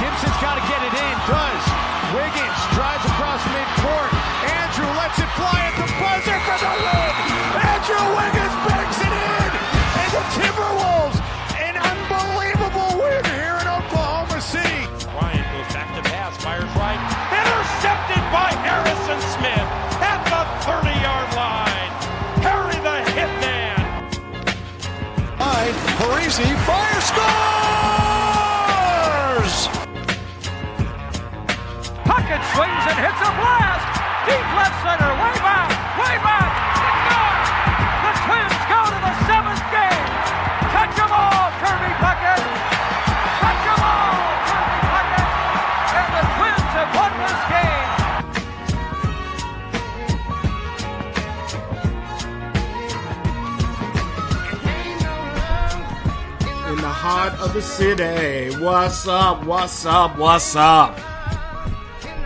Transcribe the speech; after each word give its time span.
Gibson's 0.00 0.40
got 0.40 0.56
to 0.56 0.64
get 0.64 0.80
it 0.80 0.94
in. 0.96 1.14
Does. 1.28 1.64
Wiggins 2.16 2.60
drives 2.72 3.04
across 3.04 3.44
the 3.44 3.52
midcourt. 3.52 4.10
Andrew 4.48 4.88
lets 4.96 5.20
it 5.20 5.28
fly 5.36 5.60
at 5.60 5.76
the 5.76 5.86
buzzer 6.00 6.40
for 6.40 6.56
the 6.56 6.72
lead. 6.80 7.14
Andrew 7.68 8.04
Wiggins 8.16 8.56
banks 8.64 8.98
it 9.04 9.12
in. 9.12 9.50
And 10.00 10.10
the 10.16 10.24
Timberwolves, 10.40 11.20
an 11.60 11.76
unbelievable 11.76 12.96
win 12.96 13.22
here 13.36 13.60
in 13.60 13.68
Oklahoma 13.68 14.40
City. 14.40 14.88
Ryan 15.12 15.44
goes 15.52 15.68
back 15.76 15.92
to 15.92 16.02
pass, 16.08 16.32
fires 16.40 16.72
right. 16.80 16.98
Intercepted 17.36 18.24
by 18.32 18.56
Harrison 18.64 19.20
Smith 19.36 19.68
at 20.00 20.24
the 20.32 20.42
30-yard 20.64 21.28
line. 21.36 21.92
Harry 22.40 22.80
the 22.80 22.96
Hitman. 23.12 23.84
Line, 25.38 25.76
Parisi, 26.00 26.48
fire 26.64 26.89
heart 57.02 57.32
of 57.40 57.54
the 57.54 57.62
city. 57.62 58.54
What's 58.62 59.08
up? 59.08 59.46
What's 59.46 59.86
up? 59.86 60.18
What's 60.18 60.54
up? 60.54 60.98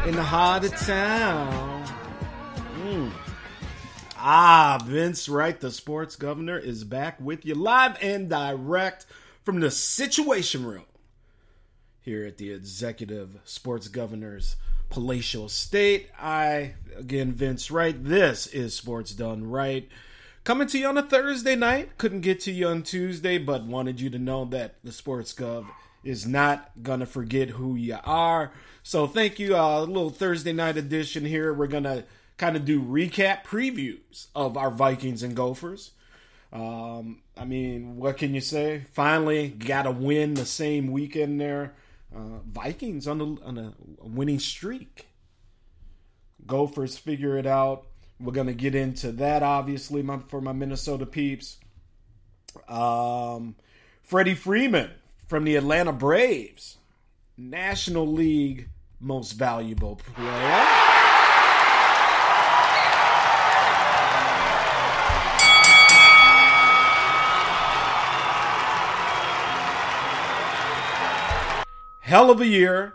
In 0.05 0.17
the 0.17 0.23
heart 0.25 0.65
of 0.65 0.75
town. 0.75 1.87
Mm. 2.83 3.13
Ah, 4.19 4.83
Vince 4.85 5.29
Wright, 5.29 5.61
the 5.61 5.71
sports 5.71 6.17
governor, 6.17 6.59
is 6.59 6.83
back 6.83 7.21
with 7.21 7.47
you 7.47 7.55
live 7.55 7.97
and 8.03 8.29
direct 8.29 9.07
from 9.45 9.61
the 9.61 9.71
Situation 9.71 10.67
Room 10.67 10.87
here 12.01 12.25
at 12.27 12.39
the 12.39 12.53
Executive 12.53 13.39
Sports 13.45 13.87
Governor's 13.87 14.57
Palatial 14.91 15.49
State. 15.49 16.11
I, 16.21 16.75
again, 16.97 17.31
Vince 17.31 17.71
Wright. 17.71 17.95
This 17.97 18.49
is 18.49 18.75
Sports 18.75 19.13
Done 19.13 19.49
Right. 19.49 19.89
Coming 20.45 20.69
to 20.69 20.79
you 20.79 20.89
on 20.89 20.99
a 20.99 21.03
Thursday 21.03 21.57
night. 21.57 21.97
Couldn't 21.97 22.21
get 22.21 22.39
to 22.41 22.53
you 22.53 22.69
on 22.69 22.83
Tuesday, 22.83 23.39
but 23.39 23.65
wanted 23.65 23.99
you 23.99 24.11
to 24.11 24.19
know 24.19 24.45
that 24.45 24.75
the 24.85 24.93
Sports 24.93 25.33
Gov 25.33 25.67
is 26.05 26.27
not 26.27 26.71
gonna 26.83 27.07
forget 27.07 27.49
who 27.49 27.77
you 27.77 27.97
are. 28.05 28.53
So 28.83 29.07
thank 29.07 29.39
you. 29.39 29.57
Uh, 29.57 29.81
a 29.81 29.85
little 29.85 30.11
Thursday 30.11 30.53
night 30.53 30.77
edition 30.77 31.25
here. 31.25 31.55
We're 31.55 31.67
gonna 31.67 32.05
kind 32.37 32.57
of 32.57 32.67
do 32.67 32.83
recap 32.83 33.45
previews 33.45 34.27
of 34.35 34.59
our 34.59 34.71
Vikings 34.71 35.23
and 35.23 35.35
Gophers. 35.35 35.93
Um, 36.53 37.23
I 37.39 37.47
mean, 37.47 37.97
what 37.97 38.19
can 38.19 38.35
you 38.35 38.43
say? 38.43 38.85
Finally, 38.93 39.49
got 39.49 39.87
a 39.87 39.91
win 39.91 40.35
the 40.35 40.45
same 40.45 40.93
weekend 40.93 41.41
there. 41.41 41.75
Uh, 42.15 42.41
Vikings 42.47 43.09
on, 43.09 43.17
the, 43.17 43.25
on 43.47 43.57
a 43.57 43.73
winning 44.07 44.39
streak. 44.39 45.07
Gophers 46.47 46.99
figure 46.99 47.39
it 47.39 47.47
out. 47.47 47.87
We're 48.21 48.33
going 48.33 48.47
to 48.47 48.55
get 48.55 48.75
into 48.75 49.13
that, 49.13 49.43
obviously, 49.43 50.03
my, 50.03 50.19
for 50.29 50.41
my 50.41 50.53
Minnesota 50.53 51.05
peeps. 51.05 51.59
Um, 52.69 53.57
Freddie 54.03 54.35
Freeman 54.35 54.91
from 55.27 55.45
the 55.45 55.57
Atlanta 55.57 55.93
Braves, 55.93 56.79
National 57.37 58.07
League 58.07 58.69
Most 59.01 59.33
Valuable 59.33 59.97
Player. 59.97 60.65
Hell 72.01 72.31
of 72.31 72.41
a 72.41 72.47
year. 72.47 72.95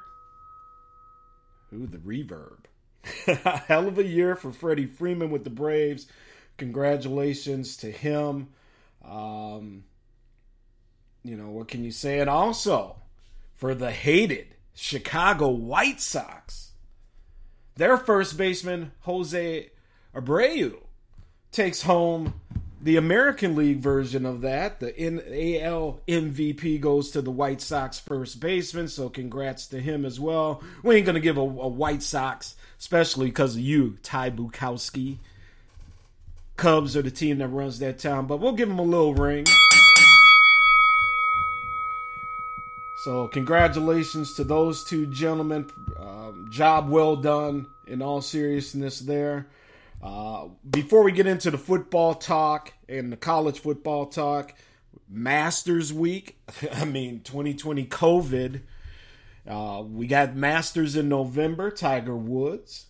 Ooh, 1.74 1.88
the 1.88 1.98
reverb. 1.98 2.59
Hell 3.26 3.88
of 3.88 3.98
a 3.98 4.06
year 4.06 4.36
for 4.36 4.52
Freddie 4.52 4.86
Freeman 4.86 5.32
with 5.32 5.44
the 5.44 5.50
Braves. 5.50 6.08
Congratulations 6.58 7.78
to 7.78 7.92
him. 7.92 8.50
Um, 9.04 9.84
you 11.24 11.36
know, 11.36 11.50
what 11.50 11.68
can 11.68 11.84
you 11.84 11.92
say? 11.92 12.20
And 12.20 12.30
also 12.30 12.98
for 13.56 13.74
the 13.74 13.92
hated 13.92 14.48
Chicago 14.74 15.50
White 15.50 16.02
Sox. 16.02 16.72
Their 17.76 17.98
first 17.98 18.38
baseman, 18.38 18.92
Jose 19.02 19.70
Abreu, 20.14 20.82
takes 21.52 21.84
home 21.84 22.42
the 22.82 22.98
American 22.98 23.56
League 23.56 23.80
version 23.80 24.26
of 24.26 24.42
that. 24.42 24.80
The 24.80 24.94
NAL 24.98 26.00
MVP 26.08 26.80
goes 26.80 27.12
to 27.12 27.22
the 27.22 27.32
White 27.32 27.62
Sox 27.62 28.00
first 28.00 28.40
baseman, 28.40 28.88
so 28.88 29.10
congrats 29.10 29.68
to 29.68 29.82
him 29.82 30.06
as 30.06 30.20
well. 30.20 30.64
We 30.84 30.96
ain't 30.96 31.06
to 31.16 31.22
give 31.22 31.38
a, 31.38 31.42
a 31.42 31.68
White 31.68 32.04
Sox 32.04 32.56
especially 32.80 33.28
because 33.28 33.56
of 33.56 33.62
you, 33.62 33.98
Ty 34.02 34.32
Bukowski. 34.32 35.18
Cubs 36.56 36.98
are 36.98 37.02
the 37.02 37.12
team 37.12 37.38
that 37.38 37.48
runs 37.50 37.80
that 37.80 38.00
town, 38.00 38.26
but 38.26 38.38
we'll 38.38 38.54
give 38.54 38.70
them 38.70 38.80
a 38.80 38.84
little 38.84 39.14
ring. 39.14 39.46
So, 43.04 43.28
congratulations 43.30 44.34
to 44.36 44.44
those 44.44 44.84
two 44.84 45.06
gentlemen. 45.06 45.70
Um, 45.98 46.48
job 46.50 46.90
well 46.90 47.16
done 47.16 47.68
in 47.88 48.02
all 48.02 48.22
seriousness 48.22 49.00
there. 49.00 49.48
Uh, 50.02 50.48
before 50.70 51.04
we 51.04 51.12
get 51.12 51.28
into 51.28 51.52
the 51.52 51.58
football 51.58 52.14
talk 52.14 52.74
and 52.88 53.12
the 53.12 53.18
college 53.18 53.60
football 53.60 54.06
talk, 54.06 54.54
Masters 55.10 55.92
Week, 55.92 56.40
I 56.74 56.86
mean, 56.86 57.22
2020 57.22 57.86
COVID. 57.86 58.62
Uh, 59.48 59.84
we 59.86 60.08
got 60.08 60.36
Masters 60.36 60.96
in 60.96 61.10
November. 61.10 61.72
Tiger 61.72 62.16
Woods 62.16 62.86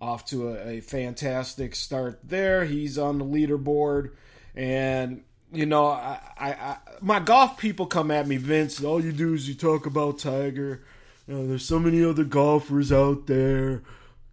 off 0.00 0.26
to 0.26 0.48
a, 0.50 0.76
a, 0.76 0.80
fantastic 0.80 1.74
start 1.74 2.20
there. 2.22 2.64
He's 2.66 2.98
on 2.98 3.18
the 3.18 3.24
leaderboard, 3.24 4.10
and 4.54 5.22
you 5.52 5.64
know, 5.64 5.86
I, 5.86 6.20
I, 6.36 6.48
I, 6.50 6.76
my 7.00 7.18
golf 7.18 7.56
people 7.56 7.86
come 7.86 8.10
at 8.10 8.26
me, 8.26 8.36
Vince. 8.36 8.82
All 8.84 9.02
you 9.02 9.12
do 9.12 9.32
is 9.32 9.48
you 9.48 9.54
talk 9.54 9.86
about 9.86 10.18
Tiger. 10.18 10.84
You 11.26 11.34
know, 11.34 11.46
there's 11.46 11.64
so 11.64 11.78
many 11.78 12.04
other 12.04 12.24
golfers 12.24 12.92
out 12.92 13.26
there. 13.26 13.82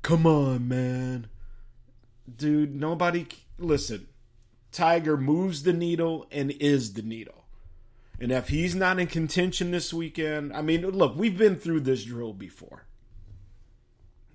Come 0.01 0.27
on, 0.27 0.68
man, 0.68 1.27
dude. 2.36 2.75
Nobody 2.75 3.28
listen. 3.58 4.08
Tiger 4.72 5.18
moves 5.18 5.64
the 5.64 5.74
needle 5.74 6.28
and 6.31 6.52
is 6.52 6.94
the 6.94 7.02
needle. 7.02 7.46
And 8.20 8.31
if 8.31 8.50
he's 8.50 8.75
not 8.75 9.00
in 9.00 9.08
contention 9.08 9.72
this 9.72 9.94
weekend, 9.94 10.54
I 10.54 10.62
mean, 10.62 10.88
look, 10.88 11.16
we've 11.16 11.38
been 11.38 11.58
through 11.58 11.81
this 11.81 12.04
drill 12.04 12.34
before. 12.34 12.86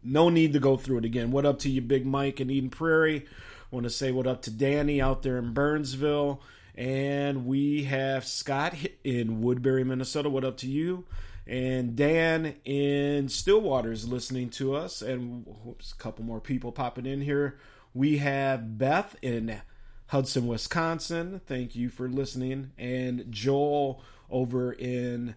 No 0.02 0.29
need 0.29 0.52
to 0.52 0.61
go 0.61 0.76
through 0.76 0.99
it 0.99 1.05
again. 1.05 1.31
What 1.31 1.46
up 1.46 1.58
to 1.61 1.70
you, 1.70 1.81
Big 1.81 2.06
Mike 2.06 2.40
in 2.40 2.50
Eden 2.50 2.70
Prairie? 2.70 3.26
Want 3.70 3.85
to 3.85 3.91
say 3.91 4.12
what 4.12 4.26
up 4.26 4.43
to 4.43 4.50
Danny 4.50 5.00
out 5.00 5.23
there 5.23 5.38
in 5.38 5.52
Burnsville. 5.52 6.41
And 6.75 7.46
we 7.46 7.84
have 7.84 8.25
Scott 8.25 8.75
in 9.02 9.43
Woodbury, 9.43 9.84
Minnesota. 9.84 10.31
What 10.31 10.44
up 10.44 10.58
to 10.58 10.69
you? 10.69 11.05
And 11.46 11.96
Dan 11.96 12.55
in 12.64 13.29
Stillwater 13.29 13.91
is 13.91 14.06
listening 14.06 14.50
to 14.50 14.75
us. 14.75 15.02
And 15.02 15.44
whoops, 15.46 15.93
a 15.93 15.96
couple 15.96 16.25
more 16.25 16.41
people 16.41 16.73
popping 16.73 17.06
in 17.06 17.20
here. 17.20 17.58
We 17.98 18.18
have 18.18 18.78
Beth 18.78 19.16
in 19.22 19.60
Hudson, 20.06 20.46
Wisconsin. 20.46 21.40
Thank 21.46 21.74
you 21.74 21.88
for 21.88 22.08
listening. 22.08 22.70
And 22.78 23.24
Joel 23.28 24.00
over 24.30 24.72
in 24.72 25.34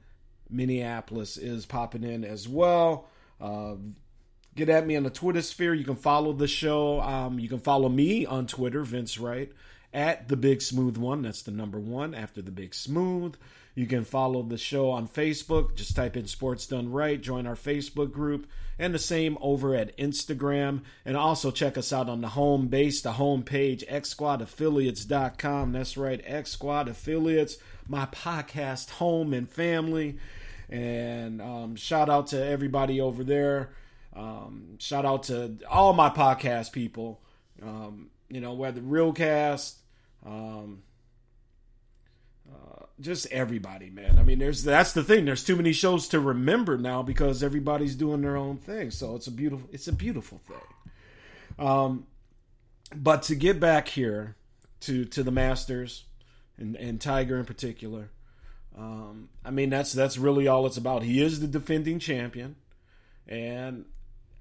Minneapolis 0.47 1.37
is 1.37 1.65
popping 1.65 2.03
in 2.03 2.23
as 2.23 2.47
well. 2.47 3.07
Uh, 3.39 3.77
get 4.55 4.69
at 4.69 4.85
me 4.85 4.95
on 4.95 5.01
the 5.01 5.09
Twitter 5.09 5.41
sphere. 5.41 5.73
You 5.73 5.83
can 5.83 5.95
follow 5.95 6.33
the 6.33 6.47
show. 6.47 7.01
Um, 7.01 7.39
you 7.39 7.49
can 7.49 7.57
follow 7.57 7.89
me 7.89 8.27
on 8.27 8.45
Twitter, 8.45 8.83
Vince 8.83 9.17
Wright, 9.17 9.51
at 9.91 10.27
the 10.27 10.37
Big 10.37 10.61
Smooth 10.61 10.97
One. 10.97 11.23
That's 11.23 11.41
the 11.41 11.49
number 11.49 11.79
one 11.79 12.13
after 12.13 12.43
the 12.43 12.51
Big 12.51 12.75
Smooth. 12.75 13.37
You 13.73 13.87
can 13.87 14.03
follow 14.03 14.43
the 14.43 14.57
show 14.57 14.89
on 14.89 15.07
Facebook. 15.07 15.75
Just 15.75 15.95
type 15.95 16.17
in 16.17 16.27
Sports 16.27 16.67
Done 16.67 16.91
Right. 16.91 17.21
Join 17.21 17.47
our 17.47 17.55
Facebook 17.55 18.11
group. 18.11 18.47
And 18.77 18.93
the 18.93 18.99
same 18.99 19.37
over 19.41 19.75
at 19.75 19.95
Instagram. 19.97 20.81
And 21.05 21.15
also 21.15 21.51
check 21.51 21.77
us 21.77 21.93
out 21.93 22.09
on 22.09 22.21
the 22.21 22.29
home 22.29 22.67
base, 22.67 23.01
the 23.01 23.13
home 23.13 23.43
page, 23.43 23.85
xsquadaffiliates.com. 23.87 25.71
That's 25.71 25.97
right, 25.97 26.21
X 26.25 26.51
Squad 26.51 26.87
Affiliates, 26.89 27.57
my 27.87 28.05
podcast 28.07 28.91
home 28.91 29.33
and 29.33 29.49
family. 29.49 30.17
And 30.69 31.41
um, 31.41 31.75
shout 31.75 32.09
out 32.09 32.27
to 32.27 32.43
everybody 32.43 32.99
over 32.99 33.23
there. 33.23 33.71
Um, 34.13 34.77
shout 34.79 35.05
out 35.05 35.23
to 35.23 35.57
all 35.69 35.93
my 35.93 36.09
podcast 36.09 36.71
people. 36.71 37.21
Um, 37.61 38.09
you 38.29 38.41
know, 38.41 38.53
whether 38.53 38.81
Realcast, 38.81 39.75
um, 40.25 40.83
just 43.01 43.27
everybody, 43.31 43.89
man. 43.89 44.17
I 44.19 44.23
mean, 44.23 44.39
there's 44.39 44.63
that's 44.63 44.93
the 44.93 45.03
thing. 45.03 45.25
There's 45.25 45.43
too 45.43 45.55
many 45.55 45.73
shows 45.73 46.07
to 46.09 46.19
remember 46.19 46.77
now 46.77 47.01
because 47.01 47.43
everybody's 47.43 47.95
doing 47.95 48.21
their 48.21 48.37
own 48.37 48.57
thing. 48.57 48.91
So 48.91 49.15
it's 49.15 49.27
a 49.27 49.31
beautiful, 49.31 49.67
it's 49.71 49.87
a 49.87 49.93
beautiful 49.93 50.39
thing. 50.47 51.65
Um, 51.67 52.07
but 52.95 53.23
to 53.23 53.35
get 53.35 53.59
back 53.59 53.87
here 53.87 54.35
to 54.81 55.05
to 55.05 55.23
the 55.23 55.31
Masters 55.31 56.05
and 56.57 56.75
and 56.75 57.01
Tiger 57.01 57.37
in 57.37 57.45
particular, 57.45 58.09
um, 58.77 59.29
I 59.43 59.51
mean 59.51 59.69
that's 59.69 59.93
that's 59.93 60.17
really 60.17 60.47
all 60.47 60.65
it's 60.65 60.77
about. 60.77 61.03
He 61.03 61.21
is 61.21 61.39
the 61.39 61.47
defending 61.47 61.99
champion, 61.99 62.55
and 63.27 63.85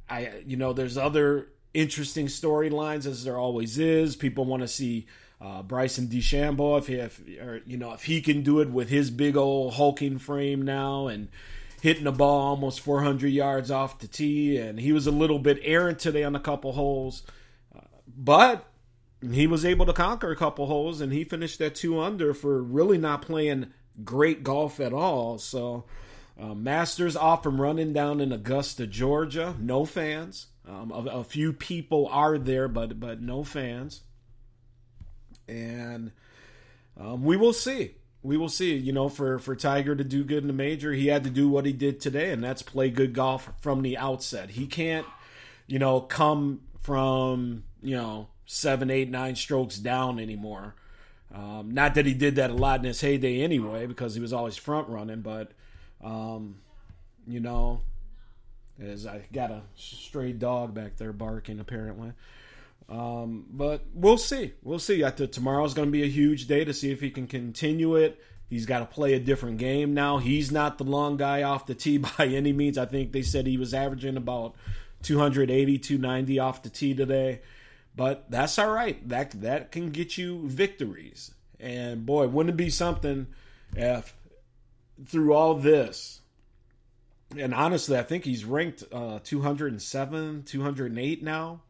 I 0.09 0.43
you 0.47 0.56
know 0.56 0.73
there's 0.73 0.99
other 0.99 1.49
interesting 1.73 2.27
storylines 2.27 3.06
as 3.06 3.25
there 3.25 3.39
always 3.39 3.79
is. 3.79 4.17
People 4.17 4.45
want 4.45 4.63
to 4.63 4.69
see 4.69 5.06
uh, 5.41 5.63
Bryson 5.63 6.07
DeChambeau 6.09 6.79
if 6.79 6.87
he, 6.87 6.95
if 6.95 7.21
or, 7.41 7.63
you 7.65 7.77
know 7.77 7.93
if 7.93 8.05
he 8.05 8.21
can 8.21 8.43
do 8.43 8.61
it 8.61 8.71
with 8.71 8.89
his 8.89 9.11
big 9.11 9.37
old 9.37 9.75
hulking 9.75 10.19
frame 10.19 10.63
now 10.63 11.07
and 11.07 11.29
hitting 11.81 12.05
the 12.05 12.13
ball 12.13 12.49
almost 12.49 12.81
400 12.81 13.29
yards 13.29 13.71
off 13.71 13.99
the 13.99 14.07
tee, 14.07 14.59
and 14.59 14.79
he 14.79 14.93
was 14.93 15.07
a 15.07 15.11
little 15.11 15.39
bit 15.39 15.59
errant 15.63 15.99
today 15.99 16.23
on 16.25 16.37
a 16.37 16.41
couple 16.41 16.73
holes, 16.73 17.23
uh, 17.75 17.81
but 18.07 18.67
he 19.33 19.47
was 19.47 19.65
able 19.65 19.87
to 19.87 19.93
conquer 19.95 20.31
a 20.31 20.37
couple 20.37 20.67
holes, 20.67 21.01
and 21.01 21.13
he 21.13 21.25
finished 21.25 21.61
at 21.63 21.75
two 21.75 21.99
under 21.99 22.35
for 22.35 22.63
really 22.63 22.99
not 22.99 23.23
playing 23.23 23.73
great 24.05 24.43
golf 24.43 24.81
at 24.81 24.93
all. 24.93 25.39
So. 25.39 25.85
Uh, 26.41 26.55
Masters 26.55 27.17
off 27.17 27.43
from 27.43 27.61
running 27.61 27.93
down 27.93 28.19
in 28.19 28.33
Augusta, 28.33 28.87
Georgia. 28.87 29.55
No 29.61 29.85
fans. 29.85 30.47
Um, 30.67 30.91
a, 30.91 31.19
a, 31.19 31.25
few 31.25 31.53
people 31.53 32.09
are 32.11 32.39
there, 32.39 32.67
but 32.67 32.99
but 32.99 33.21
no 33.21 33.45
fans. 33.45 34.01
And 35.50 36.12
um, 36.99 37.25
we 37.25 37.37
will 37.37 37.52
see. 37.52 37.97
We 38.23 38.37
will 38.37 38.49
see. 38.49 38.76
You 38.76 38.93
know, 38.93 39.08
for 39.08 39.38
for 39.38 39.56
Tiger 39.56 39.97
to 39.97 40.05
do 40.05 40.23
good 40.23 40.43
in 40.43 40.47
the 40.47 40.52
major, 40.52 40.93
he 40.93 41.08
had 41.08 41.25
to 41.25 41.31
do 41.31 41.49
what 41.49 41.67
he 41.67 41.73
did 41.73 42.00
today, 42.00 42.31
and 42.31 42.43
that's 42.43 42.62
play 42.62 42.91
good 42.91 43.12
golf 43.12 43.50
from 43.61 43.82
the 43.82 43.97
outset. 43.99 44.50
He 44.50 44.67
can't, 44.67 45.06
you 45.67 45.79
know, 45.79 46.00
come 46.00 46.61
from 46.81 47.64
you 47.82 47.97
know 47.97 48.29
seven, 48.47 48.91
eight, 48.91 49.11
nine 49.11 49.35
strokes 49.35 49.76
down 49.76 50.19
anymore. 50.19 50.75
Um, 51.35 51.70
not 51.73 51.94
that 51.94 52.06
he 52.06 52.14
did 52.14 52.37
that 52.37 52.50
a 52.50 52.55
lot 52.55 52.81
in 52.81 52.87
his 52.87 53.00
heyday 53.00 53.43
anyway, 53.43 53.87
because 53.87 54.14
he 54.14 54.20
was 54.20 54.32
always 54.32 54.56
front 54.56 54.88
running, 54.88 55.20
but 55.20 55.53
um, 56.03 56.56
you 57.26 57.41
know, 57.41 57.82
as 58.81 59.06
I 59.06 59.23
got 59.32 59.50
a 59.50 59.62
stray 59.76 60.32
dog 60.32 60.75
back 60.75 60.96
there 60.96 61.12
barking 61.12 61.61
apparently. 61.61 62.12
Um, 62.91 63.47
but 63.51 63.85
we'll 63.95 64.19
see. 64.19 64.55
We'll 64.63 64.81
see. 64.81 65.05
I 65.05 65.11
think 65.11 65.33
tomorrow's 65.33 65.75
going 65.75 65.89
to 65.89 65.93
be 65.93 66.03
a 66.03 66.09
huge 66.09 66.47
day 66.47 66.65
to 66.65 66.75
see 66.75 66.91
if 66.91 67.01
he 67.01 67.11
can 67.11 67.27
continue 67.27 67.95
it. 67.95 68.21
He's 68.49 68.67
got 68.67 68.81
to 68.81 68.87
play 68.87 69.15
a 69.15 69.21
different 69.21 69.59
game 69.59 69.95
now. 69.95 70.19
He's 70.19 70.51
not 70.51 70.77
the 70.77 70.85
long 70.85 71.17
guy 71.17 71.45
off 71.45 71.67
the 71.67 71.75
tee 71.75 71.99
by 72.19 72.27
any 72.27 72.53
means. 72.53 72.77
I 72.77 72.87
think 72.87 73.13
they 73.13 73.23
said 73.23 73.47
he 73.47 73.57
was 73.57 73.73
averaging 73.73 74.17
about 74.17 74.57
280, 75.03 75.79
290 75.79 76.39
off 76.41 76.63
the 76.63 76.69
tee 76.69 76.95
today. 76.95 77.43
But 77.95 78.31
that's 78.31 78.59
all 78.59 78.71
right. 78.71 79.09
That 79.09 79.41
that 79.41 79.73
can 79.73 79.91
get 79.91 80.19
you 80.19 80.49
victories. 80.49 81.33
And 81.59 82.07
boy, 82.07 82.29
wouldn't 82.29 82.55
it 82.55 82.57
be 82.57 82.71
something 82.71 83.27
if 83.77 84.15
through 85.07 85.33
all 85.33 85.55
this, 85.55 86.21
and 87.37 87.55
honestly, 87.55 87.97
I 87.97 88.03
think 88.03 88.25
he's 88.25 88.45
ranked 88.45 88.85
uh, 88.93 89.21
207, 89.23 90.43
208 90.45 91.23
now. 91.23 91.63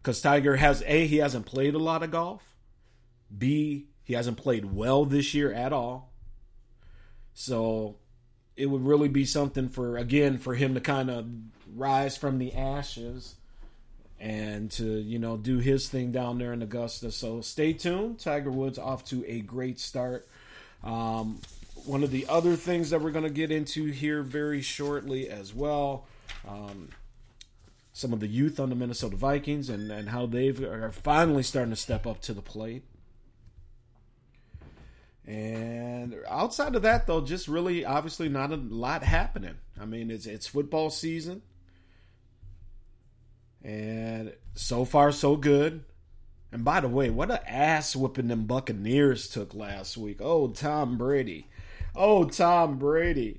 Because 0.00 0.20
Tiger 0.20 0.56
has 0.56 0.82
A, 0.86 1.06
he 1.06 1.18
hasn't 1.18 1.46
played 1.46 1.74
a 1.74 1.78
lot 1.78 2.02
of 2.02 2.10
golf. 2.10 2.42
B, 3.36 3.86
he 4.02 4.14
hasn't 4.14 4.38
played 4.38 4.64
well 4.64 5.04
this 5.04 5.34
year 5.34 5.52
at 5.52 5.72
all. 5.72 6.12
So 7.34 7.96
it 8.56 8.66
would 8.66 8.84
really 8.84 9.08
be 9.08 9.24
something 9.24 9.68
for, 9.68 9.96
again, 9.96 10.38
for 10.38 10.54
him 10.54 10.74
to 10.74 10.80
kind 10.80 11.10
of 11.10 11.26
rise 11.74 12.16
from 12.16 12.38
the 12.38 12.54
ashes 12.54 13.36
and 14.18 14.70
to, 14.72 14.84
you 14.84 15.18
know, 15.18 15.36
do 15.36 15.58
his 15.58 15.88
thing 15.88 16.12
down 16.12 16.38
there 16.38 16.52
in 16.52 16.62
Augusta. 16.62 17.10
So 17.12 17.40
stay 17.40 17.72
tuned. 17.72 18.18
Tiger 18.18 18.50
Woods 18.50 18.78
off 18.78 19.04
to 19.06 19.24
a 19.26 19.40
great 19.40 19.78
start. 19.78 20.28
Um, 20.82 21.40
one 21.86 22.02
of 22.02 22.10
the 22.10 22.26
other 22.28 22.56
things 22.56 22.90
that 22.90 23.00
we're 23.00 23.12
going 23.12 23.24
to 23.24 23.30
get 23.30 23.50
into 23.50 23.86
here 23.86 24.22
very 24.22 24.60
shortly 24.60 25.28
as 25.28 25.54
well. 25.54 26.06
Um, 26.46 26.88
some 28.00 28.14
of 28.14 28.20
the 28.20 28.26
youth 28.26 28.58
on 28.58 28.70
the 28.70 28.74
Minnesota 28.74 29.14
Vikings 29.14 29.68
and, 29.68 29.90
and 29.92 30.08
how 30.08 30.24
they 30.24 30.48
are 30.48 30.90
finally 30.90 31.42
starting 31.42 31.70
to 31.70 31.76
step 31.76 32.06
up 32.06 32.22
to 32.22 32.32
the 32.32 32.40
plate. 32.40 32.82
And 35.26 36.16
outside 36.26 36.74
of 36.74 36.82
that, 36.82 37.06
though, 37.06 37.20
just 37.20 37.46
really 37.46 37.84
obviously 37.84 38.28
not 38.28 38.52
a 38.52 38.56
lot 38.56 39.02
happening. 39.02 39.56
I 39.78 39.84
mean, 39.84 40.10
it's 40.10 40.26
it's 40.26 40.46
football 40.46 40.90
season, 40.90 41.42
and 43.62 44.32
so 44.54 44.84
far 44.84 45.12
so 45.12 45.36
good. 45.36 45.84
And 46.50 46.64
by 46.64 46.80
the 46.80 46.88
way, 46.88 47.10
what 47.10 47.30
a 47.30 47.48
ass 47.48 47.94
whooping 47.94 48.26
them 48.26 48.46
Buccaneers 48.46 49.28
took 49.28 49.54
last 49.54 49.96
week. 49.96 50.18
Oh, 50.20 50.48
Tom 50.48 50.98
Brady. 50.98 51.46
Oh, 51.94 52.24
Tom 52.24 52.78
Brady. 52.78 53.38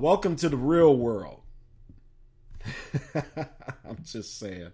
Welcome 0.00 0.34
to 0.34 0.48
the 0.48 0.56
real 0.56 0.96
world. 0.96 1.40
I'm 3.14 3.98
just 4.04 4.38
saying. 4.38 4.72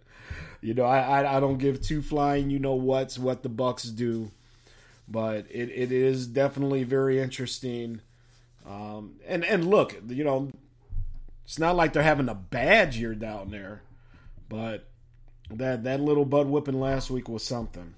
You 0.60 0.74
know, 0.74 0.84
I, 0.84 1.22
I, 1.22 1.36
I 1.36 1.40
don't 1.40 1.58
give 1.58 1.80
two 1.80 2.00
flying 2.00 2.50
you 2.50 2.58
know 2.58 2.74
what's 2.74 3.18
what 3.18 3.42
the 3.42 3.48
Bucks 3.48 3.84
do, 3.84 4.30
but 5.08 5.46
it, 5.50 5.70
it 5.70 5.92
is 5.92 6.26
definitely 6.26 6.84
very 6.84 7.20
interesting. 7.20 8.00
Um, 8.68 9.16
and 9.26 9.44
and 9.44 9.68
look, 9.68 10.00
you 10.08 10.24
know, 10.24 10.50
it's 11.44 11.58
not 11.58 11.76
like 11.76 11.92
they're 11.92 12.02
having 12.02 12.28
a 12.28 12.34
bad 12.34 12.94
year 12.94 13.14
down 13.14 13.50
there, 13.50 13.82
but 14.48 14.88
that 15.50 15.84
that 15.84 16.00
little 16.00 16.24
butt 16.24 16.46
whipping 16.46 16.80
last 16.80 17.10
week 17.10 17.28
was 17.28 17.44
something. 17.44 17.94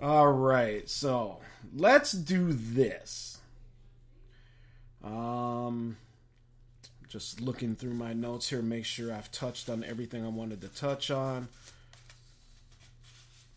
All 0.00 0.32
right, 0.32 0.88
so 0.88 1.38
let's 1.76 2.10
do 2.10 2.52
this. 2.52 3.31
Um, 5.04 5.96
just 7.08 7.40
looking 7.40 7.74
through 7.74 7.94
my 7.94 8.12
notes 8.12 8.48
here, 8.48 8.62
make 8.62 8.84
sure 8.84 9.12
I've 9.12 9.30
touched 9.30 9.68
on 9.68 9.84
everything 9.84 10.24
I 10.24 10.28
wanted 10.28 10.60
to 10.62 10.68
touch 10.68 11.10
on. 11.10 11.48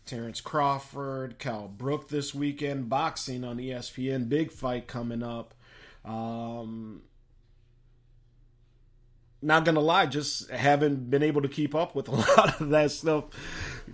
Terrence 0.04 0.40
Crawford, 0.40 1.38
Kell 1.38 1.68
Brook 1.68 2.08
this 2.08 2.34
weekend, 2.34 2.88
boxing 2.88 3.44
on 3.44 3.58
ESPN, 3.58 4.28
big 4.28 4.52
fight 4.52 4.86
coming 4.86 5.22
up. 5.22 5.52
Um, 6.04 7.02
not 9.42 9.64
gonna 9.64 9.80
lie, 9.80 10.06
just 10.06 10.50
haven't 10.50 11.10
been 11.10 11.22
able 11.22 11.42
to 11.42 11.48
keep 11.48 11.74
up 11.74 11.94
with 11.94 12.08
a 12.08 12.10
lot 12.36 12.60
of 12.60 12.68
that 12.68 12.90
stuff 12.92 13.24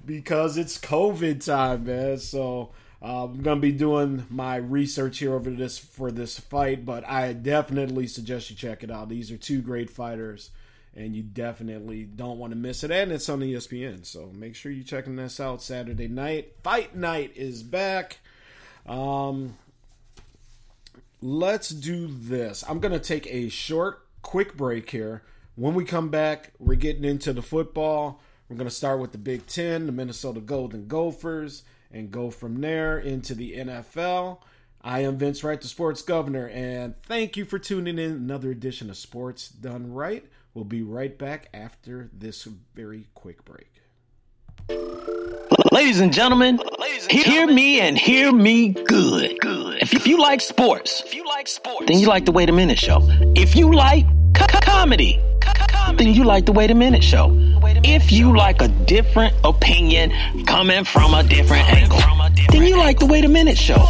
because 0.04 0.56
it's 0.58 0.78
COVID 0.78 1.44
time, 1.44 1.84
man. 1.84 2.18
So 2.18 2.70
uh, 3.02 3.24
I'm 3.24 3.42
gonna 3.42 3.60
be 3.60 3.72
doing 3.72 4.26
my 4.30 4.56
research 4.56 5.18
here 5.18 5.34
over 5.34 5.50
this 5.50 5.78
for 5.78 6.12
this 6.12 6.38
fight, 6.38 6.84
but 6.84 7.08
I 7.08 7.32
definitely 7.32 8.06
suggest 8.06 8.50
you 8.50 8.56
check 8.56 8.84
it 8.84 8.90
out. 8.90 9.08
These 9.08 9.32
are 9.32 9.36
two 9.36 9.60
great 9.60 9.90
fighters, 9.90 10.50
and 10.94 11.16
you 11.16 11.22
definitely 11.22 12.04
don't 12.04 12.38
want 12.38 12.52
to 12.52 12.56
miss 12.56 12.84
it. 12.84 12.90
And 12.90 13.10
it's 13.10 13.28
on 13.28 13.40
ESPN, 13.40 14.06
so 14.06 14.30
make 14.34 14.54
sure 14.54 14.70
you're 14.70 14.84
checking 14.84 15.16
this 15.16 15.40
out 15.40 15.62
Saturday 15.62 16.08
night. 16.08 16.52
Fight 16.62 16.94
night 16.94 17.32
is 17.34 17.62
back. 17.64 18.18
Um, 18.86 19.56
let's 21.20 21.70
do 21.70 22.06
this. 22.06 22.62
I'm 22.68 22.78
gonna 22.78 23.00
take 23.00 23.26
a 23.26 23.48
short, 23.48 24.06
quick 24.22 24.56
break 24.56 24.90
here. 24.90 25.22
When 25.56 25.74
we 25.74 25.84
come 25.84 26.08
back, 26.08 26.52
we're 26.58 26.76
getting 26.76 27.04
into 27.04 27.32
the 27.32 27.42
football. 27.42 28.20
We're 28.48 28.56
going 28.56 28.68
to 28.68 28.74
start 28.74 29.00
with 29.00 29.12
the 29.12 29.18
Big 29.18 29.46
Ten, 29.46 29.86
the 29.86 29.92
Minnesota 29.92 30.40
Golden 30.40 30.86
Gophers, 30.86 31.62
and 31.92 32.10
go 32.10 32.30
from 32.30 32.60
there 32.60 32.98
into 32.98 33.34
the 33.34 33.52
NFL. 33.56 34.38
I 34.84 35.00
am 35.00 35.16
Vince 35.16 35.44
Wright, 35.44 35.60
the 35.60 35.68
sports 35.68 36.02
governor, 36.02 36.48
and 36.48 37.00
thank 37.02 37.36
you 37.36 37.44
for 37.44 37.58
tuning 37.58 37.98
in 37.98 38.10
another 38.10 38.50
edition 38.50 38.90
of 38.90 38.96
Sports 38.96 39.48
Done 39.48 39.92
Right. 39.92 40.24
We'll 40.54 40.64
be 40.64 40.82
right 40.82 41.16
back 41.16 41.48
after 41.54 42.10
this 42.12 42.48
very 42.74 43.06
quick 43.14 43.44
break. 43.44 43.68
Ladies 45.70 46.00
and 46.00 46.12
gentlemen, 46.12 46.60
Ladies 46.78 47.04
and 47.04 47.12
hear 47.12 47.24
gentlemen. 47.24 47.54
me 47.54 47.80
and 47.80 47.98
hear 47.98 48.32
me 48.32 48.68
good. 48.70 49.38
Good. 49.40 49.82
If, 49.82 49.94
if 49.94 50.06
you 50.06 50.20
like 50.20 50.40
sports, 50.40 51.02
if 51.06 51.14
you 51.14 51.26
like 51.26 51.48
sports, 51.48 51.86
then 51.86 51.98
you 51.98 52.06
like 52.06 52.24
the 52.26 52.32
Wait 52.32 52.48
a 52.48 52.52
Minute 52.52 52.78
Show. 52.78 52.98
If 53.36 53.56
you 53.56 53.72
like 53.72 54.06
comedy, 54.64 55.20
then 55.96 56.08
you 56.08 56.24
like 56.24 56.46
the 56.46 56.52
Wait 56.52 56.70
a 56.70 56.74
Minute 56.74 57.02
Show. 57.02 57.28
If 57.84 58.12
you 58.12 58.36
like 58.36 58.62
a 58.62 58.68
different 58.68 59.34
opinion 59.44 60.12
coming 60.44 60.84
from 60.84 61.14
a 61.14 61.22
different 61.22 61.68
angle, 61.72 61.98
then 62.50 62.62
you 62.62 62.76
like 62.76 62.98
the 62.98 63.06
Wait 63.06 63.24
a 63.24 63.28
Minute 63.28 63.58
Show. 63.58 63.84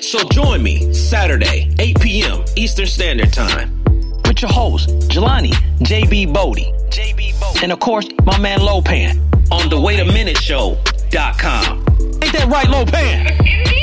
So 0.00 0.28
join 0.28 0.62
me 0.62 0.92
Saturday, 0.92 1.72
8 1.78 2.00
p.m. 2.00 2.44
Eastern 2.56 2.86
Standard 2.86 3.32
Time 3.32 3.82
with 4.24 4.42
your 4.42 4.50
host, 4.50 4.88
Jelani 5.08 5.52
JB 5.78 6.32
Bodie. 6.32 6.72
JB 6.90 7.40
Bodie. 7.40 7.62
And 7.62 7.72
of 7.72 7.80
course, 7.80 8.08
my 8.24 8.38
man 8.38 8.58
Lopan 8.58 9.20
on 9.52 9.68
the 9.68 9.80
Wait 9.80 10.00
a 10.00 10.04
Minute 10.04 10.38
Show.com. 10.38 11.78
Ain't 12.22 12.32
that 12.32 12.48
right, 12.48 12.66
Lopan? 12.66 13.81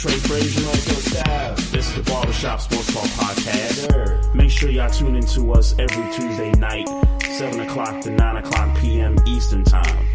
Trey 0.00 0.12
Frazier 0.12 0.66
on 0.66 0.72
the 0.72 0.78
staff. 0.78 1.56
This 1.72 1.86
is 1.90 1.94
the 1.94 2.02
Barbershop 2.10 2.58
Sports 2.62 2.94
Talk 2.94 3.04
Podcast. 3.04 4.34
Make 4.34 4.50
sure 4.50 4.70
y'all 4.70 4.88
tune 4.88 5.14
in 5.14 5.26
to 5.26 5.52
us 5.52 5.74
every 5.78 6.10
Tuesday 6.14 6.52
night, 6.52 6.88
7 7.22 7.60
o'clock 7.60 8.00
to 8.04 8.10
9 8.10 8.36
o'clock 8.38 8.78
p.m. 8.78 9.16
Eastern 9.26 9.62
Time. 9.62 10.06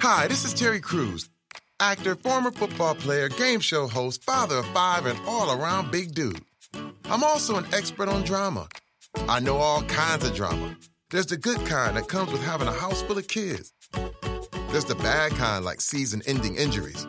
Hi, 0.00 0.28
this 0.28 0.44
is 0.44 0.54
Terry 0.54 0.78
Crews, 0.78 1.28
actor, 1.80 2.14
former 2.14 2.52
football 2.52 2.94
player, 2.94 3.28
game 3.28 3.58
show 3.58 3.88
host, 3.88 4.22
father 4.22 4.58
of 4.58 4.66
five, 4.66 5.04
and 5.06 5.18
all 5.26 5.60
around 5.60 5.90
big 5.90 6.14
dude. 6.14 6.44
I'm 7.06 7.24
also 7.24 7.56
an 7.56 7.66
expert 7.72 8.08
on 8.08 8.22
drama. 8.22 8.68
I 9.28 9.40
know 9.40 9.56
all 9.56 9.82
kinds 9.82 10.24
of 10.24 10.32
drama. 10.32 10.76
There's 11.10 11.26
the 11.26 11.38
good 11.38 11.58
kind 11.66 11.96
that 11.96 12.06
comes 12.06 12.30
with 12.30 12.44
having 12.44 12.68
a 12.68 12.72
house 12.72 13.02
full 13.02 13.18
of 13.18 13.26
kids. 13.26 13.72
There's 14.70 14.84
the 14.84 14.96
bad 14.96 15.32
kind, 15.32 15.64
like 15.64 15.80
season 15.80 16.20
ending 16.26 16.56
injuries. 16.56 17.06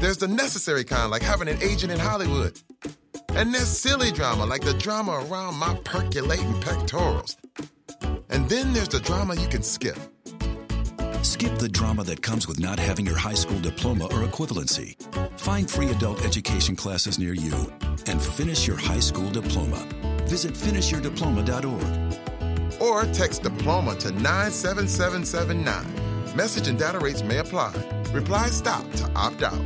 There's 0.00 0.18
the 0.18 0.28
necessary 0.28 0.84
kind, 0.84 1.10
like 1.10 1.22
having 1.22 1.48
an 1.48 1.56
agent 1.62 1.90
in 1.90 1.98
Hollywood. 1.98 2.60
And 3.30 3.54
there's 3.54 3.68
silly 3.68 4.12
drama, 4.12 4.44
like 4.44 4.60
the 4.62 4.74
drama 4.74 5.24
around 5.26 5.54
my 5.54 5.74
percolating 5.84 6.60
pectorals. 6.60 7.38
And 8.28 8.50
then 8.50 8.74
there's 8.74 8.88
the 8.88 9.00
drama 9.00 9.34
you 9.34 9.48
can 9.48 9.62
skip. 9.62 9.96
Skip 11.22 11.56
the 11.56 11.70
drama 11.70 12.04
that 12.04 12.20
comes 12.20 12.46
with 12.46 12.60
not 12.60 12.78
having 12.78 13.06
your 13.06 13.16
high 13.16 13.32
school 13.32 13.60
diploma 13.60 14.04
or 14.04 14.28
equivalency. 14.28 14.94
Find 15.40 15.70
free 15.70 15.88
adult 15.88 16.22
education 16.22 16.76
classes 16.76 17.18
near 17.18 17.32
you 17.32 17.72
and 18.06 18.22
finish 18.22 18.66
your 18.66 18.76
high 18.76 19.00
school 19.00 19.30
diploma. 19.30 19.88
Visit 20.26 20.52
finishyourdiploma.org. 20.52 22.82
Or 22.82 23.06
text 23.14 23.42
diploma 23.42 23.96
to 23.96 24.10
97779. 24.10 26.13
Message 26.34 26.66
and 26.66 26.76
data 26.76 26.98
rates 26.98 27.22
may 27.22 27.38
apply. 27.38 27.72
Reply 28.12 28.48
STOP 28.48 28.90
to 28.94 29.08
opt 29.14 29.44
out. 29.44 29.62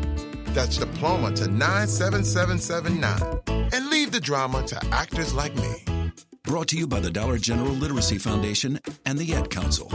That's 0.48 0.76
diploma 0.76 1.32
to 1.36 1.48
97779. 1.48 3.70
And 3.72 3.88
leave 3.88 4.12
the 4.12 4.20
drama 4.20 4.66
to 4.66 4.78
actors 4.92 5.32
like 5.32 5.56
me. 5.56 6.12
Brought 6.42 6.68
to 6.68 6.76
you 6.76 6.86
by 6.86 7.00
the 7.00 7.10
Dollar 7.10 7.38
General 7.38 7.70
Literacy 7.70 8.18
Foundation 8.18 8.78
and 9.06 9.18
the 9.18 9.32
Ad 9.32 9.48
Council. 9.48 9.88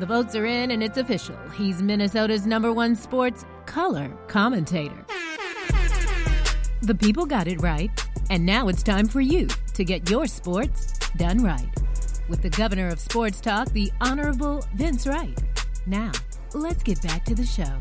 The 0.00 0.06
votes 0.06 0.34
are 0.34 0.46
in 0.46 0.72
and 0.72 0.82
it's 0.82 0.98
official. 0.98 1.38
He's 1.56 1.80
Minnesota's 1.80 2.44
number 2.44 2.72
one 2.72 2.96
sports 2.96 3.44
color 3.66 4.08
commentator. 4.26 5.06
The 6.80 6.96
people 6.96 7.24
got 7.24 7.46
it 7.46 7.62
right. 7.62 8.01
And 8.30 8.46
now 8.46 8.68
it's 8.68 8.82
time 8.82 9.08
for 9.08 9.20
you 9.20 9.48
to 9.74 9.84
get 9.84 10.08
your 10.08 10.26
sports 10.26 10.98
done 11.16 11.42
right. 11.42 11.68
With 12.28 12.42
the 12.42 12.50
governor 12.50 12.88
of 12.88 12.98
sports 13.00 13.40
talk, 13.40 13.70
the 13.70 13.92
Honorable 14.00 14.64
Vince 14.74 15.06
Wright. 15.06 15.38
Now, 15.86 16.12
let's 16.54 16.82
get 16.82 17.02
back 17.02 17.24
to 17.26 17.34
the 17.34 17.44
show. 17.44 17.80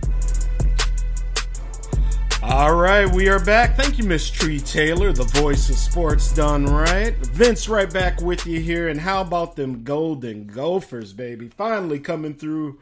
All 2.43 2.73
right, 2.73 3.05
we 3.05 3.29
are 3.29 3.39
back. 3.39 3.77
Thank 3.77 3.99
you, 3.99 4.03
Miss 4.03 4.29
Tree 4.29 4.59
Taylor, 4.59 5.13
the 5.13 5.25
voice 5.25 5.69
of 5.69 5.75
sports 5.75 6.33
done 6.33 6.65
right. 6.65 7.15
Vince 7.27 7.69
right 7.69 7.91
back 7.91 8.19
with 8.19 8.47
you 8.47 8.59
here. 8.59 8.89
And 8.89 8.99
how 8.99 9.21
about 9.21 9.55
them 9.55 9.83
Golden 9.83 10.47
Gophers, 10.47 11.13
baby? 11.13 11.49
Finally 11.49 11.99
coming 11.99 12.33
through. 12.33 12.79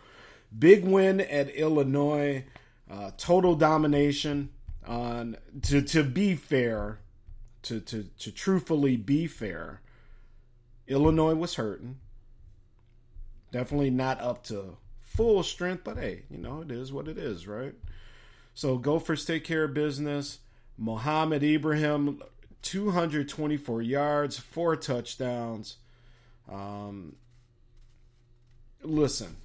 Big 0.58 0.86
win 0.86 1.20
at 1.20 1.50
Illinois. 1.50 2.46
Uh, 2.90 3.12
total 3.18 3.54
domination. 3.54 4.50
On 4.88 5.36
to 5.64 5.82
to 5.82 6.04
be 6.04 6.36
fair, 6.36 7.00
to, 7.64 7.80
to, 7.82 8.04
to 8.20 8.32
truthfully 8.32 8.98
be 8.98 9.28
fair, 9.28 9.82
Illinois 10.88 11.36
was 11.36 11.56
hurting. 11.56 11.98
Definitely 13.52 13.90
not 13.90 14.22
up 14.22 14.44
to 14.46 14.78
full 15.02 15.44
strength, 15.44 15.84
but 15.84 15.98
hey, 15.98 16.24
you 16.30 16.38
know, 16.38 16.62
it 16.62 16.72
is 16.72 16.94
what 16.94 17.08
it 17.08 17.18
is, 17.18 17.48
right? 17.48 17.74
So 18.54 18.78
Gophers 18.78 19.26
take 19.26 19.44
care 19.44 19.64
of 19.64 19.74
business. 19.74 20.40
Mohamed 20.78 21.44
Ibrahim, 21.44 22.22
224 22.62 23.82
yards, 23.82 24.38
four 24.38 24.76
touchdowns. 24.76 25.78
Um, 26.50 27.16
listen, 28.82 29.36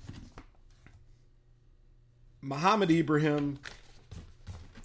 Mohamed 2.40 2.90
Ibrahim 2.90 3.58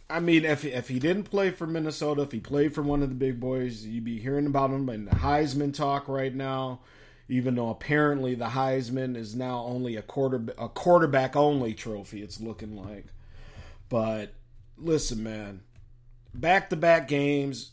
I 0.10 0.20
mean, 0.20 0.44
if 0.44 0.66
if 0.66 0.88
he 0.88 0.98
didn't 1.00 1.26
play 1.26 1.52
for 1.52 1.68
Minnesota, 1.68 2.24
if 2.24 2.32
he 2.32 2.40
played 2.40 2.74
for 2.74 2.82
one 2.82 3.04
of 3.04 3.10
the 3.10 3.16
big 3.16 3.40
boys, 3.40 3.86
you'd 3.86 4.04
be 4.06 4.20
hearing 4.20 4.48
about 4.48 4.72
him 4.72 4.90
in 4.90 5.06
the 5.06 5.12
Heisman 5.12 5.74
talk 5.74 6.08
right 6.08 6.34
now. 6.34 6.80
Even 7.28 7.54
though 7.54 7.70
apparently 7.70 8.34
the 8.34 8.46
Heisman 8.46 9.16
is 9.16 9.36
now 9.36 9.60
only 9.60 9.96
a 9.96 10.02
quarter 10.02 10.44
a 10.58 10.68
quarterback 10.68 11.36
only 11.36 11.76
trophy, 11.76 12.24
it's 12.24 12.42
looking 12.42 12.76
like. 12.76 13.06
But 13.88 14.34
listen, 14.78 15.22
man, 15.22 15.62
back 16.34 16.72
to 16.72 16.76
back 16.76 17.08
games 17.08 17.72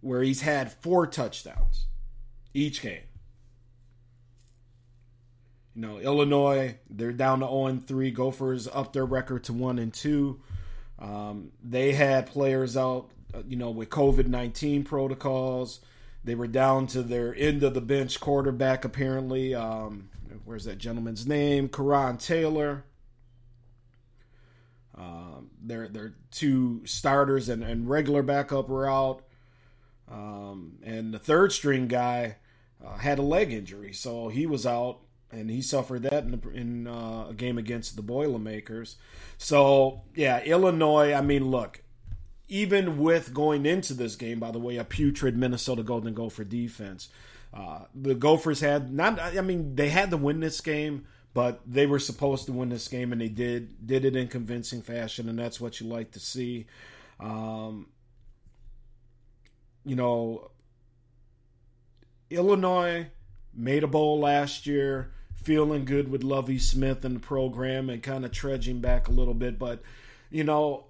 where 0.00 0.22
he's 0.22 0.40
had 0.40 0.72
four 0.72 1.06
touchdowns 1.06 1.86
each 2.54 2.80
game. 2.80 3.02
You 5.74 5.82
know, 5.82 5.98
Illinois, 5.98 6.76
they're 6.88 7.12
down 7.12 7.40
to 7.40 7.46
0 7.46 7.82
3. 7.86 8.10
Gophers 8.10 8.66
up 8.66 8.92
their 8.92 9.04
record 9.04 9.44
to 9.44 9.52
1 9.52 9.78
and 9.78 9.92
2. 9.92 10.40
Um, 10.98 11.52
they 11.62 11.92
had 11.92 12.26
players 12.26 12.76
out, 12.76 13.10
uh, 13.34 13.42
you 13.46 13.56
know, 13.56 13.70
with 13.70 13.90
COVID 13.90 14.26
19 14.26 14.84
protocols. 14.84 15.80
They 16.24 16.34
were 16.34 16.48
down 16.48 16.86
to 16.88 17.02
their 17.02 17.34
end 17.34 17.62
of 17.62 17.74
the 17.74 17.80
bench 17.80 18.20
quarterback, 18.20 18.84
apparently. 18.84 19.54
Um, 19.54 20.10
where's 20.44 20.64
that 20.64 20.78
gentleman's 20.78 21.26
name? 21.26 21.68
Coran 21.68 22.18
Taylor. 22.18 22.84
Um, 24.96 25.50
their 25.62 25.86
their 25.88 26.14
two 26.32 26.82
starters 26.84 27.48
and, 27.48 27.62
and 27.62 27.88
regular 27.88 28.22
backup 28.22 28.68
were 28.68 28.90
out, 28.90 29.22
um, 30.10 30.78
and 30.82 31.14
the 31.14 31.20
third 31.20 31.52
string 31.52 31.86
guy 31.86 32.36
uh, 32.84 32.96
had 32.96 33.20
a 33.20 33.22
leg 33.22 33.52
injury, 33.52 33.92
so 33.92 34.28
he 34.28 34.44
was 34.44 34.66
out 34.66 34.98
and 35.30 35.50
he 35.50 35.60
suffered 35.60 36.02
that 36.02 36.24
in, 36.24 36.40
in 36.54 36.86
uh, 36.86 37.26
a 37.30 37.34
game 37.34 37.58
against 37.58 37.96
the 37.96 38.02
Boilermakers. 38.02 38.96
So 39.36 40.02
yeah, 40.14 40.40
Illinois. 40.40 41.12
I 41.12 41.20
mean, 41.20 41.50
look, 41.50 41.82
even 42.48 42.98
with 42.98 43.34
going 43.34 43.66
into 43.66 43.94
this 43.94 44.16
game, 44.16 44.40
by 44.40 44.50
the 44.50 44.58
way, 44.58 44.76
a 44.76 44.84
putrid 44.84 45.36
Minnesota 45.36 45.82
Golden 45.82 46.14
Gopher 46.14 46.44
defense, 46.44 47.08
uh, 47.52 47.80
the 47.94 48.14
Gophers 48.14 48.60
had 48.60 48.92
not. 48.92 49.20
I 49.20 49.40
mean, 49.42 49.74
they 49.74 49.90
had 49.90 50.10
to 50.10 50.16
win 50.16 50.40
this 50.40 50.60
game, 50.60 51.06
but 51.34 51.60
they 51.66 51.86
were 51.86 51.98
supposed 51.98 52.46
to 52.46 52.52
win 52.52 52.70
this 52.70 52.88
game, 52.88 53.12
and 53.12 53.20
they 53.20 53.28
did. 53.28 53.86
Did 53.86 54.04
it 54.04 54.16
in 54.16 54.28
convincing 54.28 54.82
fashion, 54.82 55.28
and 55.28 55.38
that's 55.38 55.60
what 55.60 55.80
you 55.80 55.86
like 55.86 56.12
to 56.12 56.20
see. 56.20 56.66
Um, 57.20 57.88
you 59.84 59.96
know, 59.96 60.50
Illinois 62.30 63.08
made 63.54 63.82
a 63.82 63.88
bowl 63.88 64.20
last 64.20 64.66
year 64.66 65.12
feeling 65.48 65.86
good 65.86 66.10
with 66.10 66.22
Lovie 66.22 66.58
Smith 66.58 67.06
and 67.06 67.16
the 67.16 67.20
program 67.20 67.88
and 67.88 68.02
kind 68.02 68.26
of 68.26 68.32
trudging 68.32 68.80
back 68.80 69.08
a 69.08 69.10
little 69.10 69.32
bit. 69.32 69.58
But, 69.58 69.80
you 70.30 70.44
know, 70.44 70.84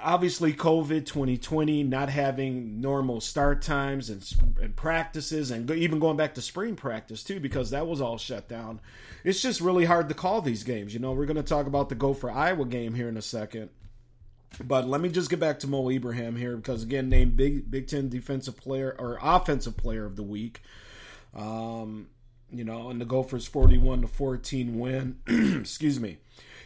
obviously 0.00 0.54
COVID 0.54 1.04
2020 1.04 1.84
not 1.84 2.08
having 2.08 2.80
normal 2.80 3.20
start 3.20 3.60
times 3.60 4.08
and, 4.08 4.26
and 4.62 4.74
practices 4.74 5.50
and 5.50 5.70
even 5.70 5.98
going 5.98 6.16
back 6.16 6.36
to 6.36 6.40
spring 6.40 6.74
practice 6.74 7.22
too 7.22 7.38
because 7.38 7.68
that 7.68 7.86
was 7.86 8.00
all 8.00 8.16
shut 8.16 8.48
down. 8.48 8.80
It's 9.24 9.42
just 9.42 9.60
really 9.60 9.84
hard 9.84 10.08
to 10.08 10.14
call 10.14 10.40
these 10.40 10.64
games. 10.64 10.94
You 10.94 11.00
know, 11.00 11.12
we're 11.12 11.26
going 11.26 11.36
to 11.36 11.42
talk 11.42 11.66
about 11.66 11.90
the 11.90 11.94
Gopher 11.94 12.30
Iowa 12.30 12.64
game 12.64 12.94
here 12.94 13.10
in 13.10 13.18
a 13.18 13.22
second. 13.22 13.68
But 14.64 14.88
let 14.88 15.02
me 15.02 15.10
just 15.10 15.28
get 15.28 15.38
back 15.38 15.58
to 15.58 15.66
Mo 15.66 15.90
Ibrahim 15.90 16.34
here 16.34 16.56
because 16.56 16.82
again, 16.82 17.10
named 17.10 17.36
Big 17.36 17.70
Big 17.70 17.88
Ten 17.88 18.08
Defensive 18.08 18.56
Player 18.56 18.96
or 18.98 19.18
Offensive 19.20 19.76
Player 19.76 20.06
of 20.06 20.16
the 20.16 20.22
Week. 20.22 20.62
Um, 21.34 22.08
you 22.52 22.64
know, 22.64 22.90
and 22.90 23.00
the 23.00 23.04
Gophers 23.04 23.46
41 23.46 24.02
to 24.02 24.08
14 24.08 24.78
win. 24.78 25.18
Excuse 25.60 25.98
me. 25.98 26.18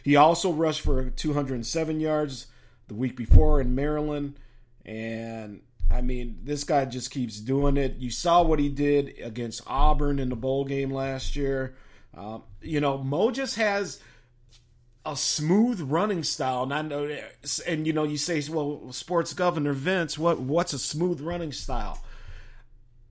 He 0.03 0.15
also 0.15 0.51
rushed 0.51 0.81
for 0.81 1.09
207 1.09 1.99
yards 1.99 2.47
the 2.87 2.93
week 2.93 3.15
before 3.15 3.59
in 3.61 3.75
Maryland. 3.75 4.39
And 4.85 5.61
I 5.89 6.01
mean, 6.01 6.39
this 6.43 6.63
guy 6.63 6.85
just 6.85 7.11
keeps 7.11 7.39
doing 7.39 7.77
it. 7.77 7.97
You 7.97 8.09
saw 8.09 8.41
what 8.41 8.59
he 8.59 8.69
did 8.69 9.15
against 9.21 9.61
Auburn 9.67 10.19
in 10.19 10.29
the 10.29 10.35
bowl 10.35 10.65
game 10.65 10.91
last 10.91 11.35
year. 11.35 11.75
Um, 12.15 12.43
you 12.61 12.79
know, 12.79 12.97
Mo 12.97 13.31
just 13.31 13.55
has 13.55 14.01
a 15.05 15.15
smooth 15.15 15.81
running 15.81 16.23
style, 16.23 16.63
and 16.63 16.73
I 16.73 16.81
know, 16.81 17.17
and 17.65 17.87
you 17.87 17.93
know, 17.93 18.03
you 18.03 18.17
say, 18.17 18.43
"Well, 18.49 18.91
sports 18.91 19.33
governor 19.33 19.73
Vince, 19.73 20.17
what 20.17 20.39
what's 20.39 20.73
a 20.73 20.79
smooth 20.79 21.21
running 21.21 21.53
style?" 21.53 22.03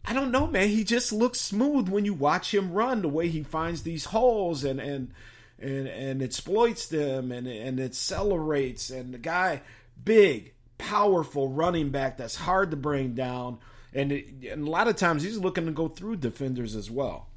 I 0.06 0.12
don't 0.12 0.30
know, 0.30 0.46
man. 0.46 0.68
He 0.68 0.84
just 0.84 1.12
looks 1.12 1.40
smooth 1.40 1.88
when 1.88 2.04
you 2.04 2.14
watch 2.14 2.54
him 2.54 2.72
run. 2.72 3.02
The 3.02 3.08
way 3.08 3.28
he 3.28 3.42
finds 3.42 3.82
these 3.82 4.04
holes 4.04 4.62
and 4.62 4.78
and 4.78 5.12
and 5.58 5.88
and 5.88 6.22
exploits 6.22 6.86
them 6.86 7.32
and 7.32 7.48
and 7.48 7.80
accelerates. 7.80 8.90
And 8.90 9.12
the 9.12 9.18
guy, 9.18 9.62
big, 10.02 10.54
powerful 10.78 11.48
running 11.48 11.90
back 11.90 12.16
that's 12.16 12.36
hard 12.36 12.70
to 12.70 12.76
bring 12.76 13.14
down. 13.14 13.58
And, 13.92 14.12
it, 14.12 14.28
and 14.50 14.68
a 14.68 14.70
lot 14.70 14.88
of 14.88 14.96
times 14.96 15.22
he's 15.22 15.38
looking 15.38 15.66
to 15.66 15.72
go 15.72 15.88
through 15.88 16.16
defenders 16.16 16.76
as 16.76 16.90
well. 16.90 17.28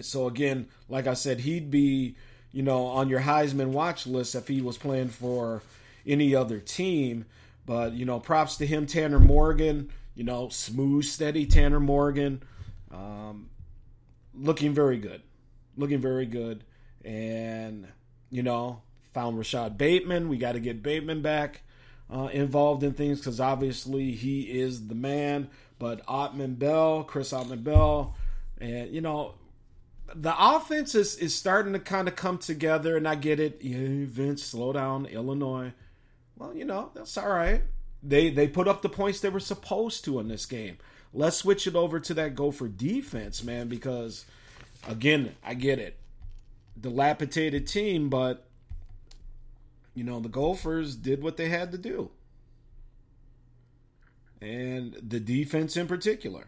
So 0.00 0.26
again, 0.26 0.66
like 0.88 1.06
I 1.06 1.14
said, 1.14 1.40
he'd 1.40 1.70
be 1.70 2.16
you 2.50 2.62
know 2.64 2.86
on 2.86 3.08
your 3.08 3.20
Heisman 3.20 3.68
watch 3.68 4.06
list 4.06 4.34
if 4.34 4.48
he 4.48 4.60
was 4.60 4.78
playing 4.78 5.08
for 5.08 5.62
any 6.04 6.34
other 6.34 6.58
team. 6.58 7.24
But 7.64 7.92
you 7.92 8.04
know, 8.04 8.18
props 8.18 8.56
to 8.56 8.66
him, 8.66 8.86
Tanner 8.86 9.20
Morgan. 9.20 9.90
You 10.16 10.24
know, 10.24 10.48
smooth, 10.48 11.04
steady 11.04 11.46
Tanner 11.46 11.78
Morgan, 11.78 12.42
um, 12.90 13.50
looking 14.34 14.72
very 14.74 14.98
good, 14.98 15.22
looking 15.76 16.00
very 16.00 16.26
good 16.26 16.64
and 17.06 17.86
you 18.30 18.42
know 18.42 18.82
found 19.14 19.38
Rashod 19.38 19.78
Bateman. 19.78 20.28
We 20.28 20.36
got 20.36 20.52
to 20.52 20.60
get 20.60 20.82
Bateman 20.82 21.22
back 21.22 21.62
uh, 22.12 22.28
involved 22.32 22.82
in 22.82 22.92
things 22.92 23.18
because 23.20 23.40
obviously 23.40 24.10
he 24.10 24.42
is 24.42 24.88
the 24.88 24.94
man. 24.94 25.48
But 25.78 26.04
Autman-Bell, 26.06 27.04
Chris 27.04 27.32
Autman-Bell, 27.32 28.14
and 28.60 28.90
you 28.90 29.00
know 29.00 29.34
the 30.14 30.34
offense 30.38 30.94
is, 30.94 31.16
is 31.16 31.34
starting 31.34 31.72
to 31.72 31.78
kind 31.78 32.08
of 32.08 32.16
come 32.16 32.38
together, 32.38 32.96
and 32.96 33.06
I 33.06 33.14
get 33.14 33.40
it. 33.40 33.62
Yeah, 33.62 34.06
Vince, 34.06 34.42
slow 34.42 34.72
down, 34.72 35.06
Illinois. 35.06 35.72
Well, 36.36 36.54
you 36.54 36.64
know 36.64 36.90
that's 36.94 37.16
all 37.16 37.28
right. 37.28 37.62
They 38.06 38.30
they 38.30 38.46
put 38.48 38.68
up 38.68 38.82
the 38.82 38.88
points 38.88 39.20
they 39.20 39.28
were 39.28 39.40
supposed 39.40 40.04
to 40.04 40.20
in 40.20 40.28
this 40.28 40.46
game. 40.46 40.78
Let's 41.12 41.38
switch 41.38 41.66
it 41.66 41.74
over 41.74 41.98
to 42.00 42.14
that 42.14 42.34
Gopher 42.34 42.68
defense, 42.68 43.42
man, 43.42 43.68
because 43.68 44.24
again, 44.86 45.34
I 45.44 45.54
get 45.54 45.78
it 45.78 45.96
dilapidated 46.80 47.66
team, 47.66 48.08
but 48.08 48.46
you 49.94 50.04
know, 50.04 50.20
the 50.20 50.28
Gophers 50.28 50.94
did 50.94 51.22
what 51.22 51.36
they 51.36 51.48
had 51.48 51.72
to 51.72 51.78
do. 51.78 52.10
And 54.40 54.94
the 55.02 55.18
defense 55.18 55.76
in 55.76 55.86
particular. 55.86 56.46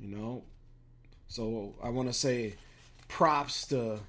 You 0.00 0.08
know, 0.08 0.42
so 1.28 1.74
I 1.82 1.90
want 1.90 2.08
to 2.08 2.12
say 2.12 2.56
props 3.06 3.68
to 3.68 4.00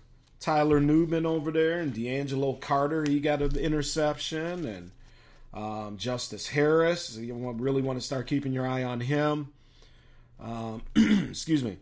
Tyler 0.45 0.79
Nubin 0.79 1.25
over 1.25 1.51
there 1.51 1.79
and 1.79 1.93
D'Angelo 1.93 2.53
Carter. 2.53 3.03
He 3.07 3.19
got 3.19 3.41
an 3.41 3.57
interception 3.57 4.65
and 4.65 4.91
um, 5.53 5.97
Justice 5.97 6.47
Harris. 6.47 7.17
You 7.17 7.33
really 7.57 7.81
want 7.81 7.99
to 7.99 8.05
start 8.05 8.27
keeping 8.27 8.53
your 8.53 8.67
eye 8.67 8.83
on 8.83 8.99
him. 8.99 9.51
Um, 10.39 10.83
excuse 10.95 11.63
me 11.63 11.77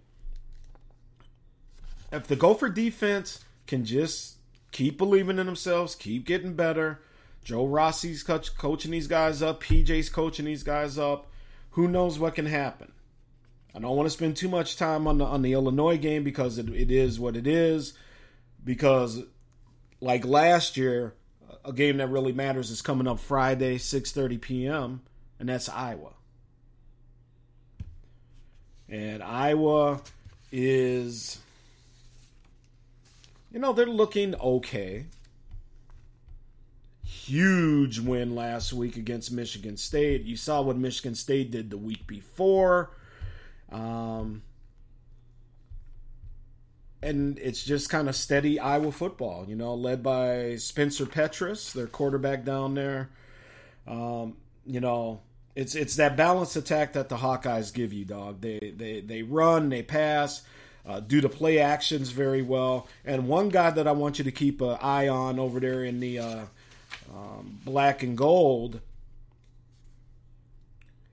if 2.13 2.27
the 2.27 2.35
Gopher 2.35 2.69
defense 2.69 3.43
can 3.65 3.83
just 3.83 4.37
keep 4.71 4.97
believing 4.97 5.39
in 5.39 5.47
themselves, 5.47 5.95
keep 5.95 6.25
getting 6.25 6.53
better, 6.53 7.01
Joe 7.43 7.65
Rossi's 7.65 8.23
coaching 8.23 8.91
these 8.91 9.07
guys 9.07 9.41
up, 9.41 9.63
PJ's 9.63 10.09
coaching 10.09 10.45
these 10.45 10.63
guys 10.63 10.97
up, 10.97 11.27
who 11.71 11.87
knows 11.87 12.19
what 12.19 12.35
can 12.35 12.45
happen. 12.45 12.91
I 13.75 13.79
don't 13.79 13.95
want 13.97 14.05
to 14.05 14.11
spend 14.11 14.37
too 14.37 14.47
much 14.47 14.77
time 14.77 15.07
on 15.07 15.17
the 15.17 15.25
on 15.25 15.41
the 15.41 15.53
Illinois 15.53 15.97
game 15.97 16.23
because 16.23 16.59
it, 16.59 16.69
it 16.69 16.91
is 16.91 17.19
what 17.19 17.35
it 17.35 17.47
is. 17.47 17.93
Because 18.63 19.21
like 20.01 20.25
last 20.25 20.77
year, 20.77 21.13
a 21.65 21.73
game 21.73 21.97
that 21.97 22.07
really 22.09 22.33
matters 22.33 22.69
is 22.71 22.81
coming 22.81 23.07
up 23.07 23.19
Friday, 23.19 23.77
6:30 23.77 24.41
p.m., 24.41 25.01
and 25.39 25.49
that's 25.49 25.69
Iowa. 25.69 26.13
And 28.89 29.23
Iowa 29.23 30.01
is 30.51 31.39
you 33.53 33.59
know, 33.59 33.71
they're 33.71 33.85
looking 33.85 34.33
okay. 34.35 35.05
Huge 37.03 37.99
win 37.99 38.33
last 38.35 38.73
week 38.73 38.97
against 38.97 39.31
Michigan 39.31 39.77
State. 39.77 40.23
You 40.23 40.35
saw 40.35 40.61
what 40.61 40.75
Michigan 40.75 41.13
State 41.13 41.51
did 41.51 41.69
the 41.69 41.77
week 41.77 42.07
before. 42.07 42.89
Um, 43.71 44.41
and 47.03 47.37
it's 47.39 47.63
just 47.63 47.89
kind 47.89 48.07
of 48.07 48.15
steady 48.15 48.59
Iowa 48.59 48.91
football, 48.91 49.45
you 49.47 49.55
know, 49.55 49.75
led 49.75 50.01
by 50.01 50.55
Spencer 50.55 51.05
Petras, 51.05 51.73
their 51.73 51.87
quarterback 51.87 52.43
down 52.43 52.73
there. 52.75 53.09
Um, 53.87 54.37
you 54.65 54.79
know, 54.79 55.21
it's 55.55 55.75
it's 55.75 55.97
that 55.97 56.17
balanced 56.17 56.55
attack 56.55 56.93
that 56.93 57.09
the 57.09 57.17
Hawkeyes 57.17 57.73
give 57.73 57.93
you, 57.93 58.05
dog. 58.05 58.41
They 58.41 58.73
they 58.75 59.01
they 59.01 59.23
run, 59.23 59.69
they 59.69 59.83
pass, 59.83 60.41
uh, 60.85 60.99
do 60.99 61.21
the 61.21 61.29
play 61.29 61.59
actions 61.59 62.09
very 62.09 62.41
well. 62.41 62.87
And 63.05 63.27
one 63.27 63.49
guy 63.49 63.69
that 63.69 63.87
I 63.87 63.91
want 63.91 64.17
you 64.17 64.23
to 64.25 64.31
keep 64.31 64.61
an 64.61 64.77
eye 64.81 65.07
on 65.07 65.39
over 65.39 65.59
there 65.59 65.83
in 65.83 65.99
the 65.99 66.19
uh, 66.19 66.45
um, 67.13 67.59
black 67.65 68.03
and 68.03 68.17
gold 68.17 68.81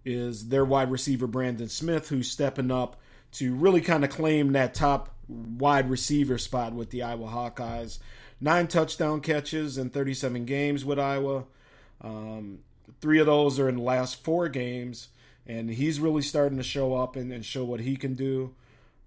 is 0.04 0.48
their 0.48 0.64
wide 0.64 0.90
receiver 0.90 1.26
Brandon 1.26 1.68
Smith, 1.68 2.08
who's 2.08 2.30
stepping 2.30 2.70
up 2.70 2.96
to 3.32 3.54
really 3.54 3.80
kind 3.80 4.04
of 4.04 4.10
claim 4.10 4.52
that 4.52 4.74
top 4.74 5.14
wide 5.30 5.88
receiver 5.88 6.38
spot 6.38 6.72
with 6.72 6.90
the 6.90 7.02
Iowa 7.02 7.28
Hawkeyes. 7.28 7.98
Nine 8.40 8.66
touchdown 8.66 9.20
catches 9.20 9.78
in 9.78 9.90
37 9.90 10.44
games 10.44 10.84
with 10.84 10.98
Iowa. 10.98 11.44
Um, 12.00 12.60
three 13.00 13.18
of 13.18 13.26
those 13.26 13.58
are 13.58 13.68
in 13.68 13.76
the 13.76 13.82
last 13.82 14.24
four 14.24 14.48
games, 14.48 15.08
and 15.46 15.70
he's 15.70 16.00
really 16.00 16.22
starting 16.22 16.58
to 16.58 16.64
show 16.64 16.94
up 16.94 17.16
and, 17.16 17.32
and 17.32 17.44
show 17.44 17.64
what 17.64 17.80
he 17.80 17.96
can 17.96 18.14
do. 18.14 18.54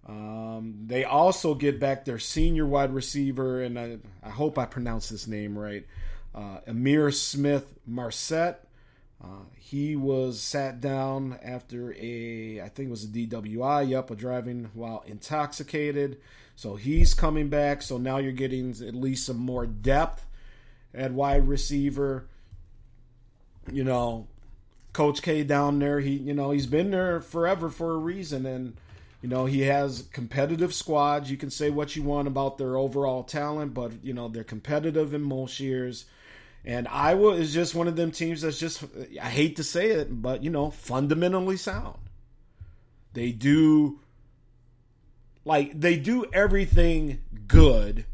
Um, 0.07 0.75
they 0.85 1.03
also 1.03 1.55
get 1.55 1.79
back 1.79 2.05
their 2.05 2.19
senior 2.19 2.65
wide 2.65 2.93
receiver, 2.93 3.61
and 3.61 3.79
I, 3.79 3.97
I 4.21 4.29
hope 4.29 4.57
I 4.57 4.65
pronounced 4.65 5.09
his 5.09 5.27
name 5.27 5.57
right, 5.57 5.85
uh, 6.35 6.59
Ihmir 6.67 7.13
Smith 7.13 7.73
Marsette. 7.87 8.67
Uh, 9.23 9.45
he 9.55 9.95
was 9.95 10.41
sat 10.41 10.81
down 10.81 11.39
after 11.41 11.93
a, 11.93 12.61
I 12.61 12.67
think 12.69 12.87
it 12.87 12.91
was 12.91 13.05
a 13.05 13.07
DWI, 13.07 13.89
yep, 13.89 14.11
a 14.11 14.15
driving 14.15 14.69
while 14.73 15.03
intoxicated. 15.07 16.19
So 16.55 16.75
he's 16.75 17.13
coming 17.13 17.49
back. 17.49 17.81
So 17.81 17.97
now 17.97 18.17
you're 18.17 18.33
getting 18.33 18.71
at 18.71 18.93
least 18.93 19.25
some 19.25 19.37
more 19.37 19.65
depth 19.65 20.25
at 20.93 21.13
wide 21.13 21.47
receiver. 21.47 22.27
You 23.71 23.85
know, 23.85 24.27
Coach 24.91 25.21
K 25.21 25.43
down 25.43 25.79
there, 25.79 26.01
he, 26.01 26.11
you 26.11 26.33
know, 26.33 26.51
he's 26.51 26.67
been 26.67 26.91
there 26.91 27.21
forever 27.21 27.69
for 27.69 27.91
a 27.93 27.97
reason, 27.97 28.45
and 28.45 28.75
you 29.21 29.29
know, 29.29 29.45
he 29.45 29.61
has 29.61 30.03
competitive 30.11 30.73
squads. 30.73 31.31
You 31.31 31.37
can 31.37 31.49
say 31.49 31.69
what 31.69 31.95
you 31.95 32.03
want 32.03 32.27
about 32.27 32.57
their 32.57 32.75
overall 32.75 33.23
talent, 33.23 33.73
but 33.73 33.91
you 34.03 34.13
know, 34.13 34.27
they're 34.27 34.43
competitive 34.43 35.13
in 35.13 35.21
most 35.21 35.61
years. 35.61 36.05
And 36.65 36.87
Iowa 36.87 37.31
is 37.31 37.53
just 37.53 37.75
one 37.75 37.87
of 37.87 37.95
them 37.95 38.11
teams 38.11 38.41
that's 38.41 38.59
just 38.59 38.83
I 39.21 39.29
hate 39.29 39.57
to 39.57 39.63
say 39.63 39.91
it, 39.91 40.21
but 40.21 40.43
you 40.43 40.49
know, 40.49 40.71
fundamentally 40.71 41.57
sound. 41.57 41.97
They 43.13 43.31
do 43.31 43.99
like 45.45 45.79
they 45.79 45.97
do 45.97 46.25
everything 46.33 47.21
good. 47.47 48.05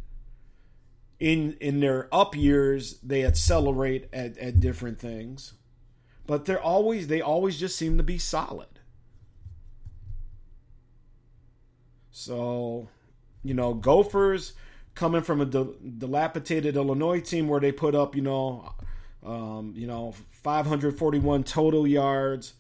In 1.19 1.57
in 1.59 1.81
their 1.81 2.07
up 2.13 2.35
years, 2.35 2.97
they 3.03 3.25
accelerate 3.25 4.07
at, 4.13 4.38
at 4.38 4.59
different 4.59 4.99
things. 4.99 5.53
But 6.25 6.45
they're 6.45 6.62
always 6.62 7.07
they 7.07 7.21
always 7.21 7.59
just 7.59 7.77
seem 7.77 7.97
to 7.97 8.03
be 8.03 8.17
solid. 8.17 8.67
So, 12.12 12.88
you 13.43 13.53
know, 13.53 13.73
Gophers 13.73 14.53
coming 14.99 15.21
from 15.21 15.39
a 15.39 15.45
dilapidated 15.45 16.75
Illinois 16.75 17.21
team 17.21 17.47
where 17.47 17.62
they 17.62 17.71
put 17.71 17.95
up, 17.95 18.17
you 18.17 18.21
know, 18.21 18.75
um, 19.25 19.73
you 19.73 19.88
know, 19.88 20.13
541 20.31 21.45
total 21.45 21.88
yards, 21.88 22.53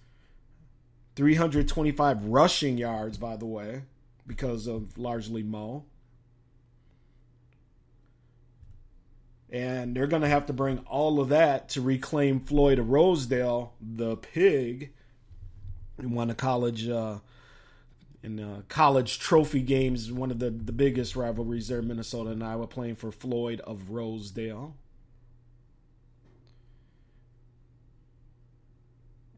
325 1.17 2.23
rushing 2.23 2.77
yards, 2.77 3.17
by 3.17 3.35
the 3.35 3.45
way, 3.45 3.81
because 4.25 4.67
of 4.67 4.97
largely 4.97 5.43
Mo. 5.43 5.83
And 9.49 9.93
they're 9.93 10.07
going 10.07 10.21
to 10.21 10.29
have 10.29 10.45
to 10.45 10.53
bring 10.53 10.77
all 10.87 11.19
of 11.19 11.27
that 11.29 11.67
to 11.69 11.81
reclaim 11.81 12.39
Floyd 12.39 12.79
Rosedale, 12.79 13.73
the 13.81 14.15
pig, 14.15 14.93
who 15.99 16.07
won 16.07 16.29
a 16.29 16.35
college 16.35 16.87
uh, 16.87 17.17
in 18.21 18.39
uh, 18.39 18.61
college 18.67 19.19
trophy 19.19 19.61
games, 19.61 20.11
one 20.11 20.31
of 20.31 20.39
the, 20.39 20.49
the 20.49 20.71
biggest 20.71 21.15
rivalries 21.15 21.67
there, 21.67 21.81
Minnesota 21.81 22.31
and 22.31 22.43
Iowa, 22.43 22.67
playing 22.67 22.95
for 22.95 23.11
Floyd 23.11 23.61
of 23.61 23.91
Rosedale. 23.91 24.75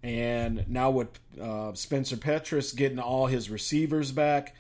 And 0.04 0.68
now 0.68 0.90
with 0.90 1.10
uh, 1.40 1.74
Spencer 1.74 2.16
Petras 2.16 2.76
getting 2.76 2.98
all 2.98 3.28
his 3.28 3.52
receivers 3.52 4.12
back, 4.12 4.56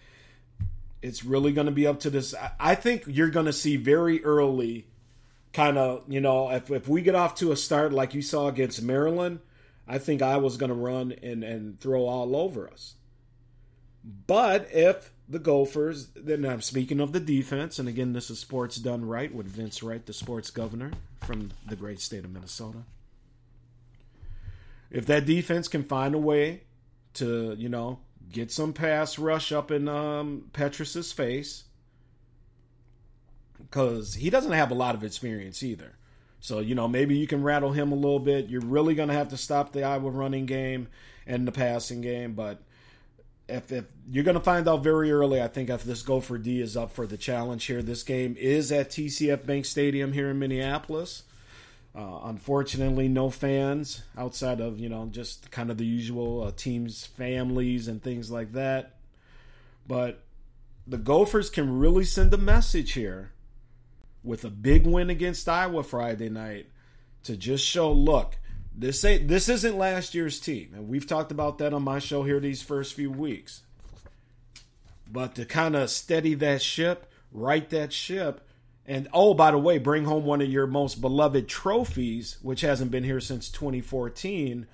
it's 1.01 1.25
really 1.25 1.51
going 1.51 1.65
to 1.65 1.71
be 1.71 1.87
up 1.87 1.99
to 2.01 2.11
this. 2.11 2.35
I 2.59 2.75
think 2.75 3.05
you're 3.07 3.31
going 3.31 3.47
to 3.47 3.53
see 3.53 3.75
very 3.75 4.23
early, 4.23 4.85
kind 5.51 5.79
of, 5.79 6.03
you 6.07 6.21
know, 6.21 6.51
if, 6.51 6.69
if 6.69 6.87
we 6.87 7.01
get 7.01 7.15
off 7.15 7.33
to 7.35 7.51
a 7.51 7.57
start 7.57 7.91
like 7.91 8.13
you 8.13 8.21
saw 8.21 8.47
against 8.47 8.83
Maryland, 8.83 9.39
I 9.87 9.97
think 9.97 10.21
I 10.21 10.37
was 10.37 10.57
going 10.57 10.69
to 10.69 10.75
run 10.75 11.11
and, 11.23 11.43
and 11.43 11.79
throw 11.79 12.05
all 12.05 12.35
over 12.35 12.69
us. 12.69 12.93
But 14.03 14.67
if 14.71 15.11
the 15.29 15.39
Gophers, 15.39 16.07
then 16.15 16.45
I'm 16.45 16.61
speaking 16.61 16.99
of 16.99 17.13
the 17.13 17.19
defense, 17.19 17.79
and 17.79 17.87
again, 17.87 18.13
this 18.13 18.29
is 18.29 18.39
sports 18.39 18.77
done 18.77 19.05
right 19.05 19.33
with 19.33 19.45
Vince 19.45 19.81
Wright, 19.83 20.05
the 20.05 20.13
sports 20.13 20.49
governor 20.49 20.91
from 21.21 21.51
the 21.67 21.75
great 21.75 21.99
state 21.99 22.25
of 22.25 22.31
Minnesota 22.31 22.83
if 24.91 25.05
that 25.05 25.25
defense 25.25 25.67
can 25.67 25.83
find 25.83 26.13
a 26.13 26.19
way 26.19 26.63
to, 27.13 27.55
you 27.57 27.69
know, 27.69 27.99
get 28.31 28.51
some 28.51 28.73
pass 28.73 29.17
rush 29.17 29.51
up 29.51 29.71
in 29.71 29.87
um, 29.87 30.49
Petras's 30.53 31.11
face, 31.11 31.63
because 33.57 34.15
he 34.15 34.29
doesn't 34.29 34.51
have 34.51 34.69
a 34.69 34.75
lot 34.75 34.95
of 34.95 35.03
experience 35.03 35.63
either. 35.63 35.93
So, 36.41 36.59
you 36.59 36.75
know, 36.75 36.87
maybe 36.87 37.15
you 37.15 37.27
can 37.27 37.43
rattle 37.43 37.71
him 37.71 37.91
a 37.91 37.95
little 37.95 38.19
bit. 38.19 38.49
You're 38.49 38.61
really 38.61 38.95
going 38.95 39.09
to 39.09 39.15
have 39.15 39.29
to 39.29 39.37
stop 39.37 39.71
the 39.71 39.83
Iowa 39.83 40.09
running 40.09 40.45
game 40.45 40.87
and 41.25 41.47
the 41.47 41.51
passing 41.51 42.01
game. 42.01 42.33
But 42.33 42.61
if, 43.51 43.71
if 43.71 43.85
you're 44.09 44.23
going 44.23 44.37
to 44.37 44.43
find 44.43 44.67
out 44.67 44.83
very 44.83 45.11
early, 45.11 45.41
I 45.41 45.47
think 45.47 45.69
if 45.69 45.83
this 45.83 46.01
Gopher 46.01 46.37
D 46.37 46.61
is 46.61 46.77
up 46.77 46.91
for 46.91 47.05
the 47.05 47.17
challenge 47.17 47.65
here, 47.65 47.81
this 47.81 48.03
game 48.03 48.35
is 48.39 48.71
at 48.71 48.89
TCF 48.89 49.45
Bank 49.45 49.65
Stadium 49.65 50.13
here 50.13 50.29
in 50.29 50.39
Minneapolis. 50.39 51.23
Uh, 51.93 52.21
unfortunately, 52.23 53.09
no 53.09 53.29
fans 53.29 54.03
outside 54.17 54.61
of 54.61 54.79
you 54.79 54.87
know 54.87 55.07
just 55.11 55.51
kind 55.51 55.69
of 55.69 55.77
the 55.77 55.85
usual 55.85 56.43
uh, 56.43 56.51
teams, 56.55 57.05
families, 57.05 57.87
and 57.89 58.01
things 58.01 58.31
like 58.31 58.53
that. 58.53 58.95
But 59.87 60.23
the 60.87 60.97
Gophers 60.97 61.49
can 61.49 61.79
really 61.79 62.05
send 62.05 62.33
a 62.33 62.37
message 62.37 62.93
here 62.93 63.31
with 64.23 64.45
a 64.45 64.49
big 64.49 64.87
win 64.87 65.09
against 65.09 65.49
Iowa 65.49 65.83
Friday 65.83 66.29
night 66.29 66.67
to 67.23 67.35
just 67.35 67.65
show, 67.65 67.91
look, 67.91 68.37
this 68.75 69.03
ain't 69.03 69.27
this 69.27 69.49
isn't 69.49 69.77
last 69.77 70.15
year's 70.15 70.39
team, 70.39 70.71
and 70.73 70.87
we've 70.87 71.07
talked 71.07 71.31
about 71.31 71.57
that 71.57 71.73
on 71.73 71.83
my 71.83 71.99
show 71.99 72.23
here 72.23 72.39
these 72.39 72.61
first 72.61 72.93
few 72.93 73.11
weeks. 73.11 73.61
But 75.11 75.35
to 75.35 75.45
kind 75.45 75.75
of 75.75 75.89
steady 75.89 76.35
that 76.35 76.61
ship, 76.61 77.11
right 77.31 77.69
that 77.69 77.91
ship, 77.91 78.47
and 78.85 79.07
oh, 79.13 79.33
by 79.33 79.51
the 79.51 79.57
way, 79.57 79.77
bring 79.77 80.05
home 80.05 80.25
one 80.25 80.41
of 80.41 80.49
your 80.49 80.67
most 80.67 81.01
beloved 81.01 81.47
trophies, 81.47 82.37
which 82.41 82.61
hasn't 82.61 82.91
been 82.91 83.03
here 83.03 83.19
since 83.19 83.49
2014. 83.49 84.67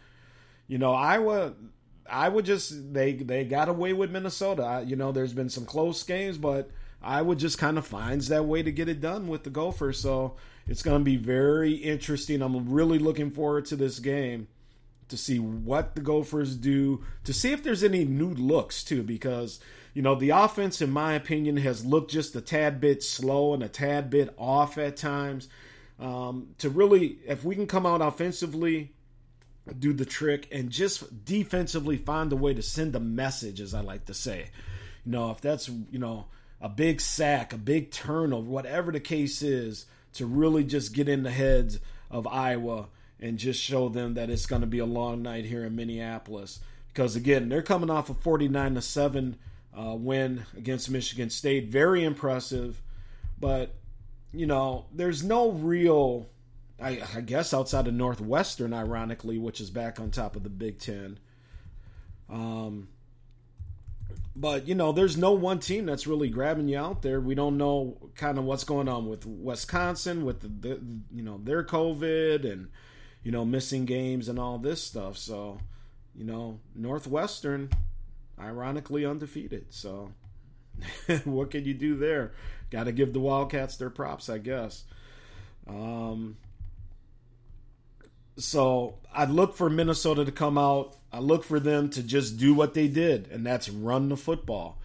You 0.67 0.77
know, 0.77 0.93
Iowa, 0.93 1.53
I 2.09 2.29
would 2.29 2.45
just 2.45 2.93
they 2.93 3.13
they 3.13 3.45
got 3.45 3.69
away 3.69 3.93
with 3.93 4.11
Minnesota. 4.11 4.63
I, 4.63 4.81
You 4.81 4.95
know, 4.95 5.11
there's 5.11 5.33
been 5.33 5.49
some 5.49 5.65
close 5.65 6.03
games, 6.03 6.37
but 6.37 6.69
Iowa 7.01 7.35
just 7.35 7.57
kind 7.57 7.77
of 7.77 7.85
finds 7.85 8.29
that 8.29 8.45
way 8.45 8.63
to 8.63 8.71
get 8.71 8.89
it 8.89 9.01
done 9.01 9.27
with 9.27 9.43
the 9.43 9.49
Gophers. 9.49 9.99
So 9.99 10.35
it's 10.67 10.83
going 10.83 10.99
to 10.99 11.05
be 11.05 11.17
very 11.17 11.73
interesting. 11.73 12.41
I'm 12.41 12.69
really 12.69 12.99
looking 12.99 13.31
forward 13.31 13.65
to 13.65 13.75
this 13.75 13.99
game 13.99 14.47
to 15.09 15.17
see 15.17 15.39
what 15.39 15.95
the 15.95 16.01
Gophers 16.01 16.55
do, 16.55 17.03
to 17.23 17.33
see 17.33 17.51
if 17.51 17.63
there's 17.63 17.83
any 17.83 18.03
new 18.03 18.33
looks 18.33 18.83
too, 18.83 19.03
because 19.03 19.59
you 19.97 20.03
know, 20.03 20.13
the 20.13 20.29
offense, 20.29 20.79
in 20.79 20.91
my 20.91 21.13
opinion, 21.13 21.57
has 21.57 21.83
looked 21.83 22.11
just 22.11 22.35
a 22.35 22.41
tad 22.41 22.79
bit 22.79 23.01
slow 23.01 23.55
and 23.55 23.63
a 23.63 23.67
tad 23.67 24.11
bit 24.11 24.31
off 24.37 24.77
at 24.77 24.95
times. 24.95 25.49
Um, 25.99 26.49
to 26.59 26.69
really, 26.69 27.17
if 27.25 27.43
we 27.43 27.55
can 27.55 27.65
come 27.65 27.87
out 27.87 28.03
offensively, 28.03 28.93
do 29.79 29.93
the 29.93 30.05
trick, 30.05 30.47
and 30.51 30.69
just 30.69 31.25
defensively 31.25 31.97
find 31.97 32.31
a 32.31 32.35
way 32.35 32.53
to 32.53 32.61
send 32.61 32.95
a 32.95 32.99
message, 32.99 33.59
as 33.59 33.73
I 33.73 33.81
like 33.81 34.05
to 34.05 34.13
say. 34.13 34.51
You 35.03 35.13
know, 35.13 35.31
if 35.31 35.41
that's, 35.41 35.67
you 35.67 35.97
know, 35.97 36.27
a 36.61 36.69
big 36.69 37.01
sack, 37.01 37.51
a 37.53 37.57
big 37.57 37.89
turnover, 37.89 38.47
whatever 38.47 38.91
the 38.91 38.99
case 38.99 39.41
is, 39.41 39.87
to 40.17 40.25
really 40.25 40.63
just 40.63 40.93
get 40.93 41.09
in 41.09 41.23
the 41.23 41.31
heads 41.31 41.79
of 42.11 42.27
Iowa 42.27 42.87
and 43.19 43.37
just 43.37 43.61
show 43.61 43.89
them 43.89 44.13
that 44.15 44.29
it's 44.29 44.45
going 44.45 44.61
to 44.61 44.67
be 44.67 44.79
a 44.79 44.85
long 44.85 45.21
night 45.21 45.45
here 45.45 45.65
in 45.65 45.75
Minneapolis. 45.75 46.59
Because 46.87 47.15
again, 47.15 47.49
they're 47.49 47.61
coming 47.61 47.89
off 47.89 48.09
a 48.09 48.13
49 48.13 48.75
to 48.75 48.81
7 48.81 49.37
uh, 49.77 49.95
win 49.95 50.45
against 50.55 50.89
Michigan 50.89 51.29
State. 51.29 51.69
Very 51.69 52.03
impressive. 52.03 52.81
But, 53.39 53.75
you 54.33 54.47
know, 54.47 54.85
there's 54.93 55.23
no 55.23 55.51
real, 55.51 56.27
I, 56.81 57.01
I, 57.15 57.21
guess, 57.21 57.53
outside 57.53 57.87
of 57.87 57.93
Northwestern, 57.93 58.73
ironically, 58.73 59.37
which 59.37 59.61
is 59.61 59.69
back 59.69 59.99
on 59.99 60.09
top 60.09 60.35
of 60.35 60.43
the 60.43 60.49
Big 60.49 60.79
Ten. 60.79 61.19
Um, 62.29 62.87
but, 64.39 64.67
you 64.67 64.75
know, 64.75 64.91
there's 64.91 65.17
no 65.17 65.31
one 65.31 65.59
team 65.59 65.87
that's 65.87 66.05
really 66.05 66.29
grabbing 66.29 66.67
you 66.67 66.77
out 66.77 67.01
there. 67.01 67.19
We 67.19 67.33
don't 67.33 67.57
know 67.57 67.97
kind 68.15 68.37
of 68.37 68.43
what's 68.43 68.63
going 68.63 68.87
on 68.87 69.09
with 69.09 69.25
Wisconsin, 69.25 70.25
with 70.25 70.41
the, 70.41 70.47
the 70.47 70.81
you 71.11 71.23
know, 71.23 71.39
their 71.43 71.63
COVID 71.63 72.49
and, 72.49 72.67
you 73.23 73.31
know, 73.31 73.43
missing 73.43 73.85
games 73.85 74.29
and 74.29 74.37
all 74.37 74.59
this 74.59 74.83
stuff. 74.83 75.17
So, 75.17 75.59
you 76.15 76.23
know, 76.23 76.59
Northwestern 76.75 77.69
ironically 78.39 79.07
undefeated. 79.07 79.73
So, 79.73 80.11
what 81.23 81.49
can 81.49 81.65
you 81.65 81.73
do 81.73 81.95
there? 81.95 82.33
Got 82.69 82.83
to 82.83 82.91
give 82.91 83.13
the 83.13 83.19
Wildcats 83.19 83.77
their 83.77 83.89
props, 83.89 84.29
I 84.29 84.37
guess. 84.37 84.83
Um, 85.67 86.37
so 88.37 88.95
I 89.13 89.25
look 89.25 89.55
for 89.55 89.69
Minnesota 89.69 90.23
to 90.23 90.31
come 90.31 90.57
out. 90.57 90.95
I 91.11 91.19
look 91.19 91.43
for 91.43 91.59
them 91.59 91.89
to 91.91 92.03
just 92.03 92.37
do 92.37 92.53
what 92.53 92.73
they 92.73 92.87
did, 92.87 93.27
and 93.31 93.45
that's 93.45 93.69
run 93.69 94.09
the 94.09 94.17
football. 94.17 94.77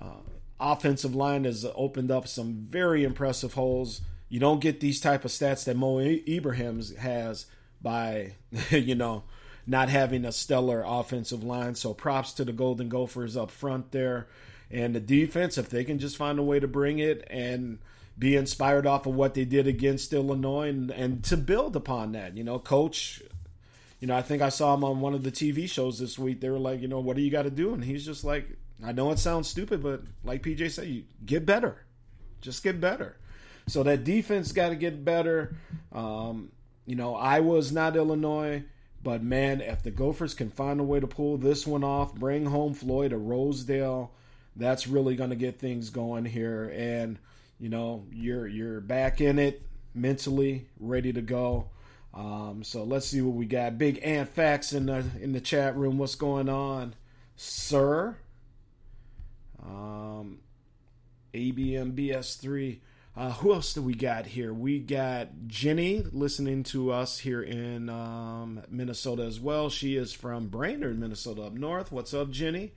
Uh, 0.00 0.20
offensive 0.60 1.14
line 1.14 1.44
has 1.44 1.66
opened 1.74 2.10
up 2.10 2.28
some 2.28 2.66
very 2.68 3.04
impressive 3.04 3.54
holes. 3.54 4.02
You 4.28 4.38
don't 4.40 4.60
get 4.60 4.80
these 4.80 5.00
type 5.00 5.24
of 5.24 5.30
stats 5.30 5.64
that 5.64 5.76
Mo 5.76 5.98
Ibrahim's 5.98 6.96
has 6.96 7.46
by, 7.80 8.34
you 8.70 8.94
know, 8.94 9.24
not 9.66 9.88
having 9.88 10.24
a 10.24 10.32
stellar 10.32 10.82
offensive 10.86 11.42
line. 11.42 11.74
So 11.74 11.94
props 11.94 12.32
to 12.34 12.44
the 12.44 12.52
Golden 12.52 12.88
Gophers 12.88 13.36
up 13.36 13.50
front 13.50 13.92
there. 13.92 14.28
And 14.70 14.94
the 14.94 15.00
defense, 15.00 15.58
if 15.58 15.68
they 15.68 15.84
can 15.84 15.98
just 15.98 16.16
find 16.16 16.38
a 16.38 16.42
way 16.42 16.58
to 16.58 16.66
bring 16.66 16.98
it 16.98 17.26
and 17.30 17.78
be 18.18 18.36
inspired 18.36 18.86
off 18.86 19.06
of 19.06 19.14
what 19.14 19.34
they 19.34 19.44
did 19.44 19.66
against 19.66 20.12
Illinois 20.12 20.68
and, 20.68 20.90
and 20.90 21.24
to 21.24 21.36
build 21.36 21.76
upon 21.76 22.12
that. 22.12 22.36
You 22.36 22.44
know, 22.44 22.58
coach, 22.58 23.22
you 24.00 24.08
know, 24.08 24.16
I 24.16 24.22
think 24.22 24.42
I 24.42 24.48
saw 24.48 24.74
him 24.74 24.84
on 24.84 25.00
one 25.00 25.14
of 25.14 25.22
the 25.22 25.32
TV 25.32 25.68
shows 25.68 25.98
this 25.98 26.18
week. 26.18 26.40
They 26.40 26.50
were 26.50 26.58
like, 26.58 26.80
you 26.80 26.88
know, 26.88 27.00
what 27.00 27.16
do 27.16 27.22
you 27.22 27.30
got 27.30 27.42
to 27.42 27.50
do? 27.50 27.74
And 27.74 27.84
he's 27.84 28.04
just 28.04 28.24
like, 28.24 28.48
I 28.84 28.92
know 28.92 29.10
it 29.10 29.18
sounds 29.18 29.48
stupid, 29.48 29.82
but 29.82 30.02
like 30.24 30.42
PJ 30.42 30.70
said, 30.72 30.88
you 30.88 31.04
get 31.24 31.46
better. 31.46 31.84
Just 32.40 32.62
get 32.62 32.80
better. 32.80 33.16
So 33.68 33.82
that 33.84 34.04
defense 34.04 34.52
got 34.52 34.70
to 34.70 34.76
get 34.76 35.04
better. 35.04 35.56
Um, 35.92 36.50
you 36.84 36.96
know, 36.96 37.14
Iowa's 37.14 37.72
not 37.72 37.96
Illinois. 37.96 38.64
But 39.02 39.22
man, 39.22 39.60
if 39.60 39.82
the 39.82 39.90
Gophers 39.90 40.34
can 40.34 40.50
find 40.50 40.78
a 40.78 40.84
way 40.84 41.00
to 41.00 41.06
pull 41.06 41.36
this 41.36 41.66
one 41.66 41.82
off, 41.82 42.14
bring 42.14 42.46
home 42.46 42.72
Floyd 42.72 43.10
to 43.10 43.18
Rosedale, 43.18 44.12
that's 44.54 44.86
really 44.86 45.16
going 45.16 45.30
to 45.30 45.36
get 45.36 45.58
things 45.58 45.90
going 45.90 46.24
here. 46.24 46.72
And 46.76 47.18
you 47.58 47.68
know, 47.68 48.06
you're 48.10 48.46
you're 48.46 48.80
back 48.80 49.20
in 49.20 49.38
it 49.38 49.62
mentally, 49.94 50.66
ready 50.78 51.12
to 51.12 51.22
go. 51.22 51.70
Um, 52.14 52.62
so 52.62 52.84
let's 52.84 53.06
see 53.06 53.22
what 53.22 53.34
we 53.34 53.46
got. 53.46 53.78
Big 53.78 54.00
Ant 54.02 54.28
Facts 54.28 54.72
in 54.72 54.86
the 54.86 55.04
in 55.20 55.32
the 55.32 55.40
chat 55.40 55.76
room. 55.76 55.98
What's 55.98 56.14
going 56.14 56.48
on, 56.48 56.94
sir? 57.36 58.16
Um, 59.64 60.40
ABMBS3. 61.34 62.80
Uh, 63.14 63.30
who 63.30 63.52
else 63.52 63.74
do 63.74 63.82
we 63.82 63.94
got 63.94 64.24
here? 64.24 64.54
We 64.54 64.78
got 64.78 65.28
Jenny 65.46 66.02
listening 66.12 66.62
to 66.64 66.92
us 66.92 67.18
here 67.18 67.42
in 67.42 67.90
um, 67.90 68.62
Minnesota 68.70 69.24
as 69.24 69.38
well. 69.38 69.68
She 69.68 69.96
is 69.96 70.14
from 70.14 70.48
Brainerd, 70.48 70.98
Minnesota, 70.98 71.42
up 71.42 71.52
north. 71.52 71.92
What's 71.92 72.14
up, 72.14 72.30
Jenny? 72.30 72.72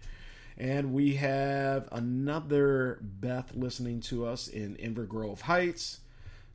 And 0.57 0.93
we 0.93 1.15
have 1.15 1.89
another 1.91 2.99
Beth 3.01 3.53
listening 3.55 3.99
to 4.01 4.25
us 4.25 4.47
in 4.47 4.75
Inver 4.75 5.07
Grove 5.07 5.41
Heights. 5.41 5.99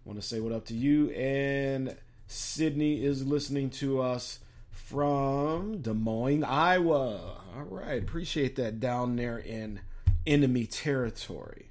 Want 0.05 0.21
to 0.21 0.27
say 0.27 0.41
what 0.41 0.53
up 0.53 0.65
to 0.67 0.75
you. 0.75 1.11
And 1.11 1.97
Sydney 2.27 3.05
is 3.05 3.27
listening 3.27 3.71
to 3.71 4.01
us 4.01 4.39
from 4.71 5.83
Des 5.83 5.93
Moines, 5.93 6.45
Iowa. 6.45 7.43
All 7.55 7.65
right, 7.65 8.03
appreciate 8.03 8.57
that 8.57 8.81
down 8.81 9.17
there 9.17 9.39
in 9.39 9.81
enemy 10.27 10.67
territory. 10.67 11.67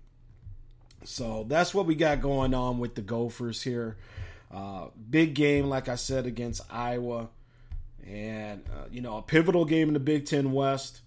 So 1.03 1.45
that's 1.47 1.73
what 1.73 1.85
we 1.85 1.95
got 1.95 2.21
going 2.21 2.53
on 2.53 2.77
with 2.77 2.93
the 2.93 3.01
Gophers 3.01 3.63
here. 3.63 3.97
Uh, 4.51 4.87
big 5.09 5.33
game, 5.33 5.67
like 5.67 5.89
I 5.89 5.95
said, 5.95 6.25
against 6.25 6.61
Iowa. 6.69 7.29
And, 8.05 8.63
uh, 8.71 8.85
you 8.91 9.01
know, 9.01 9.17
a 9.17 9.21
pivotal 9.21 9.65
game 9.65 9.87
in 9.87 9.93
the 9.93 9.99
Big 9.99 10.25
Ten 10.25 10.51
West. 10.51 11.01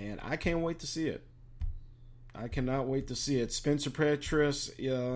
And 0.00 0.18
I 0.22 0.36
can't 0.36 0.60
wait 0.60 0.78
to 0.78 0.86
see 0.86 1.08
it. 1.08 1.22
I 2.34 2.48
cannot 2.48 2.86
wait 2.86 3.08
to 3.08 3.14
see 3.14 3.38
it. 3.40 3.52
Spencer 3.52 3.90
Petras, 3.90 4.70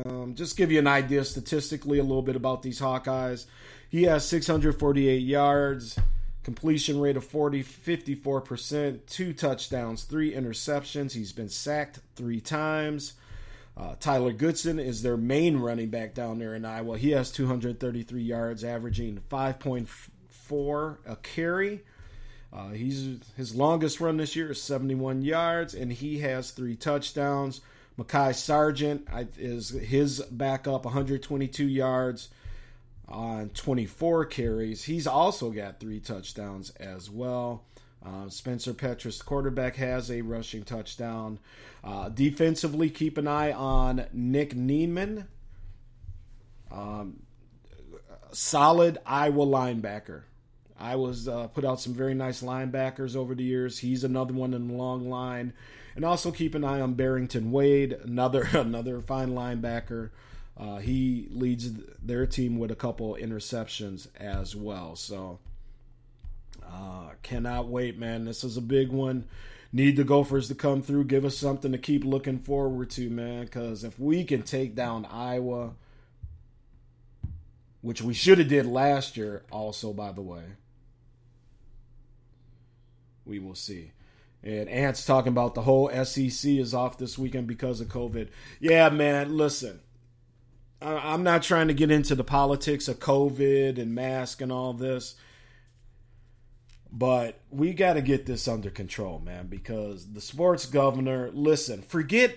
um, 0.06 0.34
just 0.34 0.56
give 0.56 0.70
you 0.70 0.78
an 0.78 0.86
idea 0.86 1.24
statistically 1.24 1.98
a 1.98 2.02
little 2.02 2.22
bit 2.22 2.36
about 2.36 2.62
these 2.62 2.80
Hawkeyes. 2.80 3.46
He 3.88 4.02
has 4.02 4.28
648 4.28 5.16
yards, 5.18 5.98
completion 6.42 7.00
rate 7.00 7.16
of 7.16 7.24
40, 7.24 7.62
54%, 7.62 9.06
two 9.06 9.32
touchdowns, 9.32 10.04
three 10.04 10.34
interceptions. 10.34 11.12
He's 11.12 11.32
been 11.32 11.48
sacked 11.48 12.00
three 12.14 12.40
times. 12.40 13.14
Uh, 13.76 13.94
Tyler 13.98 14.32
Goodson 14.32 14.78
is 14.78 15.02
their 15.02 15.16
main 15.16 15.56
running 15.58 15.88
back 15.88 16.14
down 16.14 16.38
there 16.38 16.54
in 16.54 16.64
Iowa. 16.64 16.98
He 16.98 17.12
has 17.12 17.32
233 17.32 18.22
yards, 18.22 18.64
averaging 18.64 19.22
5.4 19.30 20.96
a 21.06 21.16
carry. 21.16 21.84
Uh, 22.54 22.68
he's 22.68 23.18
his 23.36 23.54
longest 23.54 24.00
run 24.00 24.16
this 24.16 24.36
year 24.36 24.52
is 24.52 24.62
71 24.62 25.22
yards, 25.22 25.74
and 25.74 25.92
he 25.92 26.18
has 26.20 26.52
three 26.52 26.76
touchdowns. 26.76 27.60
Mekhi 27.98 28.34
Sargent 28.34 29.08
is 29.38 29.70
his 29.70 30.20
backup, 30.30 30.84
122 30.84 31.66
yards 31.66 32.28
on 33.08 33.48
24 33.50 34.26
carries. 34.26 34.84
He's 34.84 35.06
also 35.06 35.50
got 35.50 35.80
three 35.80 36.00
touchdowns 36.00 36.70
as 36.70 37.10
well. 37.10 37.64
Uh, 38.04 38.28
Spencer 38.28 38.74
Petras, 38.74 39.24
quarterback, 39.24 39.76
has 39.76 40.10
a 40.10 40.20
rushing 40.22 40.62
touchdown. 40.62 41.38
Uh, 41.82 42.08
defensively, 42.08 42.90
keep 42.90 43.16
an 43.16 43.26
eye 43.26 43.52
on 43.52 44.06
Nick 44.12 44.54
Niemann, 44.54 45.26
Um, 46.70 47.22
solid 48.32 48.98
Iowa 49.06 49.46
linebacker. 49.46 50.22
Iowa's 50.78 51.28
uh, 51.28 51.48
put 51.48 51.64
out 51.64 51.80
some 51.80 51.94
very 51.94 52.14
nice 52.14 52.42
linebackers 52.42 53.16
over 53.16 53.34
the 53.34 53.44
years. 53.44 53.78
He's 53.78 54.04
another 54.04 54.34
one 54.34 54.54
in 54.54 54.68
the 54.68 54.74
long 54.74 55.08
line. 55.08 55.52
And 55.96 56.04
also 56.04 56.32
keep 56.32 56.54
an 56.54 56.64
eye 56.64 56.80
on 56.80 56.94
Barrington 56.94 57.52
Wade, 57.52 57.92
another 57.92 58.42
another 58.52 59.00
fine 59.00 59.30
linebacker. 59.30 60.10
Uh, 60.56 60.78
he 60.78 61.28
leads 61.30 61.72
their 62.02 62.26
team 62.26 62.58
with 62.58 62.70
a 62.70 62.76
couple 62.76 63.16
interceptions 63.20 64.08
as 64.18 64.54
well. 64.54 64.96
So 64.96 65.38
uh, 66.64 67.10
cannot 67.22 67.68
wait, 67.68 67.98
man. 67.98 68.24
This 68.24 68.44
is 68.44 68.56
a 68.56 68.62
big 68.62 68.90
one. 68.90 69.24
Need 69.72 69.96
the 69.96 70.04
Gophers 70.04 70.46
to 70.48 70.54
come 70.54 70.82
through, 70.82 71.04
give 71.04 71.24
us 71.24 71.36
something 71.36 71.72
to 71.72 71.78
keep 71.78 72.04
looking 72.04 72.38
forward 72.38 72.90
to, 72.90 73.10
man. 73.10 73.44
Because 73.44 73.82
if 73.82 73.98
we 73.98 74.22
can 74.22 74.42
take 74.42 74.76
down 74.76 75.04
Iowa, 75.04 75.72
which 77.80 78.00
we 78.00 78.14
should 78.14 78.38
have 78.38 78.48
did 78.48 78.66
last 78.66 79.16
year, 79.16 79.42
also 79.50 79.92
by 79.92 80.12
the 80.12 80.22
way, 80.22 80.44
we 83.24 83.38
will 83.38 83.54
see. 83.54 83.92
And 84.42 84.68
Ant's 84.68 85.06
talking 85.06 85.32
about 85.32 85.54
the 85.54 85.62
whole 85.62 85.88
SEC 86.04 86.50
is 86.50 86.74
off 86.74 86.98
this 86.98 87.16
weekend 87.16 87.46
because 87.46 87.80
of 87.80 87.88
COVID. 87.88 88.28
Yeah, 88.60 88.90
man, 88.90 89.36
listen. 89.36 89.80
I'm 90.82 91.22
not 91.22 91.42
trying 91.42 91.68
to 91.68 91.74
get 91.74 91.90
into 91.90 92.14
the 92.14 92.24
politics 92.24 92.88
of 92.88 92.98
COVID 92.98 93.78
and 93.78 93.94
mask 93.94 94.42
and 94.42 94.52
all 94.52 94.74
this. 94.74 95.14
But 96.92 97.40
we 97.50 97.72
got 97.72 97.94
to 97.94 98.02
get 98.02 98.26
this 98.26 98.46
under 98.46 98.70
control, 98.70 99.18
man, 99.18 99.46
because 99.48 100.12
the 100.12 100.20
sports 100.20 100.66
governor, 100.66 101.30
listen, 101.32 101.82
forget 101.82 102.36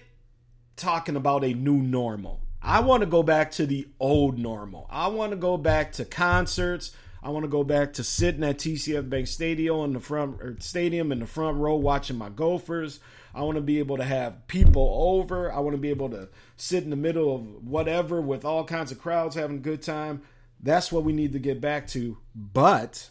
talking 0.78 1.16
about 1.16 1.44
a 1.44 1.54
new 1.54 1.78
normal. 1.78 2.40
I 2.62 2.80
want 2.80 3.02
to 3.02 3.08
go 3.08 3.22
back 3.22 3.52
to 3.52 3.68
the 3.68 3.88
old 4.00 4.40
normal. 4.40 4.88
I 4.90 5.08
want 5.08 5.32
to 5.32 5.38
go 5.38 5.58
back 5.58 5.92
to 5.94 6.06
concerts. 6.06 6.92
I 7.28 7.30
want 7.30 7.44
to 7.44 7.50
go 7.50 7.66
back 7.66 7.92
to 7.94 8.06
sitting 8.06 8.42
at 8.46 8.58
TCF 8.58 9.10
Bank 9.10 9.28
Stadium 9.28 9.84
in 9.84 9.92
the 9.92 10.00
front 10.00 10.42
or 10.42 10.56
stadium 10.62 11.12
in 11.12 11.20
the 11.20 11.26
front 11.26 11.58
row 11.58 11.76
watching 11.76 12.18
my 12.18 12.30
Gophers. 12.30 13.02
I 13.36 13.42
want 13.42 13.58
to 13.58 13.62
be 13.62 13.80
able 13.80 13.98
to 13.98 14.06
have 14.06 14.48
people 14.48 14.90
over. 14.98 15.52
I 15.52 15.60
want 15.60 15.74
to 15.74 15.78
be 15.78 15.90
able 15.90 16.10
to 16.12 16.30
sit 16.56 16.86
in 16.86 16.90
the 16.90 16.96
middle 16.96 17.36
of 17.36 17.68
whatever 17.68 18.22
with 18.22 18.46
all 18.46 18.64
kinds 18.64 18.94
of 18.94 19.00
crowds 19.00 19.36
having 19.36 19.58
a 19.58 19.60
good 19.60 19.82
time. 19.82 20.22
That's 20.62 20.90
what 20.90 21.04
we 21.04 21.12
need 21.12 21.34
to 21.34 21.40
get 21.40 21.60
back 21.60 21.88
to. 21.88 22.18
But 22.34 23.10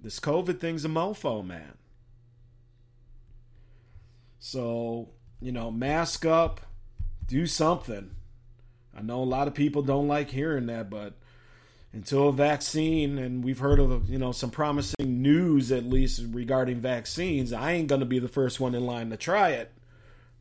this 0.00 0.18
COVID 0.18 0.58
thing's 0.58 0.86
a 0.86 0.88
mofo, 0.88 1.46
man. 1.46 1.74
So, 4.38 5.10
you 5.38 5.52
know, 5.52 5.70
mask 5.70 6.24
up, 6.24 6.62
do 7.26 7.46
something. 7.46 8.12
I 8.96 9.02
know 9.02 9.22
a 9.22 9.24
lot 9.24 9.48
of 9.48 9.54
people 9.54 9.82
don't 9.82 10.08
like 10.08 10.30
hearing 10.30 10.64
that, 10.68 10.88
but 10.88 11.18
until 11.92 12.28
a 12.28 12.32
vaccine 12.32 13.18
and 13.18 13.44
we've 13.44 13.58
heard 13.58 13.80
of 13.80 14.08
you 14.08 14.18
know 14.18 14.32
some 14.32 14.50
promising 14.50 15.22
news 15.22 15.72
at 15.72 15.84
least 15.84 16.22
regarding 16.30 16.80
vaccines. 16.80 17.52
I 17.52 17.72
ain't 17.72 17.88
gonna 17.88 18.04
be 18.04 18.18
the 18.18 18.28
first 18.28 18.60
one 18.60 18.74
in 18.74 18.86
line 18.86 19.10
to 19.10 19.16
try 19.16 19.50
it. 19.50 19.72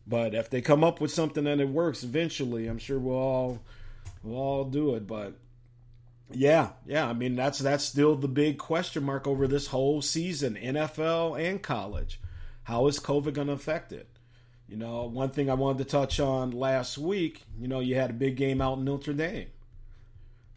But 0.05 0.33
if 0.33 0.49
they 0.49 0.62
come 0.62 0.83
up 0.83 1.01
with 1.01 1.12
something 1.12 1.45
and 1.45 1.62
it 1.62 1.69
works 1.69 2.03
eventually 2.03 2.67
i'm 2.67 2.77
sure 2.77 2.99
we'll 2.99 3.15
all 3.15 3.59
we'll 4.23 4.38
all 4.38 4.65
do 4.65 4.95
it. 4.95 5.07
But 5.07 5.33
yeah 6.31 6.69
yeah 6.85 7.09
i 7.09 7.13
mean 7.13 7.35
that's 7.35 7.57
that's 7.57 7.83
still 7.83 8.15
the 8.15 8.27
big 8.27 8.59
question 8.59 9.03
mark 9.03 9.25
over 9.25 9.47
this 9.47 9.65
whole 9.67 9.99
season 10.01 10.55
nfl 10.55 11.39
and 11.39 11.62
college. 11.63 12.19
How 12.63 12.85
is 12.88 12.99
covid 12.99 13.33
gonna 13.33 13.53
affect 13.53 13.91
it? 13.91 14.07
You 14.67 14.77
know 14.77 15.05
one 15.05 15.31
thing 15.31 15.49
i 15.49 15.55
wanted 15.55 15.79
to 15.79 15.85
touch 15.85 16.19
on 16.19 16.51
last 16.51 16.99
week 16.99 17.41
you 17.59 17.67
know 17.67 17.79
you 17.79 17.95
had 17.95 18.12
a 18.12 18.13
big 18.13 18.35
game 18.35 18.62
out 18.62 18.77
in 18.77 18.85
notre 18.85 19.13
dame 19.13 19.47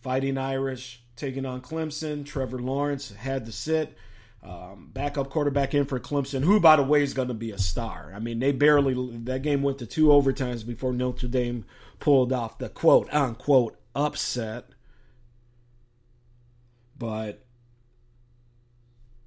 Fighting 0.03 0.37
Irish 0.37 1.03
taking 1.17 1.47
on 1.47 1.61
Clemson. 1.61 2.27
Trevor 2.27 2.59
Lawrence 2.59 3.13
had 3.13 3.47
to 3.47 3.53
sit. 3.53 3.97
Um, 4.43 4.91
backup 4.93 5.31
quarterback 5.31 5.73
in 5.73 5.85
for 5.85 6.01
Clemson, 6.01 6.43
who, 6.43 6.59
by 6.59 6.75
the 6.75 6.83
way, 6.83 7.05
is 7.05 7.15
going 7.15 7.29
to 7.29 7.35
be 7.35 7.53
a 7.53 7.59
star. 7.59 8.13
I 8.13 8.19
mean, 8.19 8.41
they 8.41 8.51
barely, 8.51 9.19
that 9.19 9.43
game 9.43 9.63
went 9.63 9.79
to 9.79 9.87
two 9.87 10.09
overtimes 10.09 10.67
before 10.67 10.93
Notre 10.93 11.29
Dame 11.29 11.65
pulled 12.01 12.33
off 12.33 12.59
the 12.59 12.69
quote 12.69 13.09
unquote 13.15 13.79
upset. 13.95 14.71
But, 16.99 17.45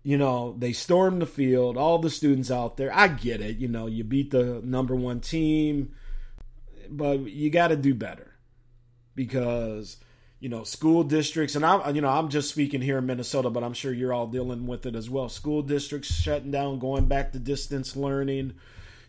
you 0.04 0.18
know, 0.18 0.54
they 0.58 0.74
stormed 0.74 1.22
the 1.22 1.26
field, 1.26 1.78
all 1.78 2.00
the 2.00 2.10
students 2.10 2.52
out 2.52 2.76
there. 2.76 2.94
I 2.94 3.08
get 3.08 3.40
it. 3.40 3.56
You 3.58 3.70
know, 3.70 3.88
you 3.88 4.04
beat 4.04 4.32
the 4.32 4.62
number 4.66 4.96
one 4.96 5.22
team, 5.22 5.96
but 6.90 7.22
you 7.22 7.50
got 7.50 7.70
to 7.70 7.78
do 7.78 7.96
better 7.96 8.34
because 9.16 9.96
you 10.46 10.50
know 10.50 10.64
school 10.64 11.04
districts 11.04 11.56
and 11.56 11.66
i'm 11.66 11.96
you 11.96 12.02
know 12.02 12.08
i'm 12.08 12.30
just 12.30 12.52
speaking 12.52 12.80
here 12.80 13.00
in 13.00 13.06
minnesota 13.08 13.50
but 13.50 13.64
i'm 13.64 13.74
sure 13.74 13.92
you're 13.92 14.14
all 14.14 14.28
dealing 14.28 14.68
with 14.68 14.86
it 14.86 14.96
as 14.96 15.10
well. 15.10 15.28
School 15.28 15.64
districts 15.64 16.14
shutting 16.14 16.52
down 16.52 16.78
going 16.78 17.08
back 17.08 17.32
to 17.32 17.40
distance 17.40 17.96
learning 17.96 18.54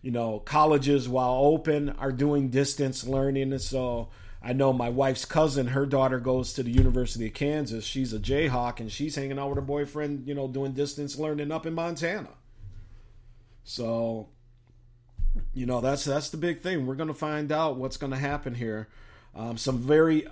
you 0.01 0.11
know 0.11 0.38
colleges 0.38 1.11
while 1.11 1.35
open 1.35 1.90
are 1.90 2.11
doing 2.11 2.49
distance 2.49 3.07
learning. 3.07 3.53
And 3.53 3.61
so 3.61 4.09
i 4.42 4.55
know 4.55 4.72
my 4.72 4.88
wife's 4.88 5.27
cousin 5.27 5.66
her 5.66 5.85
daughter 5.85 6.20
goes 6.20 6.55
to 6.55 6.62
the 6.62 6.70
university 6.70 7.27
of 7.27 7.35
kansas. 7.35 7.85
She's 7.85 8.14
a 8.14 8.18
jayhawk 8.18 8.81
and 8.81 8.90
she's 8.90 9.14
hanging 9.14 9.38
out 9.38 9.51
with 9.51 9.57
her 9.57 9.62
boyfriend 9.62 10.27
you 10.27 10.35
know 10.35 10.49
doing 10.49 10.72
distance 10.72 11.18
learning 11.18 11.53
up 11.53 11.66
in 11.66 11.75
montana. 11.75 12.31
So 13.62 14.31
you 15.53 15.66
know 15.66 15.83
that's 15.83 16.07
that's 16.07 16.31
the 16.31 16.38
big 16.38 16.62
thing. 16.62 16.87
We're 16.87 16.94
going 16.94 17.09
to 17.09 17.14
find 17.14 17.53
out 17.53 17.77
what's 17.77 17.99
going 17.99 18.12
to 18.12 18.18
happen 18.18 18.55
here. 18.55 18.88
Um, 19.35 19.59
some 19.59 19.77
very 19.77 20.27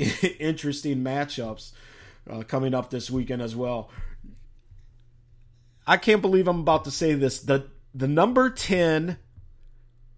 interesting 0.38 0.98
matchups 0.98 1.72
uh, 2.30 2.42
coming 2.42 2.74
up 2.74 2.90
this 2.90 3.10
weekend 3.10 3.42
as 3.42 3.54
well. 3.54 3.90
I 5.86 5.96
can't 5.96 6.22
believe 6.22 6.46
I'm 6.46 6.60
about 6.60 6.84
to 6.84 6.90
say 6.90 7.14
this. 7.14 7.40
The 7.40 7.66
the 7.94 8.08
number 8.08 8.50
10 8.50 9.18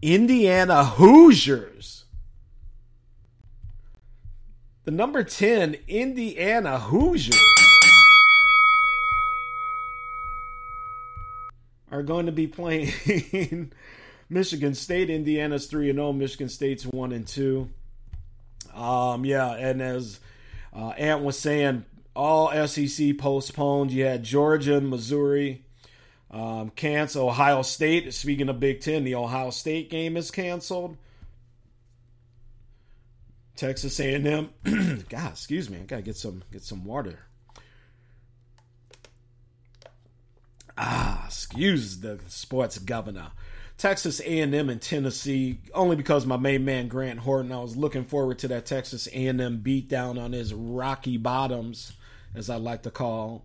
Indiana 0.02 0.84
Hoosiers. 0.84 2.04
The 4.84 4.90
number 4.90 5.22
10 5.22 5.76
Indiana 5.86 6.78
Hoosiers 6.78 7.40
are 11.90 12.02
going 12.02 12.26
to 12.26 12.32
be 12.32 12.48
playing 12.48 13.72
Michigan 14.28 14.74
State. 14.74 15.08
Indiana's 15.08 15.66
3 15.66 15.90
and 15.90 15.98
0, 15.98 16.12
Michigan 16.14 16.48
State's 16.48 16.84
1 16.84 17.12
and 17.12 17.26
2. 17.26 17.68
Um, 18.74 19.24
yeah, 19.24 19.52
and 19.52 19.82
as 19.82 20.20
uh, 20.74 20.90
Ant 20.90 21.22
was 21.22 21.38
saying, 21.38 21.84
all 22.14 22.50
SEC 22.66 23.18
postponed. 23.18 23.90
You 23.90 24.04
had 24.04 24.22
Georgia 24.22 24.80
Missouri. 24.80 25.64
Um, 26.30 26.70
cancel 26.70 27.28
Ohio 27.28 27.62
State. 27.62 28.12
Speaking 28.14 28.48
of 28.48 28.58
Big 28.58 28.80
Ten, 28.80 29.04
the 29.04 29.14
Ohio 29.14 29.50
State 29.50 29.90
game 29.90 30.16
is 30.16 30.30
canceled. 30.30 30.96
Texas 33.54 34.00
A&M. 34.00 34.48
God, 35.08 35.32
excuse 35.32 35.68
me. 35.68 35.78
I 35.78 35.82
gotta 35.82 36.02
get 36.02 36.16
some 36.16 36.42
get 36.50 36.62
some 36.62 36.84
water. 36.84 37.18
Ah, 40.76 41.26
excuse 41.26 42.00
the 42.00 42.18
sports 42.28 42.78
governor. 42.78 43.30
Texas 43.78 44.20
A&M 44.20 44.54
and 44.54 44.80
Tennessee, 44.80 45.60
only 45.74 45.96
because 45.96 46.26
my 46.26 46.36
main 46.36 46.64
man 46.64 46.88
Grant 46.88 47.20
Horton. 47.20 47.52
I 47.52 47.60
was 47.60 47.76
looking 47.76 48.04
forward 48.04 48.38
to 48.40 48.48
that 48.48 48.66
Texas 48.66 49.08
A&M 49.08 49.62
beatdown 49.64 50.22
on 50.22 50.32
his 50.32 50.54
rocky 50.54 51.16
bottoms, 51.16 51.92
as 52.34 52.48
I 52.48 52.56
like 52.56 52.82
to 52.82 52.90
call 52.90 53.44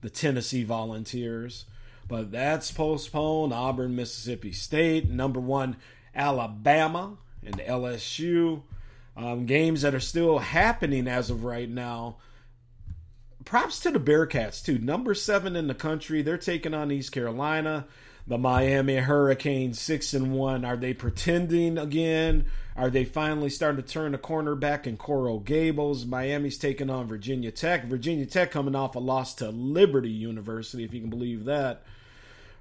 the 0.00 0.10
Tennessee 0.10 0.64
Volunteers. 0.64 1.66
But 2.06 2.30
that's 2.30 2.70
postponed. 2.70 3.52
Auburn, 3.52 3.96
Mississippi 3.96 4.52
State, 4.52 5.08
number 5.08 5.40
one, 5.40 5.76
Alabama, 6.14 7.16
and 7.44 7.56
LSU. 7.58 8.62
Um, 9.16 9.46
games 9.46 9.82
that 9.82 9.94
are 9.94 10.00
still 10.00 10.38
happening 10.38 11.06
as 11.06 11.30
of 11.30 11.44
right 11.44 11.68
now. 11.68 12.16
Props 13.44 13.80
to 13.80 13.90
the 13.90 14.00
Bearcats, 14.00 14.64
too. 14.64 14.78
Number 14.78 15.14
seven 15.14 15.54
in 15.54 15.66
the 15.66 15.74
country. 15.74 16.22
They're 16.22 16.38
taking 16.38 16.74
on 16.74 16.90
East 16.90 17.12
Carolina. 17.12 17.86
The 18.26 18.38
Miami 18.38 18.96
Hurricanes, 18.96 19.78
six 19.78 20.14
and 20.14 20.32
one. 20.32 20.64
Are 20.64 20.76
they 20.76 20.94
pretending 20.94 21.76
again? 21.76 22.46
Are 22.76 22.90
they 22.90 23.04
finally 23.04 23.50
starting 23.50 23.82
to 23.82 23.88
turn 23.88 24.12
the 24.12 24.18
corner 24.18 24.54
back 24.54 24.86
in 24.86 24.96
Coral 24.96 25.40
Gables? 25.40 26.06
Miami's 26.06 26.58
taking 26.58 26.88
on 26.88 27.06
Virginia 27.06 27.50
Tech. 27.50 27.84
Virginia 27.84 28.26
Tech 28.26 28.50
coming 28.50 28.74
off 28.74 28.96
a 28.96 28.98
loss 28.98 29.34
to 29.36 29.50
Liberty 29.50 30.10
University, 30.10 30.84
if 30.84 30.94
you 30.94 31.00
can 31.00 31.10
believe 31.10 31.44
that. 31.44 31.84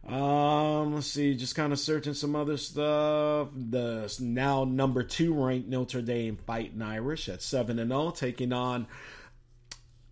Um, 0.07 0.95
let's 0.95 1.07
see, 1.07 1.33
just 1.33 1.55
kind 1.55 1.71
of 1.71 1.79
searching 1.79 2.13
some 2.13 2.35
other 2.35 2.57
stuff. 2.57 3.47
The 3.55 4.13
now 4.19 4.65
number 4.65 5.01
two 5.01 5.33
ranked 5.33 5.69
Notre 5.69 6.01
Dame 6.01 6.37
Fighting 6.45 6.81
Irish 6.81 7.29
at 7.29 7.41
seven 7.41 7.79
and 7.79 7.89
zero, 7.89 8.11
taking 8.11 8.51
on 8.51 8.85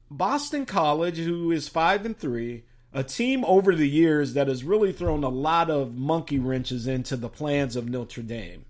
Boston 0.10 0.66
College, 0.66 1.18
who 1.18 1.52
is 1.52 1.68
five 1.68 2.06
and 2.06 2.18
three. 2.18 2.64
A 2.94 3.04
team 3.04 3.46
over 3.46 3.74
the 3.74 3.88
years 3.88 4.34
that 4.34 4.48
has 4.48 4.64
really 4.64 4.92
thrown 4.92 5.24
a 5.24 5.30
lot 5.30 5.70
of 5.70 5.96
monkey 5.96 6.40
wrenches 6.40 6.88
into 6.88 7.16
the 7.16 7.30
plans 7.30 7.76
of 7.76 7.88
Notre 7.88 8.22
Dame. 8.22 8.66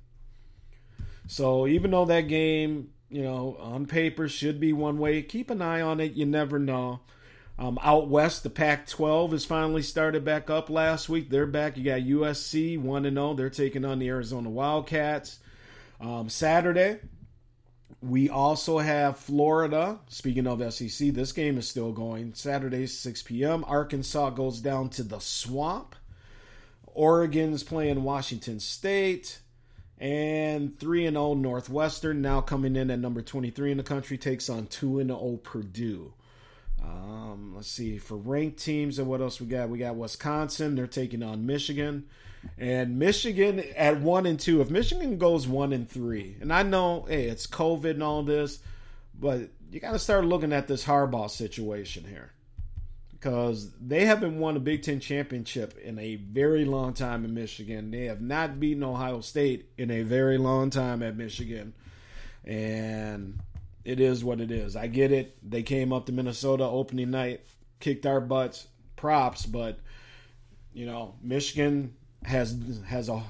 So 1.27 1.65
even 1.65 1.91
though 1.91 2.05
that 2.05 2.27
game, 2.27 2.89
you 3.09 3.23
know, 3.23 3.57
on 3.59 3.87
paper 3.87 4.27
should 4.27 4.59
be 4.59 4.73
one 4.73 4.99
way, 4.99 5.21
keep 5.21 5.49
an 5.49 5.61
eye 5.61 5.81
on 5.81 5.99
it. 5.99 6.13
You 6.13 6.25
never 6.25 6.59
know. 6.59 7.01
Um, 7.57 7.77
out 7.83 8.09
west, 8.09 8.43
the 8.43 8.49
Pac-12 8.49 9.31
has 9.31 9.45
finally 9.45 9.81
started 9.81 10.25
back 10.25 10.49
up 10.49 10.69
last 10.69 11.09
week. 11.09 11.29
They're 11.29 11.45
back. 11.45 11.77
You 11.77 11.83
got 11.83 12.01
USC 12.01 12.79
one 12.79 13.05
and 13.05 13.17
zero. 13.17 13.29
Oh. 13.29 13.33
They're 13.33 13.49
taking 13.49 13.85
on 13.85 13.99
the 13.99 14.07
Arizona 14.09 14.49
Wildcats. 14.49 15.39
Um, 15.99 16.29
Saturday, 16.29 16.99
we 18.01 18.29
also 18.29 18.77
have 18.77 19.17
Florida. 19.17 19.99
Speaking 20.07 20.47
of 20.47 20.73
SEC, 20.73 21.09
this 21.09 21.31
game 21.31 21.57
is 21.57 21.67
still 21.67 21.91
going. 21.91 22.33
Saturday, 22.33 22.87
6 22.87 23.23
p.m. 23.23 23.63
Arkansas 23.67 24.31
goes 24.31 24.59
down 24.59 24.89
to 24.89 25.03
the 25.03 25.19
Swamp. 25.19 25.95
Oregon's 26.87 27.63
playing 27.63 28.03
Washington 28.03 28.59
State. 28.59 29.39
And 29.99 30.79
3 30.79 31.05
and 31.05 31.15
0 31.15 31.35
Northwestern, 31.35 32.23
now 32.23 32.41
coming 32.41 32.75
in 32.75 32.89
at 32.89 32.97
number 32.97 33.21
23 33.21 33.71
in 33.71 33.77
the 33.77 33.83
country, 33.83 34.17
takes 34.17 34.49
on 34.49 34.65
2 34.65 34.99
and 34.99 35.09
0 35.09 35.39
Purdue. 35.43 36.13
Um, 36.83 37.53
let's 37.55 37.67
see 37.67 37.99
for 37.99 38.17
ranked 38.17 38.57
teams 38.57 38.97
and 38.97 39.07
what 39.07 39.21
else 39.21 39.39
we 39.39 39.45
got. 39.45 39.69
We 39.69 39.77
got 39.77 39.95
Wisconsin. 39.95 40.75
They're 40.75 40.87
taking 40.87 41.21
on 41.21 41.45
Michigan, 41.45 42.07
and 42.57 42.99
Michigan 42.99 43.63
at 43.75 43.99
one 44.01 44.25
and 44.25 44.39
two. 44.39 44.61
If 44.61 44.69
Michigan 44.69 45.17
goes 45.17 45.47
one 45.47 45.73
and 45.73 45.89
three, 45.89 46.37
and 46.41 46.51
I 46.51 46.63
know, 46.63 47.05
hey, 47.07 47.25
it's 47.25 47.47
COVID 47.47 47.91
and 47.91 48.03
all 48.03 48.23
this, 48.23 48.59
but 49.19 49.49
you 49.71 49.79
got 49.79 49.91
to 49.91 49.99
start 49.99 50.25
looking 50.25 50.53
at 50.53 50.67
this 50.67 50.85
Harbaugh 50.85 51.29
situation 51.29 52.03
here 52.03 52.31
because 53.11 53.71
they 53.79 54.05
haven't 54.05 54.39
won 54.39 54.57
a 54.57 54.59
Big 54.59 54.83
Ten 54.83 54.99
championship 54.99 55.77
in 55.77 55.99
a 55.99 56.15
very 56.15 56.65
long 56.65 56.93
time 56.93 57.23
in 57.23 57.33
Michigan. 57.33 57.91
They 57.91 58.05
have 58.05 58.21
not 58.21 58.59
beaten 58.59 58.83
Ohio 58.83 59.21
State 59.21 59.69
in 59.77 59.91
a 59.91 60.01
very 60.01 60.37
long 60.37 60.69
time 60.71 61.03
at 61.03 61.15
Michigan, 61.15 61.73
and 62.43 63.39
it 63.85 63.99
is 63.99 64.23
what 64.23 64.41
it 64.41 64.51
is. 64.51 64.75
I 64.75 64.87
get 64.87 65.11
it. 65.11 65.37
They 65.47 65.63
came 65.63 65.93
up 65.93 66.07
to 66.07 66.11
Minnesota 66.11 66.63
opening 66.63 67.11
night, 67.11 67.41
kicked 67.79 68.05
our 68.05 68.21
butts. 68.21 68.67
Props, 68.95 69.47
but 69.47 69.79
you 70.73 70.85
know, 70.85 71.15
Michigan 71.23 71.95
has 72.23 72.81
has 72.87 73.09
a 73.09 73.23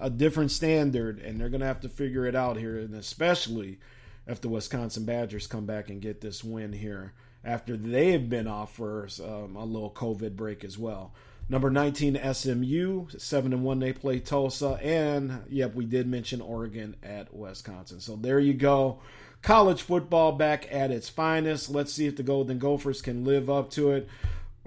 a 0.00 0.10
different 0.10 0.50
standard, 0.50 1.18
and 1.18 1.40
they're 1.40 1.48
gonna 1.48 1.66
have 1.66 1.80
to 1.80 1.88
figure 1.88 2.26
it 2.26 2.34
out 2.34 2.56
here, 2.56 2.78
and 2.78 2.94
especially 2.94 3.78
if 4.26 4.40
the 4.40 4.48
Wisconsin 4.48 5.04
Badgers 5.04 5.46
come 5.46 5.66
back 5.66 5.90
and 5.90 6.00
get 6.00 6.20
this 6.20 6.42
win 6.42 6.72
here 6.72 7.12
after 7.44 7.76
they 7.76 8.12
have 8.12 8.30
been 8.30 8.48
off 8.48 8.74
for 8.74 9.08
um, 9.22 9.56
a 9.56 9.64
little 9.64 9.90
COVID 9.90 10.34
break 10.34 10.64
as 10.64 10.78
well. 10.78 11.12
Number 11.46 11.68
19 11.68 12.18
SMU, 12.32 13.08
7 13.18 13.52
and 13.52 13.62
1 13.62 13.78
they 13.78 13.92
play 13.92 14.18
Tulsa 14.18 14.78
and 14.82 15.42
yep, 15.50 15.74
we 15.74 15.84
did 15.84 16.06
mention 16.06 16.40
Oregon 16.40 16.96
at 17.02 17.34
Wisconsin. 17.34 18.00
So 18.00 18.16
there 18.16 18.40
you 18.40 18.54
go 18.54 19.00
college 19.44 19.82
football 19.82 20.32
back 20.32 20.66
at 20.72 20.90
its 20.90 21.08
finest. 21.08 21.70
Let's 21.70 21.92
see 21.92 22.06
if 22.06 22.16
the 22.16 22.22
Golden 22.22 22.58
Gophers 22.58 23.02
can 23.02 23.24
live 23.24 23.48
up 23.48 23.70
to 23.72 23.92
it 23.92 24.08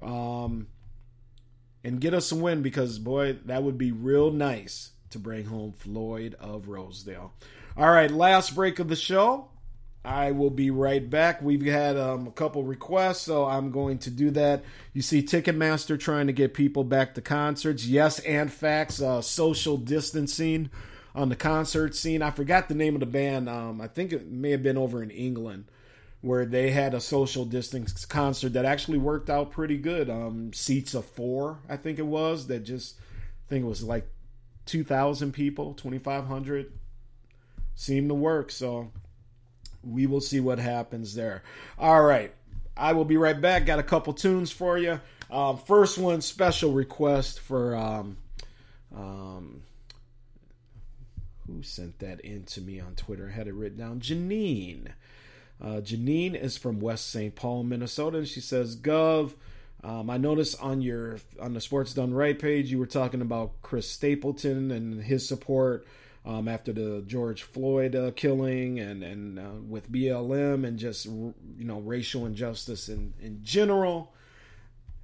um, 0.02 0.68
and 1.88 2.02
get 2.02 2.13
us 2.13 2.34
a 2.34 2.36
win 2.36 2.62
because, 2.62 3.00
boy, 3.00 3.38
that 3.45 3.63
would 3.63 3.78
be 3.78 3.93
real 3.93 4.30
nice 4.30 4.91
to 5.10 5.17
bring 5.17 5.45
home 5.45 5.71
Floyd 5.71 6.36
of 6.38 6.67
Rosedale. 6.67 7.32
All 7.78 7.89
right, 7.89 8.12
last 8.12 8.56
break 8.56 8.80
of 8.80 8.89
the 8.89 8.95
show. 8.97 9.47
I 10.04 10.32
will 10.32 10.50
be 10.50 10.69
right 10.69 11.10
back. 11.10 11.41
We've 11.41 11.65
had 11.65 11.95
um, 11.95 12.28
a 12.28 12.32
couple 12.32 12.63
requests, 12.63 13.21
so 13.21 13.45
I'm 13.45 13.71
going 13.71 14.00
to 14.00 14.10
do 14.10 14.32
that. 14.32 14.65
You 14.91 15.02
see, 15.02 15.23
Ticketmaster 15.23 15.97
trying 15.97 16.28
to 16.28 16.34
get 16.34 16.54
people 16.54 16.84
back 16.84 17.15
to 17.15 17.21
concerts. 17.21 17.86
Yes, 17.86 18.19
and 18.19 18.52
facts, 18.52 19.02
uh, 19.02 19.21
social 19.21 19.78
distancing 19.78 20.69
on 21.15 21.30
the 21.30 21.38
concert 21.38 21.95
scene. 21.95 22.21
I 22.21 22.32
forgot 22.32 22.67
the 22.67 22.76
name 22.76 22.95
of 22.95 23.00
the 23.00 23.06
band. 23.06 23.47
Um, 23.47 23.80
I 23.80 23.88
think 23.88 24.12
it 24.12 24.30
may 24.30 24.52
have 24.52 24.63
been 24.63 24.78
over 24.78 25.02
in 25.02 25.10
England 25.10 25.65
where 26.28 26.46
they 26.46 26.72
had 26.72 26.94
a 26.94 27.00
social 27.00 27.46
distance 27.46 28.06
concert 28.06 28.54
that 28.54 28.66
actually 28.66 28.98
worked 28.98 29.30
out 29.30 29.52
pretty 29.52 29.78
good. 29.78 30.10
Um, 30.10 30.52
seats 30.54 30.94
of 30.94 31.06
four, 31.06 31.60
I 31.70 31.78
think 31.78 32.00
it 32.00 32.06
was. 32.06 32.48
That 32.48 32.63
just, 32.66 33.00
I 33.00 33.50
think 33.50 33.63
it 33.63 33.68
was 33.68 33.84
like 33.84 34.08
two 34.66 34.84
thousand 34.84 35.32
people, 35.32 35.74
twenty 35.74 36.00
five 36.00 36.26
hundred. 36.26 36.72
Seemed 37.76 38.10
to 38.10 38.16
work. 38.16 38.52
So 38.52 38.92
we 39.84 40.08
will 40.08 40.22
see 40.22 40.40
what 40.40 40.60
happens 40.60 41.16
there. 41.16 41.44
All 41.80 42.04
right. 42.04 42.34
I 42.76 42.94
will 42.94 43.06
be 43.06 43.18
right 43.18 43.40
back. 43.40 43.66
Got 43.66 43.80
a 43.80 43.84
couple 43.84 44.13
tunes 44.13 44.52
for 44.52 44.78
you. 44.78 45.00
Um, 45.32 45.58
first 45.58 45.98
one, 45.98 46.22
special 46.22 46.72
request 46.72 47.40
for 47.40 47.76
um, 47.76 48.18
um, 48.96 49.62
who 51.48 51.63
sent 51.63 52.00
that 52.00 52.20
in 52.22 52.44
to 52.44 52.62
me 52.62 52.80
on 52.80 52.96
Twitter. 52.96 53.30
I 53.32 53.36
had 53.36 53.48
it 53.48 53.54
written 53.54 53.78
down. 53.80 54.00
Janine. 54.00 54.90
Uh, 55.62 55.82
Janine 55.82 56.39
is 56.39 56.58
from 56.58 56.80
West 56.80 57.10
St. 57.10 57.34
Paul, 57.36 57.63
Minnesota, 57.63 58.20
and 58.20 58.28
she 58.28 58.41
says, 58.41 58.76
"Gov, 58.76 59.34
um, 59.84 60.10
I 60.10 60.17
noticed 60.17 60.62
on 60.62 60.82
your 60.82 61.20
on 61.39 61.54
the 61.54 61.62
Sports 61.62 61.93
Done 61.93 62.13
Right 62.13 62.38
page 62.38 62.72
you 62.72 62.80
were 62.80 62.86
talking 62.86 63.22
about 63.22 63.62
Chris 63.62 63.89
Stapleton 63.89 64.72
and 64.72 65.04
his 65.04 65.28
support 65.28 65.88
um, 66.26 66.48
after 66.48 66.74
the 66.74 67.04
George 67.08 67.43
Floyd 67.43 67.96
uh, 67.96 68.12
killing 68.12 68.80
and 68.80 69.04
and 69.04 69.39
uh, 69.39 69.62
with 69.67 69.91
BLM 69.91 70.65
and 70.65 70.78
just 70.78 71.06
you 71.06 71.34
know 71.60 71.80
racial 71.80 72.26
injustice 72.26 72.89
in 72.89 73.13
in 73.20 73.43
general." 73.43 74.13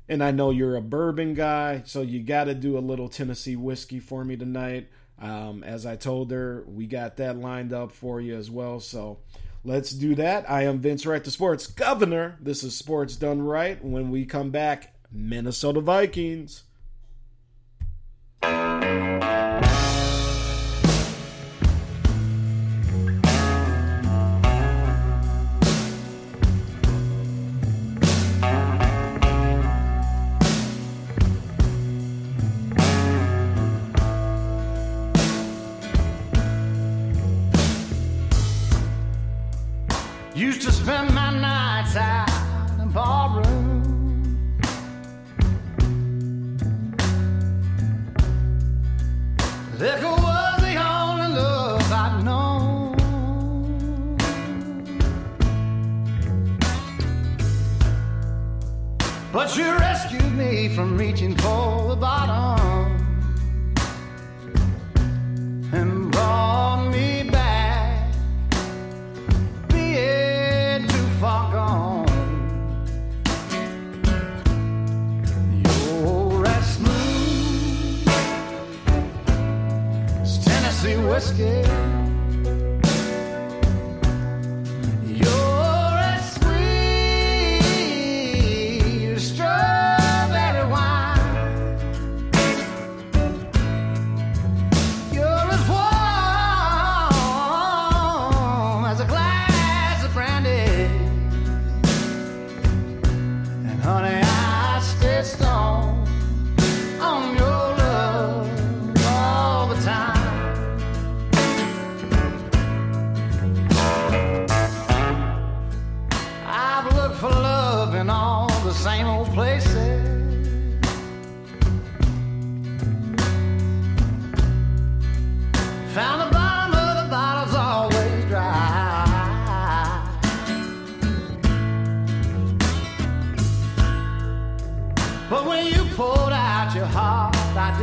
And 0.10 0.22
I 0.22 0.32
know 0.32 0.52
you're 0.52 0.76
a 0.76 0.82
bourbon 0.82 1.34
guy, 1.34 1.84
so 1.86 2.02
you 2.02 2.22
got 2.22 2.44
to 2.44 2.54
do 2.54 2.78
a 2.78 2.80
little 2.80 3.08
Tennessee 3.08 3.56
whiskey 3.56 4.02
for 4.02 4.26
me 4.26 4.36
tonight. 4.36 4.90
Um, 5.18 5.64
as 5.64 5.86
I 5.86 5.96
told 5.96 6.32
her, 6.32 6.66
we 6.68 6.88
got 6.88 7.16
that 7.18 7.38
lined 7.38 7.72
up 7.72 7.94
for 7.94 8.20
you 8.20 8.36
as 8.36 8.52
well. 8.52 8.82
So 8.82 9.20
let's 9.64 9.92
do 9.92 10.16
that. 10.16 10.50
I 10.50 10.64
am 10.64 10.80
Vince 10.80 11.06
Wright, 11.06 11.24
the 11.24 11.32
sports 11.32 11.68
governor. 11.68 12.38
This 12.42 12.64
is 12.64 12.76
Sports 12.76 13.16
Done 13.16 13.42
Right. 13.42 13.84
When 13.84 14.12
we 14.12 14.26
come 14.26 14.52
back, 14.52 14.94
Minnesota 15.12 15.82
Vikings. 15.82 16.64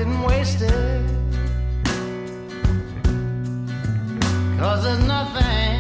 didn't 0.01 0.23
waste 0.23 0.63
it. 0.63 1.03
Cause 4.59 4.83
there's 4.85 5.05
nothing 5.05 5.77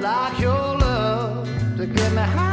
like 0.00 0.40
your 0.40 0.78
love 0.78 1.46
to 1.76 1.84
get 1.84 2.12
me 2.12 2.22
high. 2.22 2.43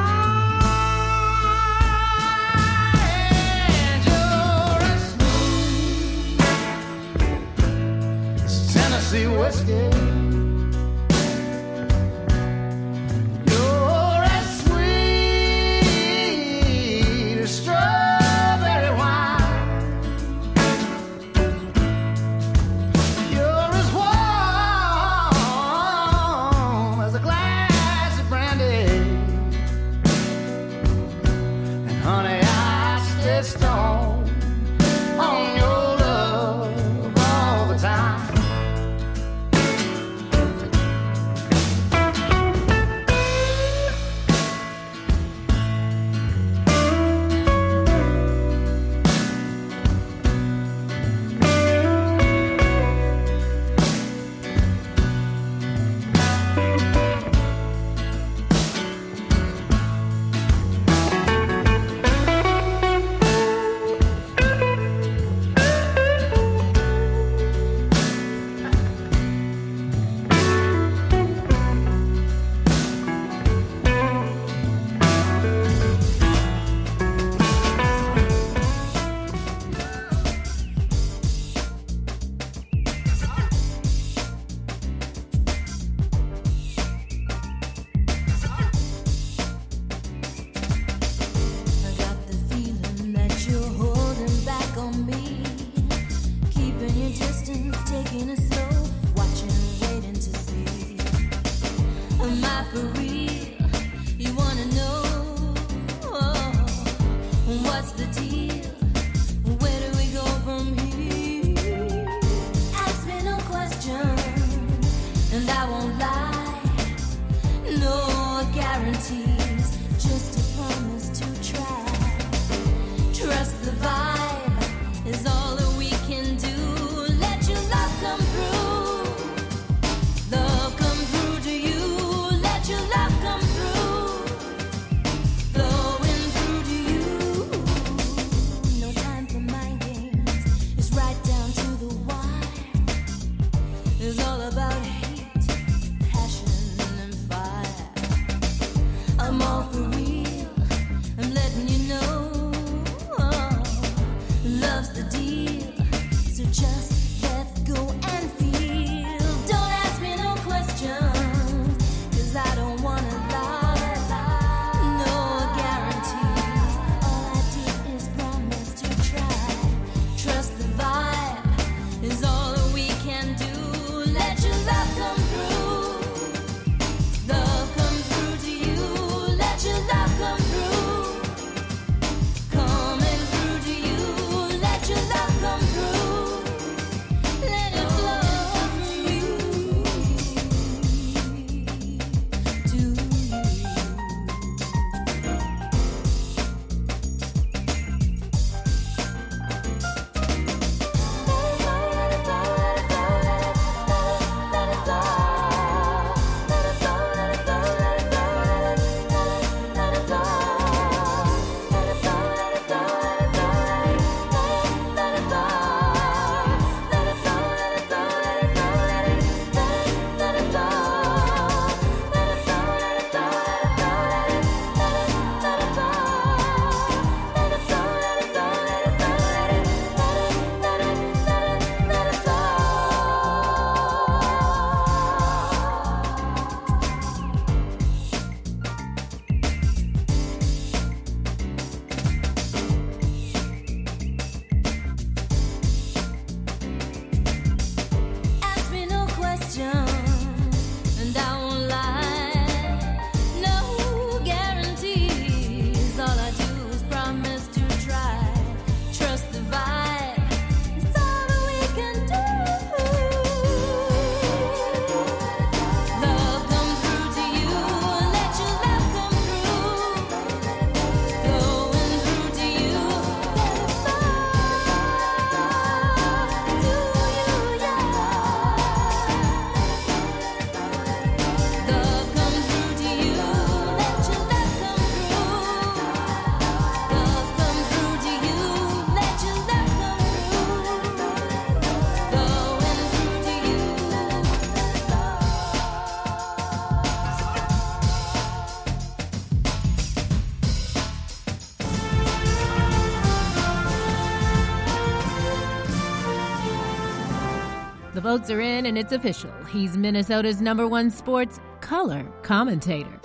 Votes 308.11 308.29
are 308.29 308.41
in 308.41 308.65
and 308.65 308.77
it's 308.77 308.91
official. 308.91 309.31
He's 309.53 309.77
Minnesota's 309.77 310.41
number 310.41 310.67
one 310.67 310.91
sports 310.91 311.39
color 311.61 312.03
commentator. 312.23 312.99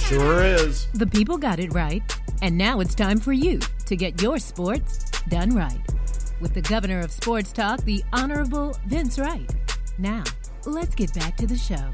Sure 0.00 0.44
is. 0.44 0.86
The 0.92 1.06
people 1.06 1.38
got 1.38 1.58
it 1.58 1.72
right. 1.72 2.02
And 2.42 2.58
now 2.58 2.80
it's 2.80 2.94
time 2.94 3.20
for 3.20 3.32
you 3.32 3.58
to 3.86 3.96
get 3.96 4.20
your 4.20 4.38
sports 4.38 5.10
done 5.30 5.54
right. 5.54 5.80
With 6.42 6.52
the 6.52 6.60
governor 6.60 7.00
of 7.00 7.10
sports 7.10 7.52
talk, 7.52 7.82
the 7.84 8.04
Honorable 8.12 8.76
Vince 8.86 9.18
Wright. 9.18 9.50
Now, 9.96 10.24
let's 10.66 10.94
get 10.94 11.14
back 11.14 11.38
to 11.38 11.46
the 11.46 11.56
show. 11.56 11.90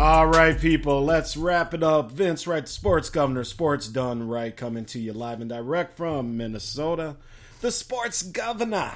All 0.00 0.28
right, 0.28 0.58
people, 0.58 1.04
let's 1.04 1.36
wrap 1.36 1.74
it 1.74 1.82
up. 1.82 2.10
Vince 2.10 2.46
Wright, 2.46 2.66
sports 2.66 3.10
governor, 3.10 3.44
sports 3.44 3.86
done 3.86 4.26
right, 4.26 4.56
coming 4.56 4.86
to 4.86 4.98
you 4.98 5.12
live 5.12 5.42
and 5.42 5.50
direct 5.50 5.94
from 5.98 6.38
Minnesota. 6.38 7.16
The 7.60 7.70
sports 7.70 8.22
governor 8.22 8.94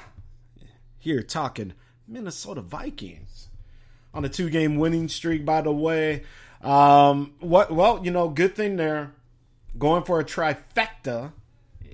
here 0.98 1.22
talking 1.22 1.74
Minnesota 2.08 2.62
Vikings 2.62 3.48
on 4.14 4.24
a 4.24 4.30
two 4.30 4.48
game 4.48 4.76
winning 4.76 5.08
streak, 5.08 5.44
by 5.44 5.60
the 5.60 5.72
way. 5.72 6.22
Um, 6.62 7.34
what? 7.38 7.70
Well, 7.70 8.00
you 8.02 8.10
know, 8.10 8.30
good 8.30 8.56
thing 8.56 8.76
there. 8.76 9.12
Going 9.76 10.04
for 10.04 10.20
a 10.20 10.24
trifecta 10.24 11.32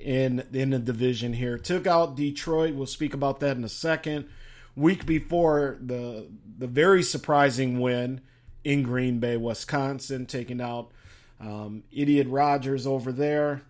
in 0.01 0.45
in 0.53 0.71
the 0.71 0.79
division 0.79 1.33
here. 1.33 1.59
Took 1.59 1.89
out 1.89 2.15
Detroit. 2.15 2.77
We'll 2.77 2.87
speak 2.87 3.13
about 3.13 3.41
that 3.41 3.57
in 3.57 3.65
a 3.65 3.69
second. 3.69 4.29
Week 4.77 5.05
before 5.05 5.79
the 5.81 6.29
the 6.59 6.69
very 6.69 7.03
surprising 7.03 7.81
win 7.81 8.21
in 8.65 8.83
Green 8.83 9.19
Bay, 9.19 9.37
Wisconsin, 9.37 10.27
taking 10.27 10.61
out 10.61 10.91
um, 11.41 11.85
Idiot 11.91 12.29
Rogers 12.29 12.87
over 12.87 13.13
there. 13.13 13.63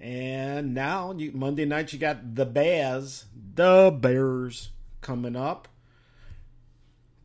And 0.00 0.74
now 0.74 1.12
you, 1.12 1.32
Monday 1.32 1.64
night 1.64 1.92
you 1.92 1.98
got 1.98 2.34
the 2.34 2.44
Bears, 2.44 3.24
the 3.54 3.96
Bears 3.96 4.70
coming 5.00 5.36
up. 5.36 5.68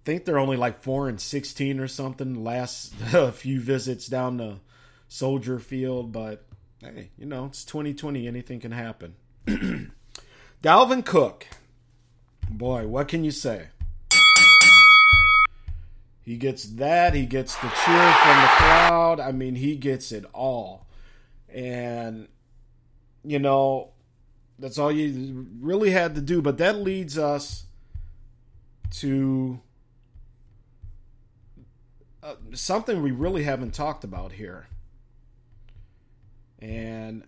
I 0.02 0.06
think 0.06 0.26
they're 0.26 0.40
only 0.40 0.58
like 0.58 0.82
four 0.82 1.10
and 1.10 1.20
sixteen 1.20 1.80
or 1.80 1.88
something. 1.88 2.44
Last 2.44 2.94
a 3.14 3.32
few 3.32 3.60
visits 3.60 4.08
down 4.08 4.38
the 4.38 4.60
Soldier 5.10 5.60
Field, 5.60 6.12
but 6.12 6.46
hey, 6.82 7.10
you 7.18 7.26
know 7.26 7.46
it's 7.46 7.66
2020. 7.66 8.28
Anything 8.28 8.60
can 8.60 8.72
happen. 8.72 9.16
Dalvin 10.64 11.06
Cook, 11.06 11.48
boy, 12.50 12.88
what 12.88 13.08
can 13.08 13.24
you 13.24 13.32
say? 13.32 13.68
He 16.30 16.38
gets 16.38 16.66
that. 16.66 17.16
He 17.16 17.26
gets 17.26 17.56
the 17.56 17.70
cheer 17.70 18.14
from 18.14 18.42
the 18.42 18.50
crowd. 18.58 19.20
I 19.20 19.32
mean, 19.32 19.56
he 19.56 19.76
gets 19.76 20.12
it 20.12 20.26
all. 20.32 20.86
And, 21.52 22.28
you 23.24 23.40
know, 23.40 23.94
that's 24.60 24.78
all 24.78 24.92
you 24.92 25.48
really 25.60 25.90
had 25.90 26.14
to 26.14 26.22
do. 26.22 26.40
But 26.44 26.60
that 26.60 26.78
leads 26.78 27.18
us 27.18 27.66
to 28.98 29.60
uh, 32.22 32.36
something 32.54 33.02
we 33.02 33.10
really 33.10 33.42
haven't 33.42 33.74
talked 33.74 34.04
about 34.04 34.34
here. 34.34 34.68
And 36.60 37.24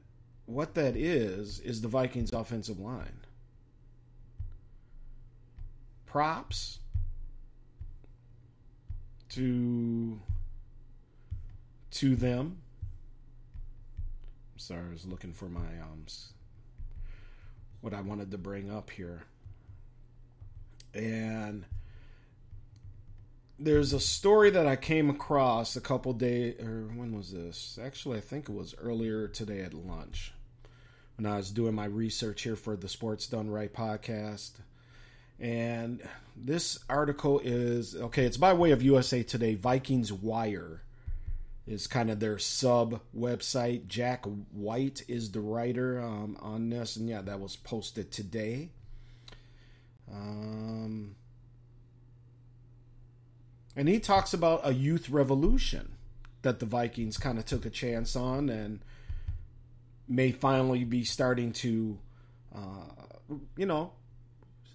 what 0.46 0.76
that 0.76 0.96
is, 0.96 1.60
is 1.62 1.82
the 1.82 1.88
Vikings' 1.88 2.34
offensive 2.34 2.80
line. 2.80 3.22
Props 6.06 6.81
to 9.32 10.20
to 11.92 12.16
them. 12.16 12.58
Sorry, 14.58 14.82
I 14.88 14.92
was 14.92 15.06
looking 15.06 15.34
for 15.34 15.50
my 15.50 15.60
um 15.60 16.06
what 17.82 17.94
I 17.94 18.02
wanted 18.02 18.32
to 18.32 18.38
bring 18.38 18.72
up 18.72 18.90
here. 18.90 19.24
And 20.94 21.66
there's 23.58 23.94
a 23.94 24.00
story 24.00 24.50
that 24.52 24.68
I 24.68 24.76
came 24.76 25.10
across 25.10 25.76
a 25.76 25.82
couple 25.82 26.14
days 26.14 26.60
or 26.60 26.90
when 26.96 27.16
was 27.16 27.32
this? 27.32 27.80
Actually, 27.82 28.18
I 28.18 28.22
think 28.22 28.50
it 28.50 28.56
was 28.56 28.76
earlier 28.78 29.28
today 29.28 29.62
at 29.62 29.74
lunch 29.74 30.34
when 31.18 31.32
I 31.32 31.38
was 31.38 31.52
doing 31.52 31.76
my 31.76 31.86
research 31.86 32.42
here 32.42 32.56
for 32.56 32.76
the 32.76 32.90
Sports 32.90 33.28
Done 33.28 33.50
Right 33.50 33.74
podcast. 33.74 34.52
And 35.40 36.02
this 36.44 36.80
article 36.90 37.40
is 37.44 37.96
okay, 37.96 38.26
it's 38.26 38.38
by 38.38 38.54
way 38.54 38.72
of 38.72 38.82
USA 38.82 39.24
Today. 39.24 39.56
Vikings 39.56 40.12
Wire 40.12 40.82
is 41.68 41.88
kind 41.88 42.10
of 42.10 42.20
their 42.20 42.40
sub 42.40 43.02
website. 43.18 43.88
Jack 43.88 44.26
White 44.52 45.04
is 45.08 45.32
the 45.32 45.40
writer 45.40 46.02
um, 46.02 46.38
on 46.42 46.70
this, 46.70 46.96
and 46.96 47.08
yeah, 47.08 47.22
that 47.22 47.40
was 47.40 47.56
posted 47.56 48.12
today. 48.12 48.70
Um, 50.12 51.16
and 53.76 53.88
he 53.88 54.00
talks 54.00 54.34
about 54.34 54.62
a 54.64 54.74
youth 54.74 55.10
revolution 55.10 55.94
that 56.42 56.60
the 56.60 56.66
Vikings 56.66 57.18
kind 57.18 57.38
of 57.38 57.46
took 57.46 57.66
a 57.66 57.70
chance 57.70 58.16
on 58.16 58.50
and 58.50 58.84
may 60.08 60.32
finally 60.32 60.84
be 60.84 61.06
starting 61.06 61.54
to, 61.54 61.98
uh, 62.54 63.36
you 63.56 63.66
know, 63.66 63.92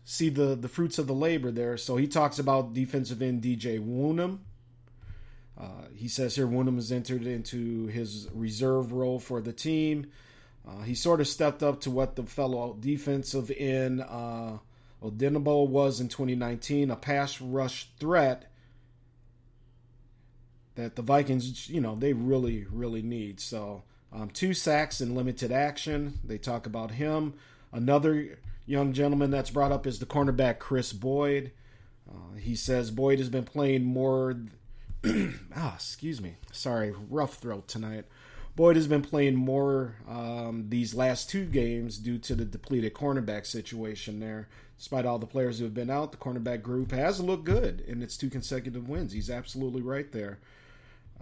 see 0.07 0.31
the 0.31 0.55
the 0.55 0.69
fruits 0.69 0.99
of 0.99 1.07
the 1.07 1.13
labor 1.13 1.51
there. 1.51 1.77
So 1.77 1.97
he 1.97 2.07
talks 2.07 2.39
about 2.39 2.73
defensive 2.73 3.21
end 3.21 3.43
DJ 3.43 3.79
Wonnum. 3.79 4.39
Uh, 5.59 5.89
he 5.95 6.09
says 6.09 6.37
here 6.37 6.47
Wonnum 6.47 6.77
has 6.77 6.93
entered 6.93 7.27
into 7.27 7.89
his 7.89 8.29
reserve 8.33 8.93
role 8.93 9.19
for 9.19 9.41
the 9.43 9.53
team. 9.53 10.07
Uh, 10.67 10.83
he 10.83 10.95
sort 10.95 11.21
of 11.21 11.29
stepped 11.29 11.63
up 11.63 11.81
to 11.81 11.91
what 11.91 12.17
the 12.17 12.23
fellow 12.23 12.77
defensive 12.81 13.51
end 13.57 14.01
uh, 14.01 14.59
Odenigbo 15.03 15.69
was 15.69 16.01
in 16.01 16.09
2019, 16.09 16.91
a 16.91 16.97
pass 16.97 17.41
rush 17.41 17.89
threat 17.99 18.51
that 20.75 20.95
the 20.95 21.03
Vikings, 21.03 21.69
you 21.71 21.81
know, 21.81 21.95
they 21.95 22.13
really, 22.13 22.67
really 22.71 23.03
need. 23.03 23.41
So 23.41 23.85
um, 24.13 24.31
two 24.31 24.55
sacks 24.55 25.01
in 25.01 25.15
limited 25.15 25.53
action. 25.53 26.19
They 26.25 26.39
talk 26.39 26.67
about 26.67 26.93
him. 26.93 27.35
Another 27.73 28.39
young 28.67 28.93
gentleman 28.93 29.31
that's 29.31 29.51
brought 29.51 29.73
up 29.73 29.87
is 29.87 29.99
the 29.99 30.07
cornerback 30.07 30.59
Kris 30.59 30.93
Boyd. 30.93 31.53
Uh, 32.09 32.37
he 32.39 32.55
says 32.55 32.91
Boyd 32.91 33.19
has 33.19 33.29
been 33.29 33.45
playing 33.45 33.85
more. 33.85 34.37
ah, 35.57 35.75
excuse 35.75 36.21
me. 36.21 36.37
Sorry, 36.53 36.93
rough 37.09 37.35
throat 37.35 37.69
tonight. 37.69 38.05
Boyd 38.57 38.77
has 38.77 38.87
been 38.87 39.03
playing 39.03 39.37
more 39.37 39.97
um, 40.09 40.67
these 40.69 40.95
last 40.95 41.29
two 41.29 41.45
games 41.45 41.99
due 41.99 42.17
to 42.19 42.35
the 42.35 42.45
depleted 42.45 42.95
cornerback 42.95 43.45
situation 43.45 44.19
there. 44.19 44.49
Despite 44.79 45.05
all 45.05 45.19
the 45.19 45.27
players 45.27 45.59
who 45.59 45.65
have 45.65 45.75
been 45.75 45.91
out, 45.91 46.11
the 46.11 46.19
cornerback 46.19 46.63
group 46.63 46.91
has 46.93 47.21
looked 47.21 47.45
good 47.45 47.83
in 47.87 48.03
its 48.03 48.17
two 48.17 48.31
consecutive 48.31 48.89
wins. 48.89 49.13
He's 49.13 49.31
absolutely 49.31 49.83
right 49.83 50.11
there. 50.11 50.39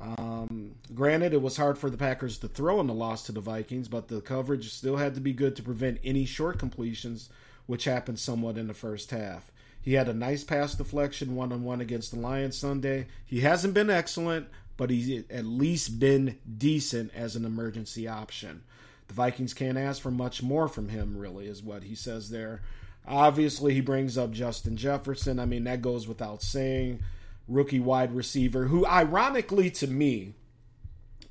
Um, 0.00 0.74
granted, 0.94 1.32
it 1.32 1.42
was 1.42 1.56
hard 1.56 1.78
for 1.78 1.88
the 1.88 1.96
Packers 1.96 2.38
to 2.38 2.48
throw 2.48 2.80
in 2.80 2.86
the 2.86 2.94
loss 2.94 3.24
to 3.26 3.32
the 3.32 3.40
Vikings, 3.40 3.88
but 3.88 4.08
the 4.08 4.20
coverage 4.20 4.72
still 4.72 4.96
had 4.96 5.14
to 5.14 5.20
be 5.20 5.32
good 5.32 5.56
to 5.56 5.62
prevent 5.62 6.00
any 6.04 6.24
short 6.24 6.58
completions, 6.58 7.30
which 7.66 7.84
happened 7.84 8.18
somewhat 8.18 8.58
in 8.58 8.66
the 8.66 8.74
first 8.74 9.10
half. 9.10 9.50
He 9.80 9.94
had 9.94 10.08
a 10.08 10.14
nice 10.14 10.44
pass 10.44 10.74
deflection 10.74 11.36
one 11.36 11.52
on 11.52 11.62
one 11.62 11.80
against 11.80 12.10
the 12.10 12.18
Lions 12.18 12.56
Sunday. 12.56 13.06
He 13.24 13.40
hasn't 13.40 13.74
been 13.74 13.90
excellent, 13.90 14.48
but 14.76 14.90
he's 14.90 15.24
at 15.30 15.44
least 15.44 16.00
been 16.00 16.38
decent 16.58 17.12
as 17.14 17.36
an 17.36 17.44
emergency 17.44 18.08
option. 18.08 18.62
The 19.08 19.14
Vikings 19.14 19.52
can't 19.54 19.78
ask 19.78 20.00
for 20.00 20.10
much 20.10 20.42
more 20.42 20.68
from 20.68 20.88
him, 20.88 21.16
really, 21.16 21.46
is 21.46 21.62
what 21.62 21.82
he 21.82 21.94
says 21.94 22.30
there. 22.30 22.62
Obviously, 23.06 23.74
he 23.74 23.82
brings 23.82 24.16
up 24.16 24.30
Justin 24.30 24.76
Jefferson. 24.76 25.38
I 25.38 25.44
mean, 25.44 25.64
that 25.64 25.82
goes 25.82 26.08
without 26.08 26.42
saying 26.42 27.00
rookie 27.48 27.80
wide 27.80 28.14
receiver 28.14 28.66
who, 28.66 28.86
ironically 28.86 29.70
to 29.70 29.86
me, 29.86 30.34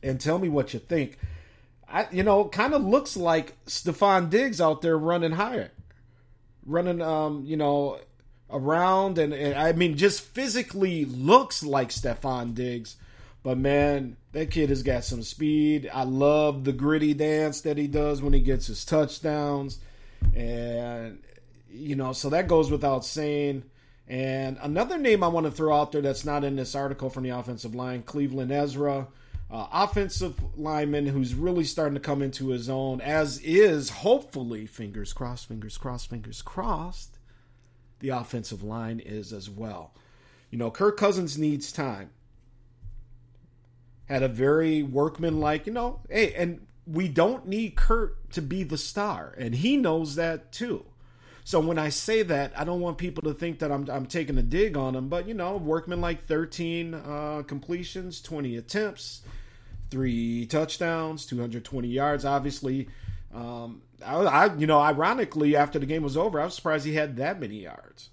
and 0.01 0.19
tell 0.19 0.37
me 0.37 0.49
what 0.49 0.73
you 0.73 0.79
think, 0.79 1.17
I, 1.87 2.07
you 2.11 2.23
know, 2.23 2.45
kind 2.45 2.73
of 2.73 2.83
looks 2.83 3.15
like 3.15 3.55
Stefon 3.65 4.29
Diggs 4.29 4.59
out 4.59 4.81
there 4.81 4.97
running 4.97 5.31
higher, 5.31 5.71
running, 6.65 7.01
um, 7.01 7.43
you 7.45 7.57
know, 7.57 7.99
around, 8.49 9.17
and, 9.17 9.33
and 9.33 9.55
I 9.55 9.71
mean, 9.73 9.97
just 9.97 10.21
physically 10.21 11.05
looks 11.05 11.63
like 11.63 11.89
Stefon 11.89 12.53
Diggs. 12.53 12.97
But 13.43 13.57
man, 13.57 14.15
that 14.31 14.51
kid 14.51 14.69
has 14.69 14.83
got 14.83 15.03
some 15.03 15.21
speed. 15.21 15.89
I 15.93 16.03
love 16.03 16.63
the 16.63 16.71
griddy 16.71 17.13
dance 17.13 17.61
that 17.61 17.77
he 17.77 17.87
does 17.87 18.21
when 18.21 18.31
he 18.31 18.39
gets 18.39 18.67
his 18.67 18.85
touchdowns. 18.85 19.79
And, 20.33 21.21
you 21.69 21.95
know, 21.95 22.13
so 22.13 22.29
that 22.29 22.47
goes 22.47 22.71
without 22.71 23.03
saying. 23.03 23.63
And 24.07 24.57
another 24.61 24.97
name 24.97 25.23
I 25.23 25.27
want 25.27 25.45
to 25.45 25.51
throw 25.51 25.75
out 25.75 25.91
there 25.91 26.01
that's 26.01 26.25
not 26.25 26.43
in 26.43 26.55
this 26.55 26.75
article 26.75 27.09
from 27.09 27.23
the 27.23 27.29
offensive 27.29 27.73
line, 27.73 28.03
Cleveland 28.03 28.51
Ezra, 28.51 29.07
uh, 29.49 29.67
offensive 29.71 30.35
lineman 30.57 31.07
who's 31.07 31.33
really 31.35 31.63
starting 31.63 31.93
to 31.93 31.99
come 31.99 32.21
into 32.21 32.49
his 32.49 32.69
own, 32.69 32.99
as 33.01 33.39
is 33.39 33.89
hopefully, 33.89 34.65
fingers 34.65 35.13
crossed, 35.13 35.47
fingers 35.47 35.77
crossed, 35.77 36.09
fingers 36.09 36.41
crossed, 36.41 37.17
the 37.99 38.09
offensive 38.09 38.63
line 38.63 38.99
is 38.99 39.31
as 39.31 39.49
well. 39.49 39.93
You 40.49 40.57
know, 40.57 40.69
Kirk 40.69 40.97
Cousins 40.97 41.37
needs 41.37 41.71
time. 41.71 42.09
had 44.05 44.23
a 44.23 44.27
very 44.27 44.83
workmanlike, 44.83 45.65
you 45.65 45.73
know, 45.73 46.01
hey, 46.09 46.33
and 46.33 46.67
we 46.85 47.07
don't 47.07 47.47
need 47.47 47.75
Kurt 47.75 48.31
to 48.31 48.41
be 48.41 48.63
the 48.63 48.77
star, 48.77 49.33
and 49.37 49.55
he 49.55 49.77
knows 49.77 50.15
that 50.15 50.51
too. 50.51 50.85
So 51.45 51.59
when 51.59 51.77
I 51.77 51.89
say 51.89 52.23
that, 52.23 52.53
I 52.57 52.63
don't 52.63 52.79
want 52.79 52.97
people 52.97 53.23
to 53.23 53.33
think 53.33 53.59
that 53.59 53.71
I'm, 53.71 53.89
I'm 53.89 54.05
taking 54.05 54.37
a 54.37 54.41
dig 54.41 54.77
on 54.77 54.95
him, 54.95 55.09
but 55.09 55.27
you 55.27 55.33
know, 55.33 55.57
workman 55.57 55.99
like 55.99 56.25
13 56.25 56.93
uh, 56.93 57.43
completions, 57.45 58.21
20 58.21 58.55
attempts, 58.55 59.21
three 59.91 60.45
touchdowns, 60.45 61.25
220 61.25 61.87
yards. 61.87 62.23
Obviously, 62.23 62.87
um, 63.33 63.81
I, 64.05 64.15
I, 64.15 64.55
you 64.55 64.67
know, 64.67 64.79
ironically, 64.79 65.55
after 65.55 65.79
the 65.79 65.85
game 65.85 66.03
was 66.03 66.15
over, 66.15 66.39
I 66.39 66.45
was 66.45 66.55
surprised 66.55 66.85
he 66.85 66.93
had 66.93 67.17
that 67.17 67.39
many 67.39 67.63
yards 67.63 68.09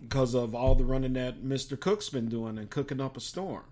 because 0.00 0.34
of 0.34 0.54
all 0.54 0.74
the 0.74 0.84
running 0.84 1.12
that 1.12 1.44
Mr. 1.44 1.78
Cook's 1.78 2.08
been 2.08 2.28
doing 2.28 2.58
and 2.58 2.68
cooking 2.70 3.00
up 3.00 3.16
a 3.16 3.20
storm. 3.20 3.64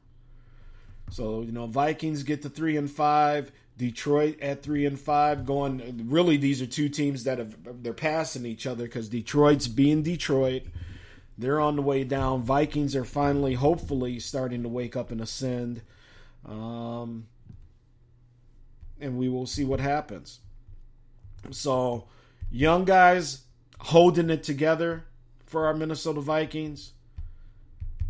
So 1.10 1.42
you 1.42 1.52
know, 1.52 1.66
Vikings 1.66 2.22
get 2.22 2.42
to 2.42 2.48
three 2.48 2.76
and 2.76 2.90
five. 2.90 3.50
Detroit 3.82 4.40
at 4.40 4.62
three 4.62 4.86
and 4.86 4.96
five, 4.96 5.44
going. 5.44 6.06
Really, 6.08 6.36
these 6.36 6.62
are 6.62 6.66
two 6.66 6.88
teams 6.88 7.24
that 7.24 7.38
have 7.38 7.82
they're 7.82 7.92
passing 7.92 8.46
each 8.46 8.64
other 8.64 8.84
because 8.84 9.08
Detroit's 9.08 9.66
being 9.66 10.04
Detroit. 10.04 10.62
They're 11.36 11.58
on 11.58 11.74
the 11.74 11.82
way 11.82 12.04
down. 12.04 12.44
Vikings 12.44 12.94
are 12.94 13.04
finally, 13.04 13.54
hopefully, 13.54 14.20
starting 14.20 14.62
to 14.62 14.68
wake 14.68 14.94
up 14.94 15.10
and 15.10 15.20
ascend. 15.20 15.82
Um, 16.46 17.26
and 19.00 19.18
we 19.18 19.28
will 19.28 19.46
see 19.46 19.64
what 19.64 19.80
happens. 19.80 20.38
So, 21.50 22.06
young 22.52 22.84
guys 22.84 23.40
holding 23.80 24.30
it 24.30 24.44
together 24.44 25.06
for 25.44 25.66
our 25.66 25.74
Minnesota 25.74 26.20
Vikings 26.20 26.92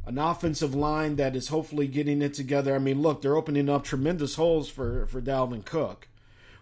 an 0.05 0.19
offensive 0.19 0.75
line 0.75 1.17
that 1.17 1.37
is 1.37 1.49
hopefully 1.49 1.87
getting 1.87 2.23
it 2.23 2.35
together. 2.35 2.75
I 2.75 2.79
mean, 2.79 3.01
look, 3.03 3.23
they're 3.23 3.37
opening 3.37 3.69
up 3.69 3.85
tremendous 3.85 4.35
holes 4.35 4.69
for 4.69 5.07
for 5.07 5.21
Dalvin 5.21 5.65
Cook. 5.65 6.09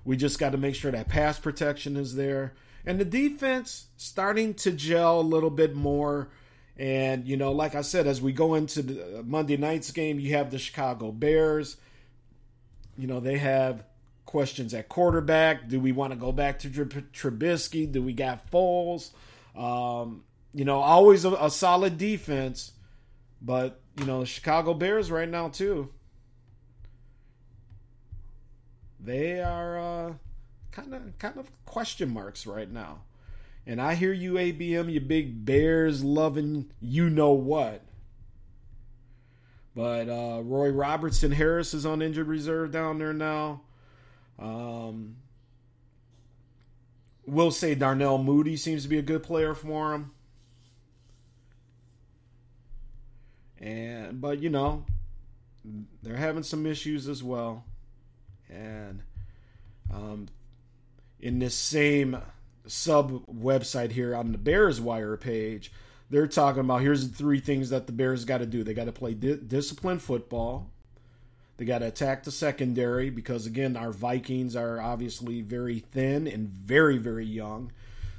We 0.04 0.16
just 0.16 0.38
got 0.38 0.52
to 0.52 0.58
make 0.58 0.74
sure 0.74 0.90
that 0.90 1.08
pass 1.08 1.38
protection 1.38 1.96
is 1.96 2.14
there, 2.14 2.54
and 2.84 2.98
the 2.98 3.04
defense 3.04 3.86
starting 3.96 4.54
to 4.54 4.72
gel 4.72 5.20
a 5.20 5.22
little 5.22 5.50
bit 5.50 5.74
more. 5.74 6.28
And 6.76 7.26
you 7.26 7.36
know, 7.36 7.52
like 7.52 7.74
I 7.74 7.82
said, 7.82 8.06
as 8.06 8.22
we 8.22 8.32
go 8.32 8.54
into 8.54 8.82
the 8.82 9.22
Monday 9.22 9.56
night's 9.56 9.90
game, 9.90 10.18
you 10.18 10.34
have 10.34 10.50
the 10.50 10.58
Chicago 10.58 11.10
Bears. 11.10 11.76
You 12.96 13.06
know, 13.06 13.20
they 13.20 13.38
have 13.38 13.84
questions 14.26 14.74
at 14.74 14.88
quarterback. 14.88 15.68
Do 15.68 15.80
we 15.80 15.92
want 15.92 16.12
to 16.12 16.18
go 16.18 16.32
back 16.32 16.58
to 16.60 16.68
Trubisky? 16.68 17.90
Do 17.90 18.02
we 18.02 18.12
got 18.12 18.50
Foles? 18.50 19.10
Um, 19.56 20.24
you 20.54 20.64
know, 20.64 20.80
always 20.80 21.24
a, 21.24 21.32
a 21.32 21.50
solid 21.50 21.98
defense 21.98 22.72
but 23.40 23.80
you 23.96 24.04
know, 24.04 24.24
Chicago 24.24 24.74
Bears 24.74 25.10
right 25.10 25.28
now 25.28 25.48
too. 25.48 25.90
They 28.98 29.40
are 29.40 29.78
kind 30.72 30.94
of 30.94 31.18
kind 31.18 31.38
of 31.38 31.50
question 31.64 32.10
marks 32.12 32.46
right 32.46 32.70
now. 32.70 33.02
And 33.66 33.80
I 33.80 33.94
hear 33.94 34.12
you, 34.12 34.34
ABM, 34.34 34.92
you 34.92 35.00
big 35.00 35.44
Bears 35.44 36.02
loving 36.02 36.70
you 36.80 37.10
know 37.10 37.32
what. 37.32 37.82
But 39.74 40.08
uh, 40.08 40.42
Roy 40.42 40.70
Robertson 40.70 41.30
Harris 41.30 41.74
is 41.74 41.86
on 41.86 42.02
injured 42.02 42.26
reserve 42.26 42.72
down 42.72 42.98
there 42.98 43.12
now. 43.12 43.62
Um, 44.38 45.16
we'll 47.26 47.50
say 47.50 47.74
Darnell 47.74 48.18
Mooney 48.18 48.56
seems 48.56 48.82
to 48.82 48.88
be 48.88 48.98
a 48.98 49.02
good 49.02 49.22
player 49.22 49.54
for 49.54 49.94
him. 49.94 50.10
And 53.60 54.20
but 54.20 54.40
you 54.40 54.50
know, 54.50 54.84
they're 56.02 56.16
having 56.16 56.42
some 56.42 56.66
issues 56.66 57.08
as 57.08 57.22
well. 57.22 57.64
And 58.48 59.02
um, 59.92 60.28
in 61.20 61.38
this 61.38 61.54
same 61.54 62.18
sub 62.66 63.26
website 63.26 63.92
here 63.92 64.14
on 64.14 64.32
the 64.32 64.38
Bears 64.38 64.80
Wire 64.80 65.16
page, 65.16 65.72
they're 66.08 66.26
talking 66.26 66.60
about 66.60 66.80
here's 66.80 67.08
the 67.08 67.16
three 67.16 67.40
things 67.40 67.70
that 67.70 67.86
the 67.86 67.92
Bears 67.92 68.24
got 68.24 68.38
to 68.38 68.46
do. 68.46 68.64
They 68.64 68.74
got 68.74 68.86
to 68.86 68.92
play 68.92 69.14
di- 69.14 69.36
disciplined 69.36 70.02
football. 70.02 70.70
They 71.56 71.66
got 71.66 71.80
to 71.80 71.86
attack 71.86 72.24
the 72.24 72.30
secondary 72.30 73.10
because 73.10 73.46
again, 73.46 73.76
our 73.76 73.92
Vikings 73.92 74.56
are 74.56 74.80
obviously 74.80 75.42
very 75.42 75.80
thin 75.80 76.26
and 76.26 76.48
very 76.48 76.96
very 76.96 77.26
young. 77.26 77.70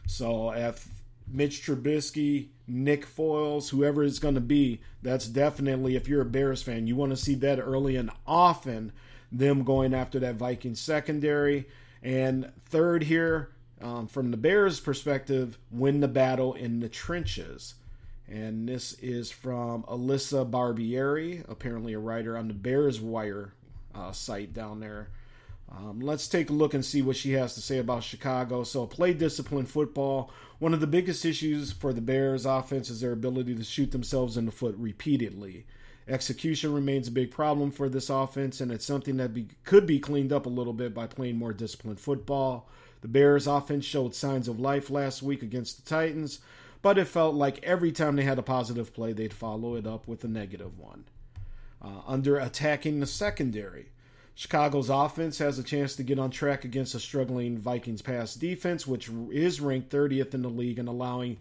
So 0.07 0.51
if 0.51 0.87
Mitch 1.27 1.65
Trubisky, 1.65 2.49
Nick 2.71 3.05
Foles, 3.05 3.69
whoever 3.69 4.03
it's 4.03 4.19
going 4.19 4.35
to 4.35 4.41
be, 4.41 4.79
that's 5.01 5.27
definitely, 5.27 5.95
if 5.95 6.07
you're 6.07 6.21
a 6.21 6.25
Bears 6.25 6.63
fan, 6.63 6.87
you 6.87 6.95
want 6.95 7.11
to 7.11 7.17
see 7.17 7.35
that 7.35 7.59
early 7.59 7.97
and 7.97 8.09
often, 8.25 8.93
them 9.31 9.63
going 9.63 9.93
after 9.93 10.19
that 10.19 10.35
Viking 10.35 10.75
secondary. 10.75 11.67
And 12.01 12.51
third 12.69 13.03
here, 13.03 13.49
um, 13.81 14.07
from 14.07 14.31
the 14.31 14.37
Bears' 14.37 14.79
perspective, 14.79 15.57
win 15.69 15.99
the 15.99 16.07
battle 16.07 16.53
in 16.53 16.79
the 16.79 16.89
trenches. 16.89 17.75
And 18.27 18.67
this 18.67 18.93
is 18.93 19.29
from 19.29 19.83
Alyssa 19.83 20.49
Barbieri, 20.49 21.43
apparently 21.49 21.93
a 21.93 21.99
writer 21.99 22.37
on 22.37 22.47
the 22.47 22.53
Bears 22.53 23.01
Wire 23.01 23.53
uh, 23.93 24.13
site 24.13 24.53
down 24.53 24.79
there. 24.79 25.09
Um, 25.69 25.99
let's 25.99 26.27
take 26.27 26.49
a 26.49 26.53
look 26.53 26.73
and 26.73 26.83
see 26.83 27.01
what 27.01 27.15
she 27.15 27.31
has 27.33 27.55
to 27.55 27.61
say 27.61 27.77
about 27.79 28.03
Chicago. 28.03 28.63
So, 28.63 28.85
play 28.85 29.13
disciplined 29.13 29.69
football. 29.69 30.31
One 30.61 30.75
of 30.75 30.79
the 30.79 30.85
biggest 30.85 31.25
issues 31.25 31.71
for 31.71 31.91
the 31.91 32.01
Bears 32.01 32.45
offense 32.45 32.91
is 32.91 33.01
their 33.01 33.13
ability 33.13 33.55
to 33.55 33.63
shoot 33.63 33.89
themselves 33.89 34.37
in 34.37 34.45
the 34.45 34.51
foot 34.51 34.75
repeatedly. 34.77 35.65
Execution 36.07 36.71
remains 36.71 37.07
a 37.07 37.11
big 37.11 37.31
problem 37.31 37.71
for 37.71 37.89
this 37.89 38.11
offense, 38.11 38.61
and 38.61 38.71
it's 38.71 38.85
something 38.85 39.17
that 39.17 39.33
be, 39.33 39.47
could 39.63 39.87
be 39.87 39.97
cleaned 39.97 40.31
up 40.31 40.45
a 40.45 40.49
little 40.49 40.73
bit 40.73 40.93
by 40.93 41.07
playing 41.07 41.39
more 41.39 41.51
disciplined 41.51 41.99
football. 41.99 42.69
The 43.01 43.07
Bears 43.07 43.47
offense 43.47 43.85
showed 43.85 44.13
signs 44.13 44.47
of 44.47 44.59
life 44.59 44.91
last 44.91 45.23
week 45.23 45.41
against 45.41 45.83
the 45.83 45.89
Titans, 45.89 46.41
but 46.83 46.99
it 46.99 47.05
felt 47.05 47.33
like 47.33 47.63
every 47.63 47.91
time 47.91 48.15
they 48.15 48.23
had 48.23 48.37
a 48.37 48.43
positive 48.43 48.93
play, 48.93 49.13
they'd 49.13 49.33
follow 49.33 49.73
it 49.73 49.87
up 49.87 50.07
with 50.07 50.23
a 50.23 50.27
negative 50.27 50.77
one. 50.77 51.05
Uh, 51.81 52.01
under 52.05 52.37
attacking 52.37 52.99
the 52.99 53.07
secondary, 53.07 53.87
Chicago's 54.35 54.89
offense 54.89 55.37
has 55.39 55.59
a 55.59 55.63
chance 55.63 55.95
to 55.95 56.03
get 56.03 56.19
on 56.19 56.31
track 56.31 56.65
against 56.65 56.95
a 56.95 56.99
struggling 56.99 57.57
Vikings 57.57 58.01
pass 58.01 58.33
defense, 58.33 58.87
which 58.87 59.09
is 59.31 59.61
ranked 59.61 59.89
30th 59.89 60.33
in 60.33 60.41
the 60.41 60.49
league 60.49 60.79
and 60.79 60.87
allowing, 60.87 61.37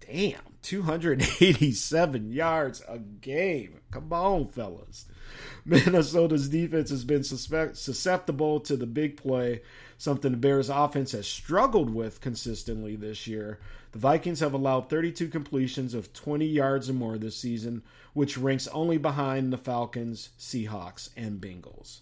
damn, 0.00 0.40
287 0.62 2.30
yards 2.32 2.82
a 2.88 2.98
game. 2.98 3.80
Come 3.90 4.12
on, 4.12 4.46
fellas. 4.46 5.06
Minnesota's 5.64 6.48
defense 6.48 6.90
has 6.90 7.04
been 7.04 7.24
suspect, 7.24 7.76
susceptible 7.76 8.60
to 8.60 8.76
the 8.76 8.86
big 8.86 9.16
play, 9.16 9.62
something 9.98 10.32
the 10.32 10.36
Bears' 10.36 10.68
offense 10.68 11.12
has 11.12 11.26
struggled 11.26 11.90
with 11.90 12.20
consistently 12.20 12.96
this 12.96 13.26
year. 13.26 13.58
The 13.92 13.98
Vikings 13.98 14.40
have 14.40 14.54
allowed 14.54 14.88
32 14.88 15.28
completions 15.28 15.92
of 15.92 16.12
20 16.12 16.46
yards 16.46 16.88
or 16.88 16.94
more 16.94 17.18
this 17.18 17.36
season, 17.36 17.82
which 18.14 18.38
ranks 18.38 18.66
only 18.68 18.96
behind 18.96 19.52
the 19.52 19.58
Falcons, 19.58 20.30
Seahawks, 20.38 21.10
and 21.16 21.40
Bengals. 21.40 22.00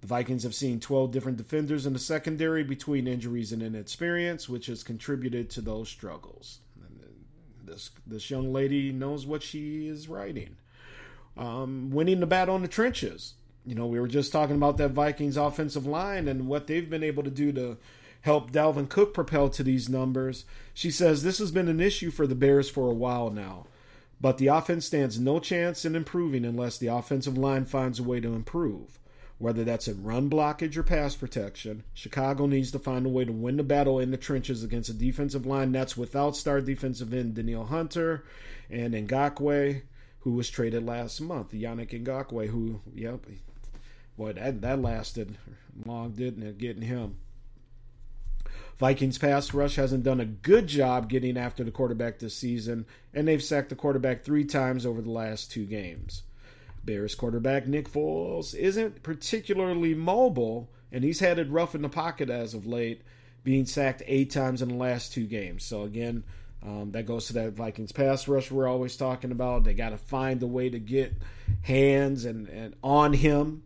The 0.00 0.08
Vikings 0.08 0.42
have 0.42 0.54
seen 0.54 0.80
12 0.80 1.12
different 1.12 1.38
defenders 1.38 1.86
in 1.86 1.92
the 1.92 2.00
secondary 2.00 2.64
between 2.64 3.06
injuries 3.06 3.52
and 3.52 3.62
inexperience, 3.62 4.48
which 4.48 4.66
has 4.66 4.82
contributed 4.82 5.48
to 5.50 5.60
those 5.60 5.88
struggles. 5.88 6.58
This 7.64 7.90
this 8.04 8.28
young 8.28 8.52
lady 8.52 8.90
knows 8.92 9.24
what 9.24 9.42
she 9.42 9.86
is 9.86 10.08
writing. 10.08 10.56
Um, 11.36 11.90
winning 11.90 12.18
the 12.18 12.26
battle 12.26 12.56
in 12.56 12.62
the 12.62 12.68
trenches. 12.68 13.34
You 13.64 13.76
know, 13.76 13.86
we 13.86 14.00
were 14.00 14.08
just 14.08 14.32
talking 14.32 14.56
about 14.56 14.76
that 14.78 14.90
Vikings 14.90 15.36
offensive 15.36 15.86
line 15.86 16.26
and 16.26 16.48
what 16.48 16.66
they've 16.66 16.90
been 16.90 17.04
able 17.04 17.22
to 17.22 17.30
do 17.30 17.52
to 17.52 17.78
help 18.22 18.50
Dalvin 18.50 18.88
Cook 18.88 19.14
propel 19.14 19.48
to 19.50 19.62
these 19.62 19.88
numbers. 19.88 20.44
She 20.74 20.90
says 20.90 21.22
this 21.22 21.38
has 21.38 21.50
been 21.50 21.68
an 21.68 21.80
issue 21.80 22.10
for 22.10 22.26
the 22.26 22.34
Bears 22.34 22.70
for 22.70 22.90
a 22.90 22.94
while 22.94 23.30
now, 23.30 23.66
but 24.20 24.38
the 24.38 24.46
offense 24.46 24.86
stands 24.86 25.20
no 25.20 25.38
chance 25.38 25.84
in 25.84 25.94
improving 25.94 26.44
unless 26.44 26.78
the 26.78 26.86
offensive 26.86 27.36
line 27.36 27.64
finds 27.64 27.98
a 27.98 28.04
way 28.04 28.20
to 28.20 28.34
improve. 28.34 28.98
Whether 29.38 29.64
that's 29.64 29.88
in 29.88 30.04
run 30.04 30.30
blockage 30.30 30.76
or 30.76 30.84
pass 30.84 31.16
protection, 31.16 31.82
Chicago 31.94 32.46
needs 32.46 32.70
to 32.70 32.78
find 32.78 33.04
a 33.04 33.08
way 33.08 33.24
to 33.24 33.32
win 33.32 33.56
the 33.56 33.64
battle 33.64 33.98
in 33.98 34.12
the 34.12 34.16
trenches 34.16 34.62
against 34.62 34.88
a 34.88 34.94
defensive 34.94 35.44
line 35.44 35.72
that's 35.72 35.96
without 35.96 36.36
star 36.36 36.60
defensive 36.60 37.12
end 37.12 37.34
Danielle 37.34 37.64
Hunter 37.64 38.24
and 38.70 38.94
Ngakoue, 38.94 39.82
who 40.20 40.30
was 40.30 40.48
traded 40.48 40.86
last 40.86 41.20
month. 41.20 41.50
Yannick 41.50 41.90
Ngakoue, 41.90 42.46
who, 42.46 42.82
yep, 42.94 43.26
boy, 44.16 44.32
that, 44.34 44.60
that 44.60 44.80
lasted 44.80 45.36
long, 45.84 46.12
didn't 46.12 46.44
it, 46.44 46.58
getting 46.58 46.82
him. 46.82 47.16
Vikings 48.78 49.18
pass 49.18 49.54
rush 49.54 49.76
hasn't 49.76 50.04
done 50.04 50.20
a 50.20 50.24
good 50.24 50.66
job 50.66 51.08
getting 51.08 51.36
after 51.36 51.62
the 51.62 51.70
quarterback 51.70 52.18
this 52.18 52.34
season, 52.34 52.86
and 53.14 53.28
they've 53.28 53.42
sacked 53.42 53.68
the 53.68 53.76
quarterback 53.76 54.24
three 54.24 54.44
times 54.44 54.84
over 54.84 55.00
the 55.00 55.10
last 55.10 55.50
two 55.50 55.66
games. 55.66 56.22
Bears 56.84 57.14
quarterback 57.14 57.66
Nick 57.66 57.88
Foles 57.88 58.54
isn't 58.54 59.02
particularly 59.02 59.94
mobile, 59.94 60.68
and 60.90 61.04
he's 61.04 61.20
had 61.20 61.38
it 61.38 61.50
rough 61.50 61.74
in 61.74 61.82
the 61.82 61.88
pocket 61.88 62.28
as 62.28 62.54
of 62.54 62.66
late, 62.66 63.02
being 63.44 63.66
sacked 63.66 64.02
eight 64.06 64.30
times 64.30 64.62
in 64.62 64.68
the 64.68 64.74
last 64.74 65.12
two 65.12 65.26
games. 65.26 65.64
So, 65.64 65.82
again, 65.82 66.24
um, 66.64 66.92
that 66.92 67.06
goes 67.06 67.26
to 67.26 67.32
that 67.34 67.54
Vikings 67.54 67.92
pass 67.92 68.28
rush 68.28 68.50
we're 68.50 68.68
always 68.68 68.96
talking 68.96 69.32
about. 69.32 69.64
They 69.64 69.74
got 69.74 69.90
to 69.90 69.96
find 69.96 70.42
a 70.42 70.46
way 70.46 70.70
to 70.70 70.78
get 70.78 71.14
hands 71.62 72.24
and, 72.24 72.48
and 72.48 72.74
on 72.82 73.12
him. 73.12 73.64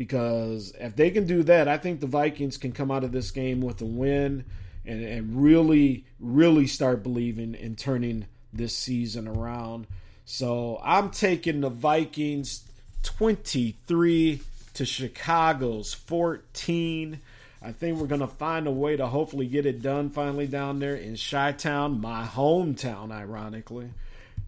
Because 0.00 0.72
if 0.80 0.96
they 0.96 1.10
can 1.10 1.26
do 1.26 1.42
that, 1.42 1.68
I 1.68 1.76
think 1.76 2.00
the 2.00 2.06
Vikings 2.06 2.56
can 2.56 2.72
come 2.72 2.90
out 2.90 3.04
of 3.04 3.12
this 3.12 3.30
game 3.30 3.60
with 3.60 3.82
a 3.82 3.84
win 3.84 4.46
and, 4.86 5.04
and 5.04 5.42
really, 5.42 6.06
really 6.18 6.66
start 6.66 7.02
believing 7.02 7.54
in 7.54 7.76
turning 7.76 8.24
this 8.50 8.74
season 8.74 9.28
around. 9.28 9.86
So 10.24 10.80
I'm 10.82 11.10
taking 11.10 11.60
the 11.60 11.68
Vikings 11.68 12.64
23 13.02 14.40
to 14.72 14.86
Chicago's 14.86 15.92
14. 15.92 17.20
I 17.60 17.72
think 17.72 17.98
we're 17.98 18.06
going 18.06 18.22
to 18.22 18.26
find 18.26 18.66
a 18.66 18.70
way 18.70 18.96
to 18.96 19.06
hopefully 19.06 19.48
get 19.48 19.66
it 19.66 19.82
done 19.82 20.08
finally 20.08 20.46
down 20.46 20.78
there 20.78 20.96
in 20.96 21.18
Chi 21.18 21.52
Town, 21.52 22.00
my 22.00 22.24
hometown, 22.24 23.12
ironically. 23.12 23.90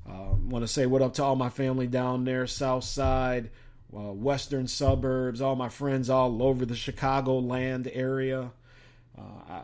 Uh, 0.09 0.35
Want 0.49 0.65
to 0.65 0.69
say 0.69 0.87
what 0.87 1.03
up 1.03 1.13
to 1.15 1.23
all 1.23 1.37
my 1.37 1.51
family 1.51 1.89
down 1.89 2.25
there, 2.25 2.47
South 2.47 2.85
Side, 2.85 3.51
uh, 3.95 4.13
Western 4.13 4.67
suburbs, 4.67 5.41
all 5.41 5.57
my 5.57 5.69
friends 5.69 6.09
all 6.09 6.43
over 6.43 6.65
the 6.65 6.77
Chicago 6.77 7.39
land 7.39 7.91
area. 7.93 8.51
Uh, 9.17 9.23
I, 9.49 9.63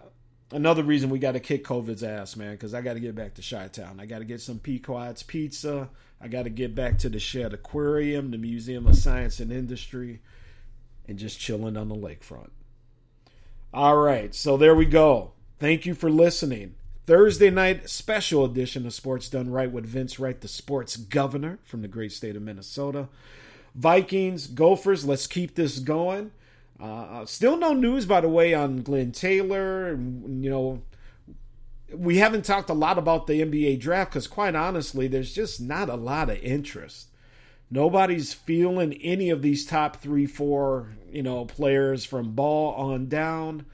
another 0.52 0.82
reason 0.82 1.10
we 1.10 1.18
got 1.18 1.32
to 1.32 1.40
kick 1.40 1.64
COVID's 1.64 2.02
ass, 2.02 2.36
man, 2.36 2.52
because 2.52 2.74
I 2.74 2.80
got 2.80 2.94
to 2.94 3.00
get 3.00 3.14
back 3.14 3.34
to 3.34 3.42
Chi 3.42 3.68
Town. 3.68 4.00
I 4.00 4.06
got 4.06 4.18
to 4.18 4.24
get 4.24 4.40
some 4.40 4.58
Pequod's 4.58 5.22
Pizza. 5.22 5.88
I 6.20 6.28
got 6.28 6.44
to 6.44 6.50
get 6.50 6.74
back 6.74 6.98
to 6.98 7.08
the 7.08 7.20
Shedd 7.20 7.54
Aquarium, 7.54 8.30
the 8.30 8.38
Museum 8.38 8.86
of 8.86 8.96
Science 8.96 9.40
and 9.40 9.52
Industry, 9.52 10.20
and 11.06 11.18
just 11.18 11.38
chilling 11.38 11.76
on 11.76 11.88
the 11.88 11.94
lakefront. 11.94 12.50
All 13.72 13.96
right, 13.96 14.34
so 14.34 14.56
there 14.56 14.74
we 14.74 14.86
go. 14.86 15.32
Thank 15.58 15.86
you 15.86 15.94
for 15.94 16.10
listening. 16.10 16.74
Thursday 17.06 17.50
night 17.50 17.88
special 17.88 18.44
edition 18.44 18.84
of 18.84 18.92
Sports 18.92 19.28
Done 19.28 19.50
Right 19.50 19.70
with 19.70 19.86
Vince 19.86 20.18
Wright, 20.18 20.38
the 20.38 20.48
sports 20.48 20.96
governor 20.96 21.58
from 21.64 21.82
the 21.82 21.88
great 21.88 22.12
state 22.12 22.36
of 22.36 22.42
Minnesota. 22.42 23.08
Vikings, 23.78 24.48
Gophers, 24.48 25.04
let's 25.04 25.28
keep 25.28 25.54
this 25.54 25.78
going. 25.78 26.32
Uh, 26.80 27.24
still 27.26 27.56
no 27.56 27.72
news, 27.72 28.06
by 28.06 28.20
the 28.20 28.28
way, 28.28 28.52
on 28.52 28.82
Glen 28.82 29.12
Taylor. 29.12 29.90
You 29.90 30.50
know, 30.50 30.82
we 31.92 32.18
haven't 32.18 32.44
talked 32.44 32.70
a 32.70 32.74
lot 32.74 32.98
about 32.98 33.28
the 33.28 33.40
NBA 33.40 33.78
draft 33.78 34.10
because, 34.10 34.26
quite 34.26 34.56
honestly, 34.56 35.06
there's 35.06 35.32
just 35.32 35.60
not 35.60 35.88
a 35.88 35.94
lot 35.94 36.28
of 36.28 36.38
interest. 36.38 37.08
Nobody's 37.70 38.34
feeling 38.34 38.94
any 38.94 39.30
of 39.30 39.42
these 39.42 39.64
top 39.64 39.96
three, 39.96 40.26
four, 40.26 40.96
you 41.12 41.22
know, 41.22 41.44
players 41.44 42.04
from 42.04 42.32
ball 42.32 42.74
on 42.74 43.08
down. 43.08 43.64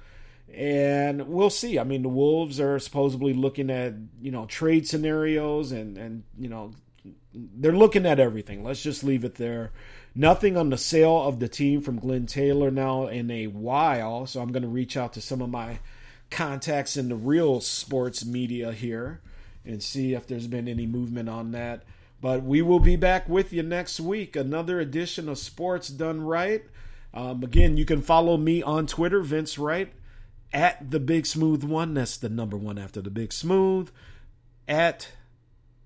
And 0.53 1.29
we'll 1.29 1.51
see. 1.51 1.79
I 1.79 1.85
mean, 1.85 2.03
the 2.03 2.09
Wolves 2.09 2.61
are 2.61 2.79
supposedly 2.79 3.33
looking 3.33 3.71
at, 3.71 3.95
you 4.21 4.31
know, 4.31 4.45
trade 4.47 4.87
scenarios 4.87 5.73
and, 5.73 5.97
and, 5.97 6.25
you 6.39 6.49
know, 6.49 6.73
they're 7.35 7.72
looking 7.72 8.07
at 8.07 8.20
everything. 8.20 8.62
Let's 8.62 8.82
just 8.82 9.05
leave 9.05 9.24
it 9.24 9.35
there. 9.35 9.72
Nothing 10.14 10.57
on 10.57 10.70
the 10.70 10.78
sale 10.78 11.22
of 11.22 11.41
the 11.41 11.49
team 11.49 11.80
from 11.80 11.99
Glen 11.99 12.26
Taylor 12.26 12.70
now 12.70 13.09
in 13.09 13.30
a 13.30 13.49
while. 13.49 14.26
So 14.26 14.41
I'm 14.41 14.53
going 14.53 14.62
to 14.62 14.68
reach 14.68 14.97
out 14.97 15.12
to 15.14 15.20
some 15.20 15.43
of 15.43 15.51
my 15.51 15.80
contacts 16.30 16.97
in 16.97 17.09
the 17.09 17.16
real 17.16 17.61
sports 17.61 18.24
media 18.24 18.72
here 18.72 19.20
and 19.64 19.82
see 19.82 20.14
if 20.14 20.26
there's 20.26 20.47
been 20.47 20.68
any 20.68 20.87
movement 20.87 21.28
on 21.28 21.53
that. 21.53 21.82
But 22.20 22.43
we 22.43 22.62
will 22.62 22.80
be 22.80 22.97
back 22.97 23.28
with 23.28 23.53
you 23.53 23.62
next 23.62 24.01
week. 24.01 24.37
Another 24.37 24.80
edition 24.80 25.28
of 25.28 25.39
Sports 25.39 25.89
Done 25.89 26.22
Right. 26.22 26.64
Um, 27.12 27.43
again, 27.43 27.76
you 27.76 27.85
can 27.85 28.03
follow 28.03 28.37
me 28.37 28.62
on 28.62 28.87
Twitter, 28.87 29.20
Vince 29.20 29.59
Wright, 29.59 29.93
at 30.53 30.91
the 30.91 31.01
Big 31.01 31.26
Smooth 31.26 31.62
One. 31.64 31.95
That's 31.95 32.16
the 32.16 32.28
number 32.28 32.57
one 32.57 32.78
after 32.78 33.01
the 33.01 33.11
Big 33.11 33.32
Smooth. 33.32 33.91
At 34.66 35.11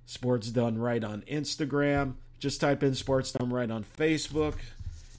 Sports 0.09 0.49
Done 0.49 0.79
Right 0.79 1.05
on 1.05 1.21
Instagram. 1.31 2.15
Just 2.39 2.63
type 2.63 2.83
in 2.83 2.95
Sports 2.95 3.33
Done 3.33 3.51
Right 3.51 3.71
on 3.71 3.85
Facebook. 3.85 4.55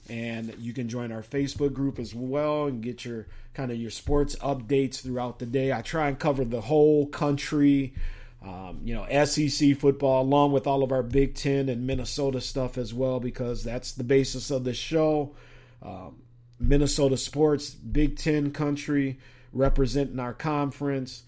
And 0.08 0.52
you 0.58 0.72
can 0.72 0.88
join 0.88 1.12
our 1.12 1.22
Facebook 1.22 1.72
group 1.72 2.00
as 2.00 2.12
well 2.12 2.66
and 2.66 2.82
get 2.82 3.04
your 3.04 3.28
kind 3.54 3.70
of 3.70 3.76
your 3.76 3.92
sports 3.92 4.34
updates 4.36 5.00
throughout 5.00 5.38
the 5.38 5.46
day. 5.46 5.72
I 5.72 5.82
try 5.82 6.08
and 6.08 6.18
cover 6.18 6.44
the 6.44 6.60
whole 6.60 7.06
country 7.06 7.94
um, 8.42 8.80
you 8.82 8.94
know, 8.94 9.06
SEC 9.24 9.76
football, 9.76 10.22
along 10.22 10.52
with 10.52 10.66
all 10.66 10.82
of 10.82 10.92
our 10.92 11.02
Big 11.02 11.34
Ten 11.34 11.68
and 11.68 11.86
Minnesota 11.86 12.40
stuff 12.40 12.78
as 12.78 12.92
well, 12.92 13.20
because 13.20 13.62
that's 13.62 13.92
the 13.92 14.02
basis 14.02 14.50
of 14.50 14.64
the 14.64 14.72
show. 14.72 15.34
Um, 15.82 16.16
Minnesota 16.58 17.16
sports, 17.16 17.70
Big 17.70 18.16
Ten 18.16 18.50
country, 18.50 19.18
representing 19.52 20.18
our 20.18 20.32
conference. 20.32 21.22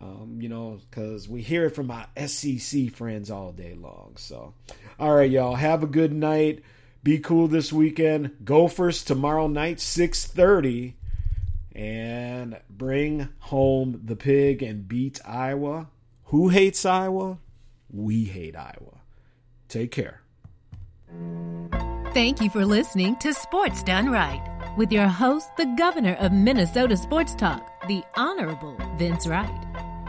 Um, 0.00 0.38
you 0.40 0.48
know, 0.48 0.78
because 0.88 1.28
we 1.28 1.42
hear 1.42 1.66
it 1.66 1.74
from 1.74 1.90
our 1.90 2.06
SEC 2.26 2.92
friends 2.92 3.30
all 3.30 3.50
day 3.50 3.74
long. 3.74 4.14
So, 4.16 4.54
all 4.98 5.14
right, 5.14 5.30
y'all, 5.30 5.56
have 5.56 5.82
a 5.82 5.88
good 5.88 6.12
night. 6.12 6.62
Be 7.02 7.18
cool 7.18 7.48
this 7.48 7.72
weekend. 7.72 8.36
Gophers 8.44 9.02
tomorrow 9.02 9.48
night, 9.48 9.80
six 9.80 10.24
thirty, 10.24 10.96
and 11.74 12.60
bring 12.70 13.28
home 13.38 14.00
the 14.04 14.16
pig 14.16 14.62
and 14.62 14.86
beat 14.86 15.20
Iowa. 15.24 15.88
Who 16.26 16.48
hates 16.48 16.84
Iowa? 16.84 17.38
We 17.90 18.24
hate 18.24 18.54
Iowa. 18.54 19.00
Take 19.68 19.90
care. 19.90 20.22
Thank 22.14 22.40
you 22.40 22.50
for 22.50 22.64
listening 22.64 23.16
to 23.16 23.32
Sports 23.32 23.82
Done 23.82 24.10
Right 24.10 24.42
with 24.76 24.92
your 24.92 25.08
host, 25.08 25.48
the 25.56 25.66
governor 25.76 26.14
of 26.14 26.32
Minnesota 26.32 26.96
Sports 26.96 27.34
Talk, 27.34 27.86
the 27.88 28.02
Honorable 28.16 28.76
Vince 28.96 29.26
Wright. 29.26 29.67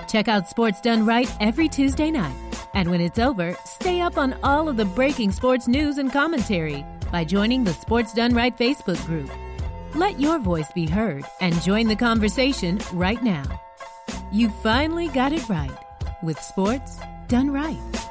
Check 0.10 0.28
out 0.28 0.50
Sports 0.50 0.82
Done 0.82 1.06
Right 1.06 1.32
every 1.40 1.70
Tuesday 1.70 2.10
night. 2.10 2.36
And 2.74 2.90
when 2.90 3.00
it's 3.00 3.20
over, 3.20 3.56
stay 3.64 4.02
up 4.02 4.18
on 4.18 4.36
all 4.42 4.68
of 4.68 4.76
the 4.76 4.86
breaking 4.86 5.32
sports 5.32 5.68
news 5.68 6.00
and 6.00 6.12
commentary 6.12 6.84
by 7.12 7.24
joining 7.24 7.64
the 7.64 7.74
Sports 7.74 8.14
Done 8.14 8.34
Right 8.34 8.58
Facebook 8.58 9.04
group. 9.06 9.30
Let 9.94 10.20
your 10.20 10.40
voice 10.40 10.72
be 10.74 10.88
heard 10.88 11.26
and 11.42 11.62
join 11.62 11.88
the 11.88 11.96
conversation 11.96 12.80
right 12.92 13.22
now. 13.22 13.44
You 14.32 14.50
finally 14.50 15.10
got 15.10 15.32
it 15.32 15.48
right 15.48 15.78
with 16.24 16.40
sports 16.42 17.00
done 17.28 17.52
right. 17.52 18.09